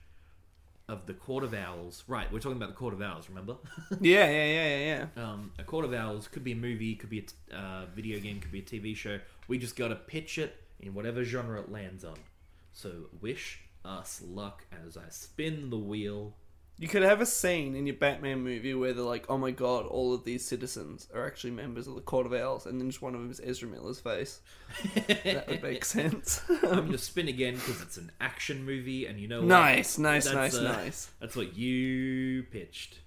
of 0.88 1.06
the 1.06 1.14
Court 1.14 1.44
of 1.44 1.54
Owls. 1.54 2.04
Right, 2.06 2.30
we're 2.32 2.38
talking 2.40 2.56
about 2.56 2.70
the 2.70 2.74
Court 2.76 2.94
of 2.94 3.02
Owls. 3.02 3.28
Remember? 3.28 3.56
Yeah, 4.00 4.28
yeah, 4.30 4.44
yeah, 4.44 4.76
yeah, 4.76 5.06
yeah. 5.16 5.22
um, 5.22 5.52
a 5.58 5.62
Court 5.62 5.84
of 5.84 5.92
Owls 5.94 6.28
could 6.28 6.44
be 6.44 6.52
a 6.52 6.56
movie, 6.56 6.94
could 6.94 7.10
be 7.10 7.18
a 7.18 7.22
t- 7.22 7.34
uh, 7.54 7.86
video 7.94 8.18
game, 8.20 8.40
could 8.40 8.52
be 8.52 8.60
a 8.60 8.62
TV 8.62 8.96
show. 8.96 9.18
We 9.48 9.58
just 9.58 9.76
got 9.76 9.88
to 9.88 9.96
pitch 9.96 10.38
it 10.38 10.56
in 10.80 10.94
whatever 10.94 11.24
genre 11.24 11.60
it 11.60 11.70
lands 11.70 12.04
on. 12.04 12.16
So 12.72 12.90
wish 13.20 13.60
us 13.84 14.22
luck 14.26 14.64
as 14.86 14.96
I 14.96 15.08
spin 15.10 15.70
the 15.70 15.78
wheel. 15.78 16.34
You 16.78 16.88
could 16.88 17.02
have 17.02 17.20
a 17.20 17.26
scene 17.26 17.76
in 17.76 17.86
your 17.86 17.94
Batman 17.94 18.42
movie 18.42 18.74
where 18.74 18.92
they're 18.92 19.04
like, 19.04 19.26
"Oh 19.28 19.38
my 19.38 19.52
god, 19.52 19.86
all 19.86 20.12
of 20.14 20.24
these 20.24 20.44
citizens 20.44 21.06
are 21.14 21.26
actually 21.26 21.52
members 21.52 21.86
of 21.86 21.94
the 21.94 22.00
Court 22.00 22.26
of 22.26 22.32
Owls," 22.32 22.66
and 22.66 22.80
then 22.80 22.90
just 22.90 23.00
one 23.00 23.14
of 23.14 23.20
them 23.20 23.30
is 23.30 23.40
Ezra 23.44 23.68
Miller's 23.68 24.00
face. 24.00 24.40
That 25.24 25.46
would 25.48 25.62
make 25.62 25.84
sense. 25.84 26.40
I'm 26.48 26.86
gonna 26.86 26.98
spin 26.98 27.28
again 27.28 27.54
because 27.54 27.80
it's 27.82 27.98
an 27.98 28.10
action 28.20 28.64
movie, 28.64 29.06
and 29.06 29.20
you 29.20 29.28
know 29.28 29.40
what? 29.40 29.48
nice, 29.48 29.96
nice, 29.98 30.24
That's, 30.24 30.34
nice, 30.34 30.56
uh, 30.56 30.62
nice. 30.62 31.10
That's 31.20 31.36
what 31.36 31.56
you 31.56 32.44
pitched. 32.50 32.98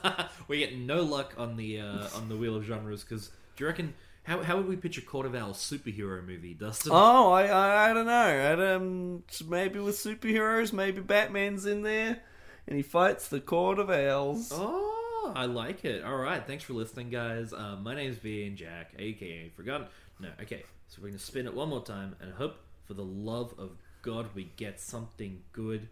we 0.48 0.58
get 0.58 0.76
no 0.76 1.02
luck 1.02 1.34
on 1.36 1.56
the 1.56 1.80
uh, 1.80 2.08
on 2.14 2.28
the 2.28 2.36
wheel 2.36 2.56
of 2.56 2.64
genres 2.64 3.02
because 3.04 3.28
do 3.56 3.64
you 3.64 3.66
reckon 3.66 3.94
how 4.24 4.42
how 4.42 4.56
would 4.56 4.68
we 4.68 4.76
pitch 4.76 4.98
a 4.98 5.02
Court 5.02 5.26
of 5.26 5.34
Owls 5.34 5.58
superhero 5.58 6.24
movie, 6.26 6.54
Dustin? 6.54 6.92
Oh, 6.94 7.32
I, 7.32 7.46
I, 7.46 7.90
I 7.90 7.92
don't 7.92 8.06
know. 8.06 8.12
I, 8.12 8.74
um, 8.74 9.22
maybe 9.48 9.78
with 9.80 9.96
superheroes, 9.96 10.72
maybe 10.72 11.00
Batman's 11.00 11.66
in 11.66 11.82
there, 11.82 12.20
and 12.66 12.76
he 12.76 12.82
fights 12.82 13.28
the 13.28 13.40
Court 13.40 13.78
of 13.78 13.90
Owls. 13.90 14.50
Oh, 14.52 15.32
I 15.34 15.46
like 15.46 15.84
it. 15.84 16.04
All 16.04 16.16
right, 16.16 16.46
thanks 16.46 16.64
for 16.64 16.74
listening, 16.74 17.10
guys. 17.10 17.52
Um, 17.52 17.82
my 17.82 17.94
name's 17.94 18.18
and 18.24 18.56
Jack, 18.56 18.92
aka 18.98 19.48
Forgotten. 19.50 19.88
No, 20.20 20.28
okay. 20.40 20.64
So 20.88 21.00
we're 21.00 21.08
gonna 21.08 21.18
spin 21.18 21.46
it 21.46 21.54
one 21.54 21.70
more 21.70 21.82
time 21.82 22.16
and 22.20 22.32
hope 22.34 22.56
for 22.84 22.94
the 22.94 23.04
love 23.04 23.54
of 23.58 23.70
God 24.02 24.28
we 24.34 24.52
get 24.56 24.78
something 24.78 25.42
good. 25.52 25.88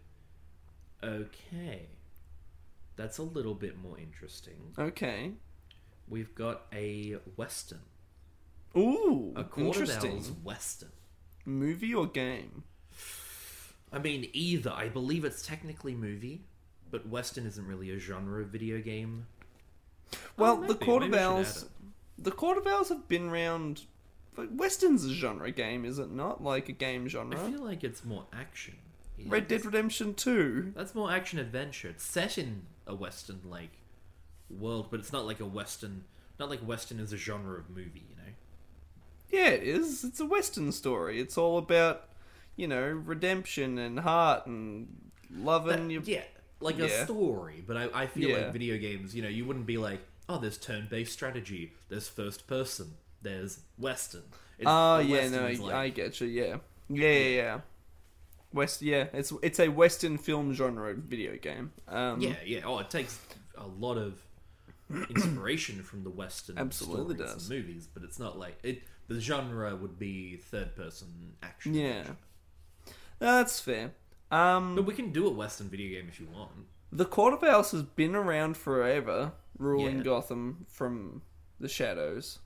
Okay, 1.03 1.87
that's 2.95 3.17
a 3.17 3.23
little 3.23 3.55
bit 3.55 3.81
more 3.81 3.97
interesting. 3.97 4.73
Okay. 4.77 5.31
We've 6.07 6.35
got 6.35 6.65
a 6.73 7.15
western, 7.35 7.81
Ooh, 8.75 9.33
a 9.35 9.43
Court 9.43 9.75
of 9.75 9.81
interesting. 9.83 10.11
Owls 10.17 10.31
western. 10.43 10.89
Movie 11.45 11.93
or 11.93 12.07
game? 12.07 12.63
I 13.91 13.99
mean, 13.99 14.29
either. 14.33 14.71
I 14.71 14.87
believe 14.87 15.25
it's 15.25 15.45
technically 15.45 15.95
movie, 15.95 16.45
but 16.89 17.07
western 17.07 17.45
isn't 17.45 17.65
really 17.67 17.91
a 17.91 17.99
genre 17.99 18.41
of 18.41 18.47
video 18.49 18.79
game. 18.79 19.27
Well, 20.37 20.57
Oh, 20.57 20.61
the 20.61 20.73
maybe. 20.73 20.85
Court 20.85 21.01
Maybe 21.03 21.05
of 21.05 21.11
we 21.11 21.17
should 21.17 21.47
Owls. 21.47 21.63
add 21.63 21.69
The 22.23 22.31
Court 22.31 22.57
of 22.57 22.67
Owls 22.67 22.89
have 22.89 23.07
been 23.07 23.29
around. 23.29 23.81
But 24.33 24.53
Western's 24.53 25.03
a 25.05 25.13
genre 25.13 25.51
game, 25.51 25.83
is 25.83 25.99
it 25.99 26.09
not? 26.09 26.41
Like 26.41 26.69
a 26.69 26.71
game 26.71 27.07
genre. 27.09 27.37
I 27.37 27.51
feel 27.51 27.61
like 27.61 27.83
it's 27.83 28.05
more 28.05 28.25
action. 28.31 28.75
Red 29.25 29.47
Dead 29.49 29.65
Redemption 29.65 30.13
Two. 30.13 30.71
That's 30.75 30.95
more 30.95 31.11
action 31.11 31.37
adventure. 31.37 31.89
It's 31.89 32.03
set 32.05 32.37
in 32.37 32.61
a 32.87 32.95
western 32.95 33.41
like 33.45 33.71
world, 34.49 34.87
but 34.89 34.99
it's 35.01 35.11
not 35.11 35.25
like 35.25 35.41
a 35.41 35.45
western. 35.45 36.05
Not 36.39 36.49
like 36.49 36.59
western 36.61 36.99
is 36.99 37.11
a 37.13 37.17
genre 37.17 37.59
of 37.59 37.69
movie, 37.69 38.05
you 38.09 38.15
know. 38.15 38.20
Yeah, 39.31 39.47
it 39.49 39.63
is. 39.63 40.03
It's 40.03 40.19
a 40.19 40.25
Western 40.25 40.71
story. 40.71 41.19
It's 41.19 41.37
all 41.37 41.57
about, 41.57 42.09
you 42.55 42.67
know, 42.67 42.83
redemption 42.89 43.77
and 43.77 43.99
heart 43.99 44.45
and 44.45 44.87
loving 45.33 45.87
That- 45.87 45.93
your. 45.93 46.01
yeah, 46.03 46.23
like 46.59 46.77
Yeah. 46.77 46.85
a 46.85 47.05
story. 47.05 47.63
But 47.65 47.77
I, 47.77 48.03
I 48.03 48.07
feel 48.07 48.29
Yeah. 48.29 48.37
like 48.37 48.53
video 48.53 48.77
games, 48.77 49.15
you 49.15 49.21
know, 49.21 49.29
you 49.29 49.45
wouldn't 49.45 49.65
be 49.65 49.77
like, 49.77 49.99
oh, 50.27 50.37
there's 50.37 50.57
turn-based 50.57 51.11
strategy, 51.13 51.73
there's 51.89 52.07
first 52.07 52.47
person, 52.47 52.95
there's 53.21 53.59
western. 53.77 54.23
It's, 54.57 54.67
Oh 54.67 54.99
yeah, 54.99 55.27
no, 55.29 55.47
is 55.47 55.61
I 55.61 55.89
get 55.89 56.19
you. 56.21 56.27
Yeah, 56.27 56.57
yeah, 56.89 57.09
yeah, 57.09 57.27
yeah. 57.29 57.61
West, 58.53 58.81
yeah, 58.81 59.07
it's 59.13 59.31
it's 59.41 59.59
a 59.59 59.69
Western 59.69 60.17
film 60.17 60.53
genre 60.53 60.93
video 60.93 61.37
game. 61.37 61.71
Um, 61.87 62.19
Yeah, 62.21 62.35
yeah. 62.45 62.61
Oh, 62.65 62.79
it 62.79 62.89
takes 62.89 63.17
a 63.55 63.65
lot 63.65 63.97
of 63.97 64.21
inspiration 65.09 65.83
from 65.83 66.03
the 66.03 66.09
Western 66.09 66.57
Absolutely 66.57 67.15
does. 67.15 67.49
movies, 67.49 67.87
but 67.91 68.03
it's 68.03 68.19
not 68.19 68.37
like 68.37 68.59
it. 68.63 68.83
The 69.13 69.19
genre 69.21 69.75
would 69.75 69.97
be 69.99 70.37
third-person 70.37 71.33
action. 71.43 71.73
yeah, 71.73 71.89
adventure. 71.99 72.15
that's 73.19 73.59
fair. 73.59 73.91
Um, 74.31 74.75
but 74.75 74.85
we 74.85 74.93
can 74.93 75.11
do 75.11 75.27
a 75.27 75.29
Western 75.31 75.67
video 75.69 75.99
game 75.99 76.07
if 76.09 76.19
you 76.19 76.27
want. 76.33 76.51
The 76.91 77.05
Court 77.05 77.33
of 77.33 77.43
Owls 77.43 77.71
has 77.71 77.83
been 77.83 78.15
around 78.15 78.57
forever, 78.57 79.33
ruling 79.57 79.97
Yeah. 79.97 80.03
Gotham 80.03 80.65
from 80.69 81.21
the 81.59 81.67
shadows. 81.67 82.39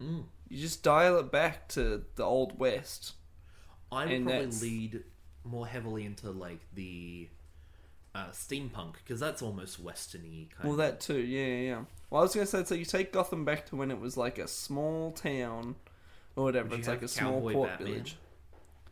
Mm. 0.00 0.24
You 0.48 0.60
just 0.60 0.82
dial 0.82 1.18
it 1.18 1.32
back 1.32 1.68
to 1.70 2.04
the 2.16 2.24
Old 2.24 2.58
West. 2.58 3.14
I 3.90 4.04
would 4.04 4.12
And 4.14 4.24
probably 4.24 4.44
that's- 4.44 4.62
lead 4.62 5.04
more 5.44 5.66
heavily 5.66 6.04
into 6.06 6.30
like 6.30 6.60
the 6.74 7.28
uh, 8.14 8.28
steampunk 8.30 8.94
because 8.94 9.18
that's 9.20 9.42
almost 9.42 9.84
westerny 9.84 10.50
kind. 10.50 10.62
Well, 10.64 10.72
of. 10.72 10.76
that 10.78 11.00
too, 11.00 11.18
yeah, 11.18 11.46
yeah, 11.46 11.60
yeah. 11.60 11.84
Well, 12.10 12.20
I 12.20 12.22
was 12.22 12.34
going 12.34 12.46
to 12.46 12.50
say, 12.50 12.64
so 12.64 12.74
you 12.76 12.84
take 12.84 13.12
Gotham 13.12 13.44
back 13.44 13.66
to 13.66 13.76
when 13.76 13.90
it 13.90 13.98
was 14.00 14.16
like 14.16 14.38
a 14.38 14.46
small 14.46 15.10
town 15.12 15.74
or 16.36 16.44
whatever. 16.44 16.74
It's 16.74 16.88
like 16.88 17.02
a 17.02 17.08
small 17.08 17.34
Cowboy 17.34 17.52
port 17.52 17.68
Batman? 17.70 17.88
village. 17.88 18.16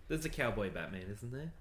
There's 0.09 0.24
a 0.24 0.28
cowboy 0.28 0.70
Batman, 0.70 1.07
isn't 1.11 1.32
there? 1.32 1.53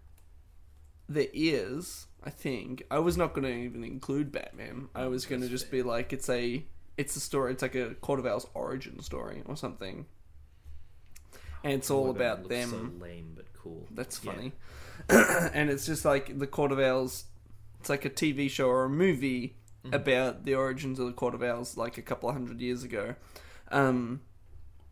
There 1.07 1.27
is, 1.33 2.07
I 2.23 2.29
think. 2.29 2.83
I 2.91 2.99
was 2.99 3.17
not 3.17 3.33
going 3.33 3.43
to 3.43 3.51
even 3.53 3.83
include 3.83 4.31
Batman. 4.31 4.89
I 4.95 5.07
was 5.07 5.25
going 5.25 5.41
to 5.41 5.47
That's 5.47 5.61
just 5.61 5.71
fair. 5.71 5.83
be 5.83 5.89
like, 5.89 6.11
it's 6.13 6.29
a, 6.29 6.65
it's 6.97 7.15
a 7.15 7.19
story. 7.19 7.51
It's 7.53 7.61
like 7.61 7.75
a 7.75 7.93
Court 7.95 8.19
of 8.19 8.25
Owls 8.25 8.47
origin 8.53 9.01
story 9.01 9.43
or 9.45 9.55
something. 9.55 10.05
And 11.63 11.73
it's 11.73 11.89
all 11.91 12.07
Cowboy 12.13 12.19
Batman 12.19 12.31
about 12.31 12.39
looks 12.43 12.71
them. 12.71 12.99
So 12.99 13.05
lame 13.05 13.33
but 13.35 13.45
cool. 13.53 13.87
That's 13.91 14.19
Yeah. 14.23 14.31
funny. 14.33 14.51
and 15.53 15.69
it's 15.69 15.85
just 15.85 16.05
like 16.05 16.37
the 16.39 16.47
Court 16.47 16.71
of 16.71 16.79
Owls. 16.79 17.25
It's 17.79 17.89
like 17.89 18.05
a 18.05 18.09
TV 18.09 18.49
show 18.49 18.67
or 18.67 18.85
a 18.85 18.89
movie 18.89 19.57
Mm-hmm. 19.83 19.95
about 19.95 20.45
the 20.45 20.53
origins 20.53 20.99
of 20.99 21.07
the 21.07 21.11
Court 21.11 21.33
of 21.33 21.41
Owls, 21.41 21.75
like 21.75 21.97
a 21.97 22.03
couple 22.03 22.29
of 22.29 22.35
hundred 22.35 22.61
years 22.61 22.83
ago, 22.83 23.15
um, 23.71 24.21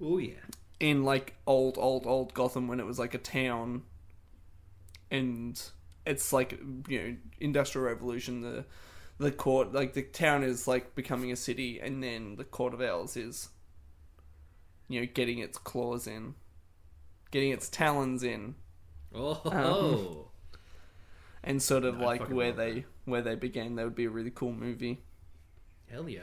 Oh 0.02 0.18
yeah. 0.18 0.34
In 0.80 1.03
like 1.03 1.36
old, 1.45 1.77
old, 1.77 2.05
old 2.07 2.34
Gotham 2.34 2.67
when 2.67 2.80
it 2.80 2.86
was 2.86 2.99
like 2.99 3.13
a 3.13 3.17
town, 3.19 3.84
and 5.11 5.61
it's 6.05 6.32
like 6.34 6.59
you 6.88 7.01
know 7.01 7.15
industrial 7.39 7.88
revolution. 7.88 8.41
The 8.41 8.65
the 9.17 9.32
court, 9.32 9.73
like 9.73 9.93
the 9.93 10.01
town, 10.03 10.43
is 10.43 10.67
like 10.67 10.95
becoming 10.95 11.32
a 11.32 11.36
city, 11.36 11.80
and 11.80 12.01
then 12.03 12.36
the 12.38 12.45
Court 12.45 12.73
of 12.73 12.82
Owls 12.82 13.17
is, 13.17 13.49
you 14.88 15.01
know, 15.01 15.07
getting 15.13 15.39
its 15.39 15.57
claws 15.57 16.07
in. 16.07 16.36
getting 17.32 17.51
its 17.51 17.67
talons 17.69 18.23
in, 18.23 18.55
Oh, 19.13 19.41
um, 19.45 20.25
and 21.43 21.61
sort 21.61 21.84
of 21.84 21.97
No, 21.97 22.05
like 22.05 22.30
where 22.30 22.53
they 22.53 22.86
where 23.05 23.21
they 23.21 23.36
began. 23.36 23.75
That 23.75 23.84
would 23.84 23.95
be 23.95 24.05
a 24.05 24.09
really 24.09 24.32
cool 24.32 24.53
movie. 24.53 25.01
hell 25.91 26.07
yeah, 26.07 26.21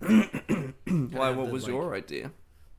good. 0.00 0.74
Why? 1.12 1.30
What 1.30 1.50
was 1.50 1.64
like- 1.64 1.72
your 1.72 1.94
idea? 1.96 2.30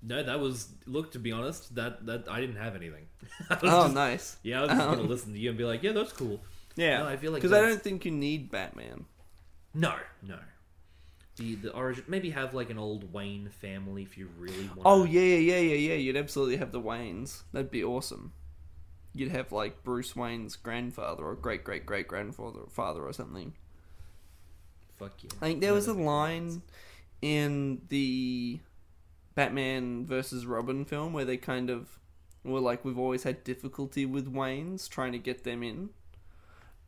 No, 0.03 0.21
that 0.23 0.39
was 0.39 0.69
look. 0.85 1.11
To 1.13 1.19
be 1.19 1.31
honest, 1.31 1.73
that 1.75 2.05
that 2.05 2.29
I 2.29 2.39
didn't 2.39 2.57
have 2.57 2.75
anything. 2.75 3.07
Oh, 3.49 3.55
just- 3.83 3.93
nice. 3.95 4.37
Yeah, 4.43 4.59
I 4.59 4.61
was 4.61 4.69
just 4.71 4.81
Um, 4.81 4.95
gonna 4.95 5.07
listen 5.07 5.33
to 5.33 5.39
you 5.39 5.49
and 5.49 5.57
be 5.57 5.63
like, 5.65 5.83
yeah, 5.83 5.91
that's 5.91 6.13
cool. 6.13 6.39
Yeah, 6.75 6.99
No, 6.99 7.07
I 7.07 7.17
feel 7.17 7.31
like 7.31 7.41
because 7.41 7.57
I 7.57 7.61
don't 7.61 7.81
think 7.81 8.05
you 8.05 8.11
need 8.11 8.51
Batman. 8.51 9.05
No, 9.73 9.95
no. 10.21 10.37
The 11.37 11.55
the 11.55 11.71
origin 11.73 12.03
maybe 12.07 12.29
have 12.31 12.53
like 12.53 12.69
an 12.69 12.77
old 12.77 13.11
Wayne 13.11 13.49
family 13.49 14.03
if 14.03 14.17
you 14.17 14.29
really 14.37 14.67
want. 14.67 14.81
Oh 14.85 15.03
yeah, 15.03 15.21
yeah, 15.21 15.57
yeah, 15.57 15.59
yeah, 15.59 15.75
yeah. 15.75 15.95
You'd 15.95 16.17
absolutely 16.17 16.57
have 16.57 16.71
the 16.71 16.81
Waynes. 16.81 17.41
That'd 17.51 17.71
be 17.71 17.83
awesome. 17.83 18.33
You'd 19.13 19.31
have 19.31 19.51
like 19.51 19.83
Bruce 19.83 20.15
Wayne's 20.15 20.55
grandfather 20.55 21.23
or 21.25 21.35
great 21.35 21.63
great 21.63 21.85
great 21.87 22.07
grandfather 22.07 22.61
father 22.69 23.01
or 23.01 23.13
something. 23.13 23.53
fuck 24.97 25.13
yeah. 25.23 25.29
I 25.41 25.45
think 25.47 25.61
there 25.61 25.71
No, 25.71 25.75
was 25.75 25.87
a 25.87 25.93
line 25.93 26.61
in 27.21 27.81
the 27.89 28.59
Batman 29.37 30.05
versus 30.05 30.45
Robin 30.47 30.83
film 30.83 31.13
where 31.13 31.25
they 31.25 31.37
kind 31.37 31.69
of 31.69 31.99
were 32.43 32.59
like, 32.59 32.83
we've 32.83 32.97
always 32.99 33.23
had 33.23 33.43
difficulty 33.43 34.05
with 34.05 34.33
Waynes 34.33 34.89
trying 34.89 35.13
to 35.13 35.19
get 35.19 35.43
them 35.45 35.63
in. 35.63 35.89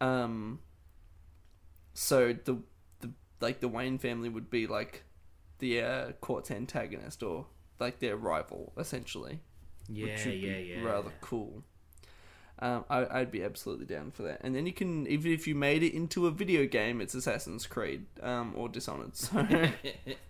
Um. 0.01 0.59
So 1.93 2.33
the 2.33 2.57
the 3.01 3.11
like 3.41 3.59
the 3.59 3.67
Wayne 3.67 3.97
family 3.97 4.29
would 4.29 4.49
be 4.49 4.67
like 4.67 5.03
the 5.59 5.81
uh, 5.81 6.11
court's 6.21 6.51
antagonist 6.51 7.21
or 7.23 7.47
like 7.79 7.99
their 7.99 8.15
rival 8.17 8.73
essentially, 8.77 9.39
Yeah, 9.87 10.05
which 10.05 10.25
would 10.25 10.35
yeah, 10.35 10.57
be 10.57 10.63
yeah. 10.75 10.81
rather 10.81 11.11
cool. 11.21 11.63
Um, 12.61 12.83
I, 12.89 13.19
I'd 13.21 13.31
be 13.31 13.43
absolutely 13.43 13.85
down 13.85 14.11
for 14.11 14.23
that. 14.23 14.41
And 14.43 14.53
then 14.53 14.65
you 14.65 14.73
can, 14.73 15.07
even 15.07 15.31
if 15.31 15.47
you 15.47 15.55
made 15.55 15.81
it 15.81 15.93
into 15.93 16.27
a 16.27 16.31
video 16.31 16.65
game, 16.65 16.99
it's 16.99 17.15
Assassin's 17.15 17.65
Creed 17.65 18.05
um, 18.21 18.53
or 18.55 18.67
Dishonored. 18.67 19.15
So 19.15 19.47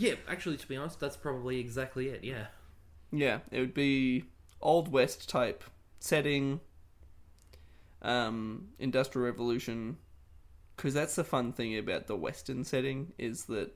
yeah, 0.00 0.14
actually, 0.26 0.56
to 0.56 0.66
be 0.66 0.78
honest, 0.78 0.98
that's 0.98 1.18
probably 1.18 1.60
exactly 1.60 2.08
it. 2.08 2.24
Yeah. 2.24 2.46
yeah, 3.12 3.40
it 3.50 3.60
would 3.60 3.74
be 3.74 4.24
old 4.62 4.90
west 4.90 5.28
type 5.28 5.62
setting, 5.98 6.60
um, 8.00 8.68
industrial 8.78 9.26
revolution. 9.26 9.98
Because 10.74 10.94
that's 10.94 11.16
the 11.16 11.24
fun 11.24 11.52
thing 11.52 11.76
about 11.76 12.06
the 12.06 12.16
western 12.16 12.64
setting 12.64 13.12
is 13.18 13.44
that 13.44 13.74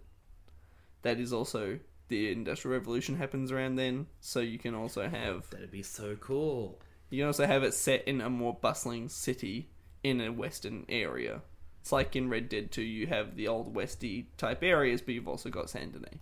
that 1.02 1.20
is 1.20 1.30
also 1.34 1.78
the 2.08 2.32
industrial 2.32 2.78
revolution 2.78 3.16
happens 3.16 3.52
around 3.52 3.76
then. 3.76 4.06
So 4.20 4.40
you 4.40 4.58
can 4.58 4.74
also 4.74 5.06
have 5.06 5.50
That'd 5.50 5.70
be 5.70 5.82
so 5.82 6.16
cool. 6.16 6.80
You 7.10 7.20
can 7.20 7.26
also 7.26 7.46
have 7.46 7.64
it 7.64 7.74
set 7.74 8.08
in 8.08 8.22
a 8.22 8.30
more 8.30 8.54
bustling 8.54 9.10
city 9.10 9.68
in 10.02 10.22
a 10.22 10.32
western 10.32 10.86
area. 10.88 11.42
It's 11.84 11.92
like 11.92 12.16
in 12.16 12.30
Red 12.30 12.48
Dead 12.48 12.72
2, 12.72 12.80
you 12.80 13.08
have 13.08 13.36
the 13.36 13.46
old 13.46 13.74
westy 13.74 14.28
type 14.38 14.62
areas, 14.62 15.02
but 15.02 15.12
you've 15.12 15.28
also 15.28 15.50
got 15.50 15.68
Saint 15.68 15.92
Denis, 15.92 16.18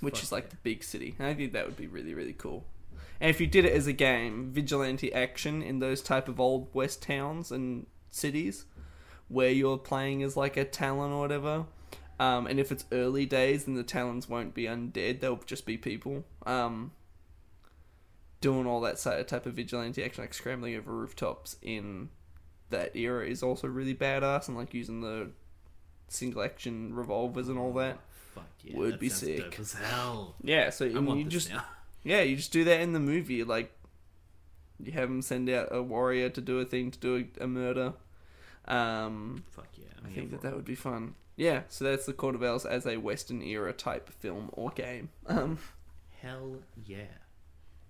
which 0.00 0.16
Fuck 0.16 0.22
is 0.24 0.32
like 0.32 0.44
yeah. 0.46 0.50
the 0.50 0.56
big 0.64 0.82
city. 0.82 1.14
And 1.20 1.28
I 1.28 1.34
think 1.34 1.52
that 1.52 1.64
would 1.64 1.76
be 1.76 1.86
really, 1.86 2.14
really 2.14 2.32
cool. 2.32 2.64
And 3.20 3.30
if 3.30 3.40
you 3.40 3.46
did 3.46 3.64
it 3.64 3.72
as 3.72 3.86
a 3.86 3.92
game, 3.92 4.50
vigilante 4.50 5.14
action 5.14 5.62
in 5.62 5.78
those 5.78 6.02
type 6.02 6.26
of 6.26 6.40
old 6.40 6.66
west 6.74 7.00
towns 7.00 7.52
and 7.52 7.86
cities, 8.10 8.64
where 9.28 9.50
you're 9.50 9.78
playing 9.78 10.24
as 10.24 10.36
like 10.36 10.56
a 10.56 10.64
Talon 10.64 11.12
or 11.12 11.20
whatever. 11.20 11.66
Um, 12.18 12.48
and 12.48 12.58
if 12.58 12.72
it's 12.72 12.86
early 12.90 13.24
days, 13.24 13.66
then 13.66 13.76
the 13.76 13.84
Talons 13.84 14.28
won't 14.28 14.52
be 14.52 14.64
undead; 14.64 15.20
they'll 15.20 15.36
just 15.46 15.64
be 15.64 15.78
people. 15.78 16.24
Um, 16.44 16.90
doing 18.40 18.66
all 18.66 18.80
that 18.80 18.98
sort 18.98 19.20
of 19.20 19.28
type 19.28 19.46
of 19.46 19.54
vigilante 19.54 20.02
action, 20.02 20.24
like 20.24 20.34
scrambling 20.34 20.74
over 20.74 20.90
rooftops 20.90 21.54
in 21.62 22.08
that 22.74 22.96
era, 22.96 23.26
is 23.26 23.42
also 23.42 23.66
really 23.68 23.94
badass, 23.94 24.48
and 24.48 24.56
like 24.56 24.74
using 24.74 25.00
the 25.00 25.30
single 26.08 26.42
action 26.42 26.94
revolvers 26.94 27.48
and 27.48 27.58
all 27.58 27.72
that. 27.74 27.98
Fuck 28.34 28.44
yeah. 28.62 28.76
Would 28.76 28.94
that 28.94 29.00
be 29.00 29.08
sick. 29.08 29.38
dope 29.38 29.60
as 29.60 29.72
hell. 29.74 30.34
Yeah, 30.42 30.70
so 30.70 30.84
you 30.84 31.24
just 31.24 31.50
now. 31.50 31.64
yeah, 32.02 32.20
you 32.22 32.36
just 32.36 32.52
do 32.52 32.64
that 32.64 32.80
in 32.80 32.92
the 32.92 33.00
movie. 33.00 33.44
Like 33.44 33.72
you 34.82 34.92
have 34.92 35.08
them 35.08 35.22
send 35.22 35.48
out 35.48 35.68
a 35.70 35.82
warrior 35.82 36.28
to 36.30 36.40
do 36.40 36.58
a 36.58 36.64
thing 36.64 36.90
to 36.90 36.98
do 36.98 37.26
a, 37.40 37.44
a 37.44 37.46
murder. 37.46 37.94
Um, 38.66 39.44
Fuck 39.50 39.68
yeah. 39.76 39.86
I'm 39.98 40.10
I 40.10 40.14
think 40.14 40.30
that 40.30 40.42
that 40.42 40.54
would 40.54 40.64
be 40.64 40.74
fun. 40.74 41.14
Yeah, 41.36 41.62
so 41.68 41.84
that's 41.84 42.06
the 42.06 42.12
Court 42.12 42.34
of 42.34 42.42
Owls 42.42 42.64
as 42.64 42.86
a 42.86 42.96
Western 42.96 43.42
era 43.42 43.72
type 43.72 44.08
film 44.10 44.50
or 44.52 44.70
game. 44.70 45.10
Um, 45.26 45.58
Hell 46.22 46.56
yeah. 46.86 47.04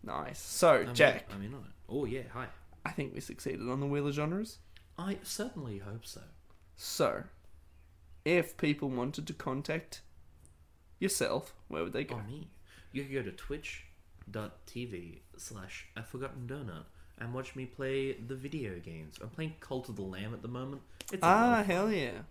nice. 0.03 0.41
So 0.41 0.73
I'm 0.75 0.89
in- 0.89 0.95
Jack, 0.95 1.29
I'm 1.33 1.43
in 1.45 1.55
on 1.55 1.61
it. 1.61 1.73
Oh 1.89 2.05
yeah. 2.05 2.23
Hi. 2.33 2.47
I 2.85 2.91
think 2.91 3.15
we 3.15 3.21
succeeded 3.21 3.69
on 3.69 3.81
the 3.81 3.87
Wheel 3.87 4.09
of 4.09 4.15
Genres. 4.15 4.59
I 4.99 5.19
certainly 5.23 5.79
hope 5.79 6.07
so. 6.07 6.21
So, 6.77 7.25
if 8.25 8.57
people 8.57 8.89
wanted 8.89 9.27
to 9.27 9.33
contact 9.33 10.03
yourself, 10.99 11.55
where 11.69 11.83
would 11.83 11.93
they 11.93 12.05
go? 12.05 12.21
Oh 12.23 12.31
me. 12.31 12.49
You 12.93 13.03
could 13.05 13.13
go 13.13 13.23
to 13.23 13.33
twitch.tv 13.33 15.19
slash 15.37 15.87
a 15.97 16.03
forgotten 16.03 16.47
donut 16.47 16.85
and 17.19 17.35
watch 17.35 17.57
me 17.57 17.67
play 17.67 18.13
the 18.13 18.35
video 18.35 18.79
games. 18.79 19.19
I'm 19.21 19.31
playing 19.31 19.55
Cult 19.61 19.89
of 19.89 19.97
the 19.97 20.03
Lamb 20.03 20.33
at 20.33 20.43
the 20.43 20.49
moment. 20.49 20.83
It's 21.13 21.23
ah, 21.23 21.63
hell 21.65 21.93
yeah! 21.93 22.23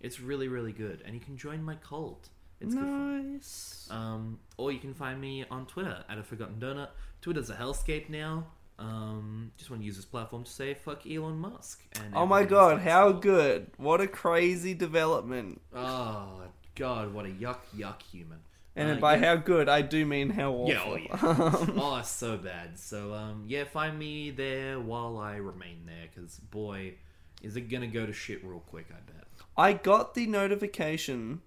It's 0.00 0.20
really, 0.20 0.48
really 0.48 0.72
good. 0.72 1.02
And 1.04 1.14
you 1.14 1.20
can 1.20 1.36
join 1.36 1.62
my 1.62 1.74
cult. 1.76 2.28
It's 2.60 2.74
good 2.74 2.82
nice. 2.82 3.88
Um, 3.90 4.38
or 4.56 4.72
you 4.72 4.78
can 4.78 4.94
find 4.94 5.20
me 5.20 5.44
on 5.50 5.66
Twitter 5.66 6.04
at 6.08 6.18
a 6.18 6.22
forgotten 6.22 6.56
donut. 6.56 6.88
Twitter's 7.20 7.50
a 7.50 7.54
hellscape 7.54 8.08
now. 8.08 8.46
Um, 8.80 9.52
just 9.58 9.68
want 9.70 9.82
to 9.82 9.86
use 9.86 9.96
this 9.96 10.06
platform 10.06 10.44
to 10.44 10.50
say 10.50 10.72
fuck 10.74 11.06
Elon 11.06 11.38
Musk. 11.38 11.82
And 12.02 12.14
oh 12.14 12.24
my 12.26 12.44
god, 12.44 12.80
how 12.80 13.12
good! 13.12 13.70
What 13.76 14.00
a 14.00 14.08
crazy 14.08 14.72
development! 14.74 15.60
Oh 15.74 16.42
god, 16.74 17.12
what 17.12 17.26
a 17.26 17.28
yuck 17.28 17.58
yuck 17.76 18.00
human. 18.02 18.38
And 18.76 18.92
Uh, 18.92 18.94
by 19.00 19.16
yeah. 19.16 19.26
how 19.26 19.36
good, 19.36 19.68
I 19.68 19.82
do 19.82 20.06
mean 20.06 20.30
how 20.30 20.52
awful. 20.52 20.68
Yeah, 20.72 20.82
oh 20.86 20.96
yeah. 20.96 21.66
oh, 21.76 22.00
so 22.04 22.36
bad. 22.38 22.78
So, 22.78 23.12
um, 23.12 23.44
yeah, 23.46 23.64
find 23.64 23.98
me 23.98 24.30
there 24.30 24.80
while 24.80 25.18
I 25.18 25.36
remain 25.36 25.82
there, 25.86 26.06
because 26.12 26.36
boy, 26.38 26.94
is 27.42 27.56
it 27.56 27.62
gonna 27.62 27.86
go 27.88 28.06
to 28.06 28.12
shit 28.12 28.42
real 28.44 28.60
quick. 28.60 28.86
I 28.90 29.00
bet. 29.12 29.26
I 29.56 29.72
got 29.74 30.14
the 30.14 30.26
notification, 30.26 31.42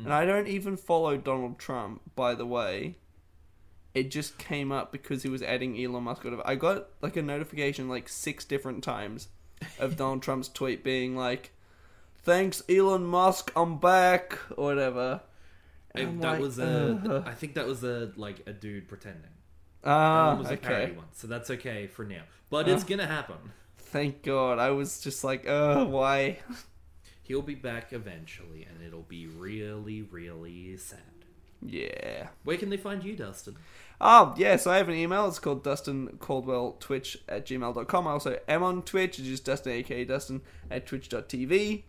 Mm. 0.00 0.04
and 0.04 0.14
I 0.14 0.24
don't 0.24 0.46
even 0.46 0.76
follow 0.76 1.16
Donald 1.16 1.58
Trump, 1.58 2.00
by 2.14 2.34
the 2.34 2.46
way. 2.46 2.98
It 3.98 4.10
just 4.10 4.38
came 4.38 4.70
up 4.70 4.92
because 4.92 5.22
he 5.24 5.28
was 5.28 5.42
adding 5.42 5.82
Elon 5.82 6.04
Musk. 6.04 6.22
whatever. 6.24 6.42
I 6.46 6.54
got 6.54 6.88
like 7.02 7.16
a 7.16 7.22
notification 7.22 7.88
like 7.88 8.08
six 8.08 8.44
different 8.44 8.84
times 8.84 9.28
of 9.80 9.96
Donald 9.96 10.22
Trump's 10.22 10.48
tweet 10.48 10.84
being 10.84 11.16
like, 11.16 11.50
"Thanks, 12.22 12.62
Elon 12.68 13.04
Musk, 13.04 13.50
I'm 13.56 13.78
back," 13.78 14.38
or 14.56 14.66
whatever. 14.66 15.22
And 15.94 16.22
that 16.22 16.32
like, 16.32 16.40
was 16.40 16.58
a. 16.58 17.00
"Ugh." 17.08 17.24
I 17.26 17.32
think 17.34 17.54
that 17.54 17.66
was 17.66 17.82
a 17.82 18.12
like 18.16 18.42
a 18.46 18.52
dude 18.52 18.86
pretending. 18.88 19.34
That 19.82 19.90
Ah, 19.90 20.28
one 20.30 20.38
was 20.40 20.50
a 20.50 20.56
parody 20.56 20.84
okay. 20.92 20.96
one, 20.96 21.06
so 21.12 21.26
that's 21.26 21.50
okay 21.50 21.86
for 21.86 22.04
now. 22.04 22.22
But 22.50 22.68
Ah. 22.68 22.72
it's 22.72 22.84
gonna 22.84 23.06
happen. 23.06 23.36
Thank 23.78 24.22
God. 24.22 24.58
I 24.58 24.70
was 24.70 25.00
just 25.00 25.24
like, 25.24 25.48
"Uh, 25.48 25.84
why?" 25.86 26.38
He'll 27.22 27.42
be 27.42 27.54
back 27.56 27.92
eventually, 27.92 28.62
and 28.64 28.82
it'll 28.86 29.02
be 29.02 29.26
really, 29.26 30.02
really 30.02 30.76
sad. 30.76 31.17
Yeah. 31.60 32.28
Where 32.44 32.56
can 32.56 32.70
they 32.70 32.76
find 32.76 33.02
you, 33.02 33.16
Dustin? 33.16 33.56
Oh, 34.00 34.34
yeah, 34.36 34.56
so 34.56 34.70
I 34.70 34.76
have 34.76 34.88
an 34.88 34.94
email. 34.94 35.26
It's 35.26 35.40
called 35.40 35.64
Dustin 35.64 36.18
Caldwell 36.20 36.76
Twitch 36.78 37.18
at 37.28 37.46
gmail.com. 37.46 38.06
I 38.06 38.10
also 38.10 38.38
am 38.46 38.62
on 38.62 38.82
Twitch. 38.82 39.18
It's 39.18 39.28
just 39.28 39.44
Dustin, 39.44 39.72
aka 39.72 40.04
Dustin, 40.04 40.42
at 40.70 40.86
twitch.tv. 40.86 41.82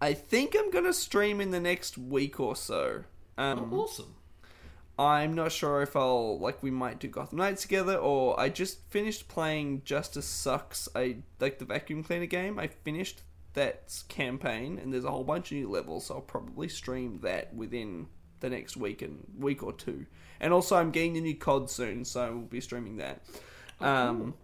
I 0.00 0.14
think 0.14 0.54
I'm 0.56 0.70
going 0.70 0.84
to 0.84 0.92
stream 0.92 1.40
in 1.40 1.50
the 1.50 1.60
next 1.60 1.98
week 1.98 2.38
or 2.38 2.54
so. 2.54 3.04
Um, 3.36 3.70
oh, 3.72 3.80
awesome. 3.80 4.14
I'm 4.98 5.34
not 5.34 5.52
sure 5.52 5.82
if 5.82 5.94
I'll, 5.94 6.38
like, 6.38 6.62
we 6.62 6.70
might 6.70 7.00
do 7.00 7.08
Gotham 7.08 7.38
Knights 7.38 7.62
together, 7.62 7.96
or 7.96 8.38
I 8.40 8.48
just 8.48 8.80
finished 8.90 9.28
playing 9.28 9.82
Justice 9.84 10.26
Sucks, 10.26 10.88
I 10.94 11.18
like 11.38 11.58
the 11.58 11.66
vacuum 11.66 12.02
cleaner 12.02 12.26
game. 12.26 12.58
I 12.58 12.68
finished 12.68 13.22
that 13.52 14.02
campaign, 14.08 14.78
and 14.78 14.92
there's 14.92 15.04
a 15.04 15.10
whole 15.10 15.24
bunch 15.24 15.50
of 15.50 15.58
new 15.58 15.68
levels, 15.68 16.06
so 16.06 16.14
I'll 16.14 16.20
probably 16.22 16.68
stream 16.68 17.20
that 17.22 17.54
within 17.54 18.06
the 18.40 18.50
next 18.50 18.76
week 18.76 19.02
and 19.02 19.24
week 19.38 19.62
or 19.62 19.72
two. 19.72 20.06
And 20.40 20.52
also, 20.52 20.76
I'm 20.76 20.90
getting 20.90 21.16
a 21.16 21.20
new 21.20 21.34
COD 21.34 21.70
soon, 21.70 22.04
so 22.04 22.32
we'll 22.32 22.42
be 22.42 22.60
streaming 22.60 22.96
that. 22.98 23.22
Um, 23.80 24.34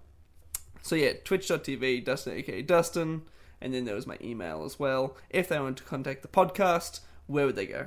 so 0.82 0.96
yeah, 0.96 1.12
twitch.tv, 1.24 2.04
Dustin, 2.04 2.34
aka 2.34 2.62
Dustin, 2.62 3.22
and 3.60 3.72
then 3.72 3.84
there 3.84 3.94
was 3.94 4.06
my 4.06 4.18
email 4.22 4.64
as 4.64 4.78
well. 4.78 5.16
If 5.30 5.48
they 5.48 5.58
want 5.58 5.76
to 5.78 5.84
contact 5.84 6.22
the 6.22 6.28
podcast, 6.28 7.00
where 7.26 7.46
would 7.46 7.56
they 7.56 7.66
go? 7.66 7.86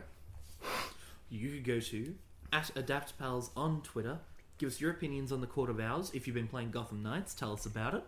You 1.30 1.50
could 1.50 1.64
go 1.64 1.80
to 1.80 2.16
at 2.54 2.72
AdaptPals 2.76 3.50
on 3.56 3.82
Twitter. 3.82 4.20
Give 4.58 4.68
us 4.68 4.80
your 4.80 4.92
opinions 4.92 5.32
on 5.32 5.42
the 5.42 5.48
Court 5.48 5.70
of 5.70 5.80
Owls. 5.80 6.14
If 6.14 6.28
you've 6.28 6.36
been 6.36 6.48
playing 6.48 6.72
Gotham 6.72 7.04
Knights, 7.04 7.34
tell 7.34 7.52
us 7.52 7.66
about 7.66 7.94
it. 7.94 8.04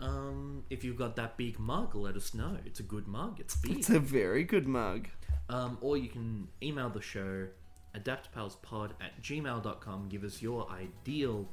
Um, 0.00 0.64
if 0.70 0.82
you've 0.82 0.96
got 0.96 1.14
that 1.16 1.36
big 1.36 1.60
mug, 1.60 1.94
let 1.94 2.16
us 2.16 2.34
know. 2.34 2.58
It's 2.66 2.80
a 2.80 2.82
good 2.82 3.06
mug. 3.06 3.38
It's 3.38 3.54
big. 3.54 3.78
It's 3.78 3.90
a 3.90 4.00
very 4.00 4.42
good 4.42 4.66
mug. 4.66 5.08
Um, 5.48 5.78
or 5.80 5.96
you 5.96 6.08
can 6.08 6.48
email 6.62 6.88
the 6.88 7.02
show 7.02 7.46
adaptpalspod 7.94 8.90
at 9.00 9.22
gmail.com. 9.22 10.08
Give 10.08 10.24
us 10.24 10.42
your 10.42 10.68
ideal 10.70 11.48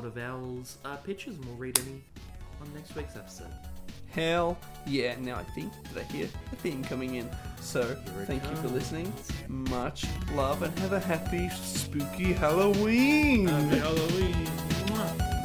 of 0.00 0.16
Owls 0.16 0.78
uh, 0.86 0.96
pictures, 0.96 1.36
and 1.36 1.44
we'll 1.44 1.56
read 1.56 1.78
any 1.80 2.02
on 2.62 2.74
next 2.74 2.96
week's 2.96 3.14
episode. 3.14 3.52
Hell 4.10 4.56
yeah. 4.86 5.16
Now 5.20 5.36
I 5.36 5.44
think 5.44 5.70
that 5.92 6.00
I 6.00 6.12
hear 6.12 6.28
a 6.52 6.56
theme 6.56 6.82
coming 6.82 7.16
in. 7.16 7.28
So 7.60 7.82
thank 8.26 8.42
you 8.48 8.56
for 8.56 8.68
listening. 8.68 9.12
Much 9.48 10.06
love 10.34 10.62
and 10.62 10.78
have 10.78 10.94
a 10.94 11.00
happy 11.00 11.48
spooky 11.50 12.32
Halloween. 12.32 13.48
Happy 13.48 13.78
Halloween! 13.78 15.41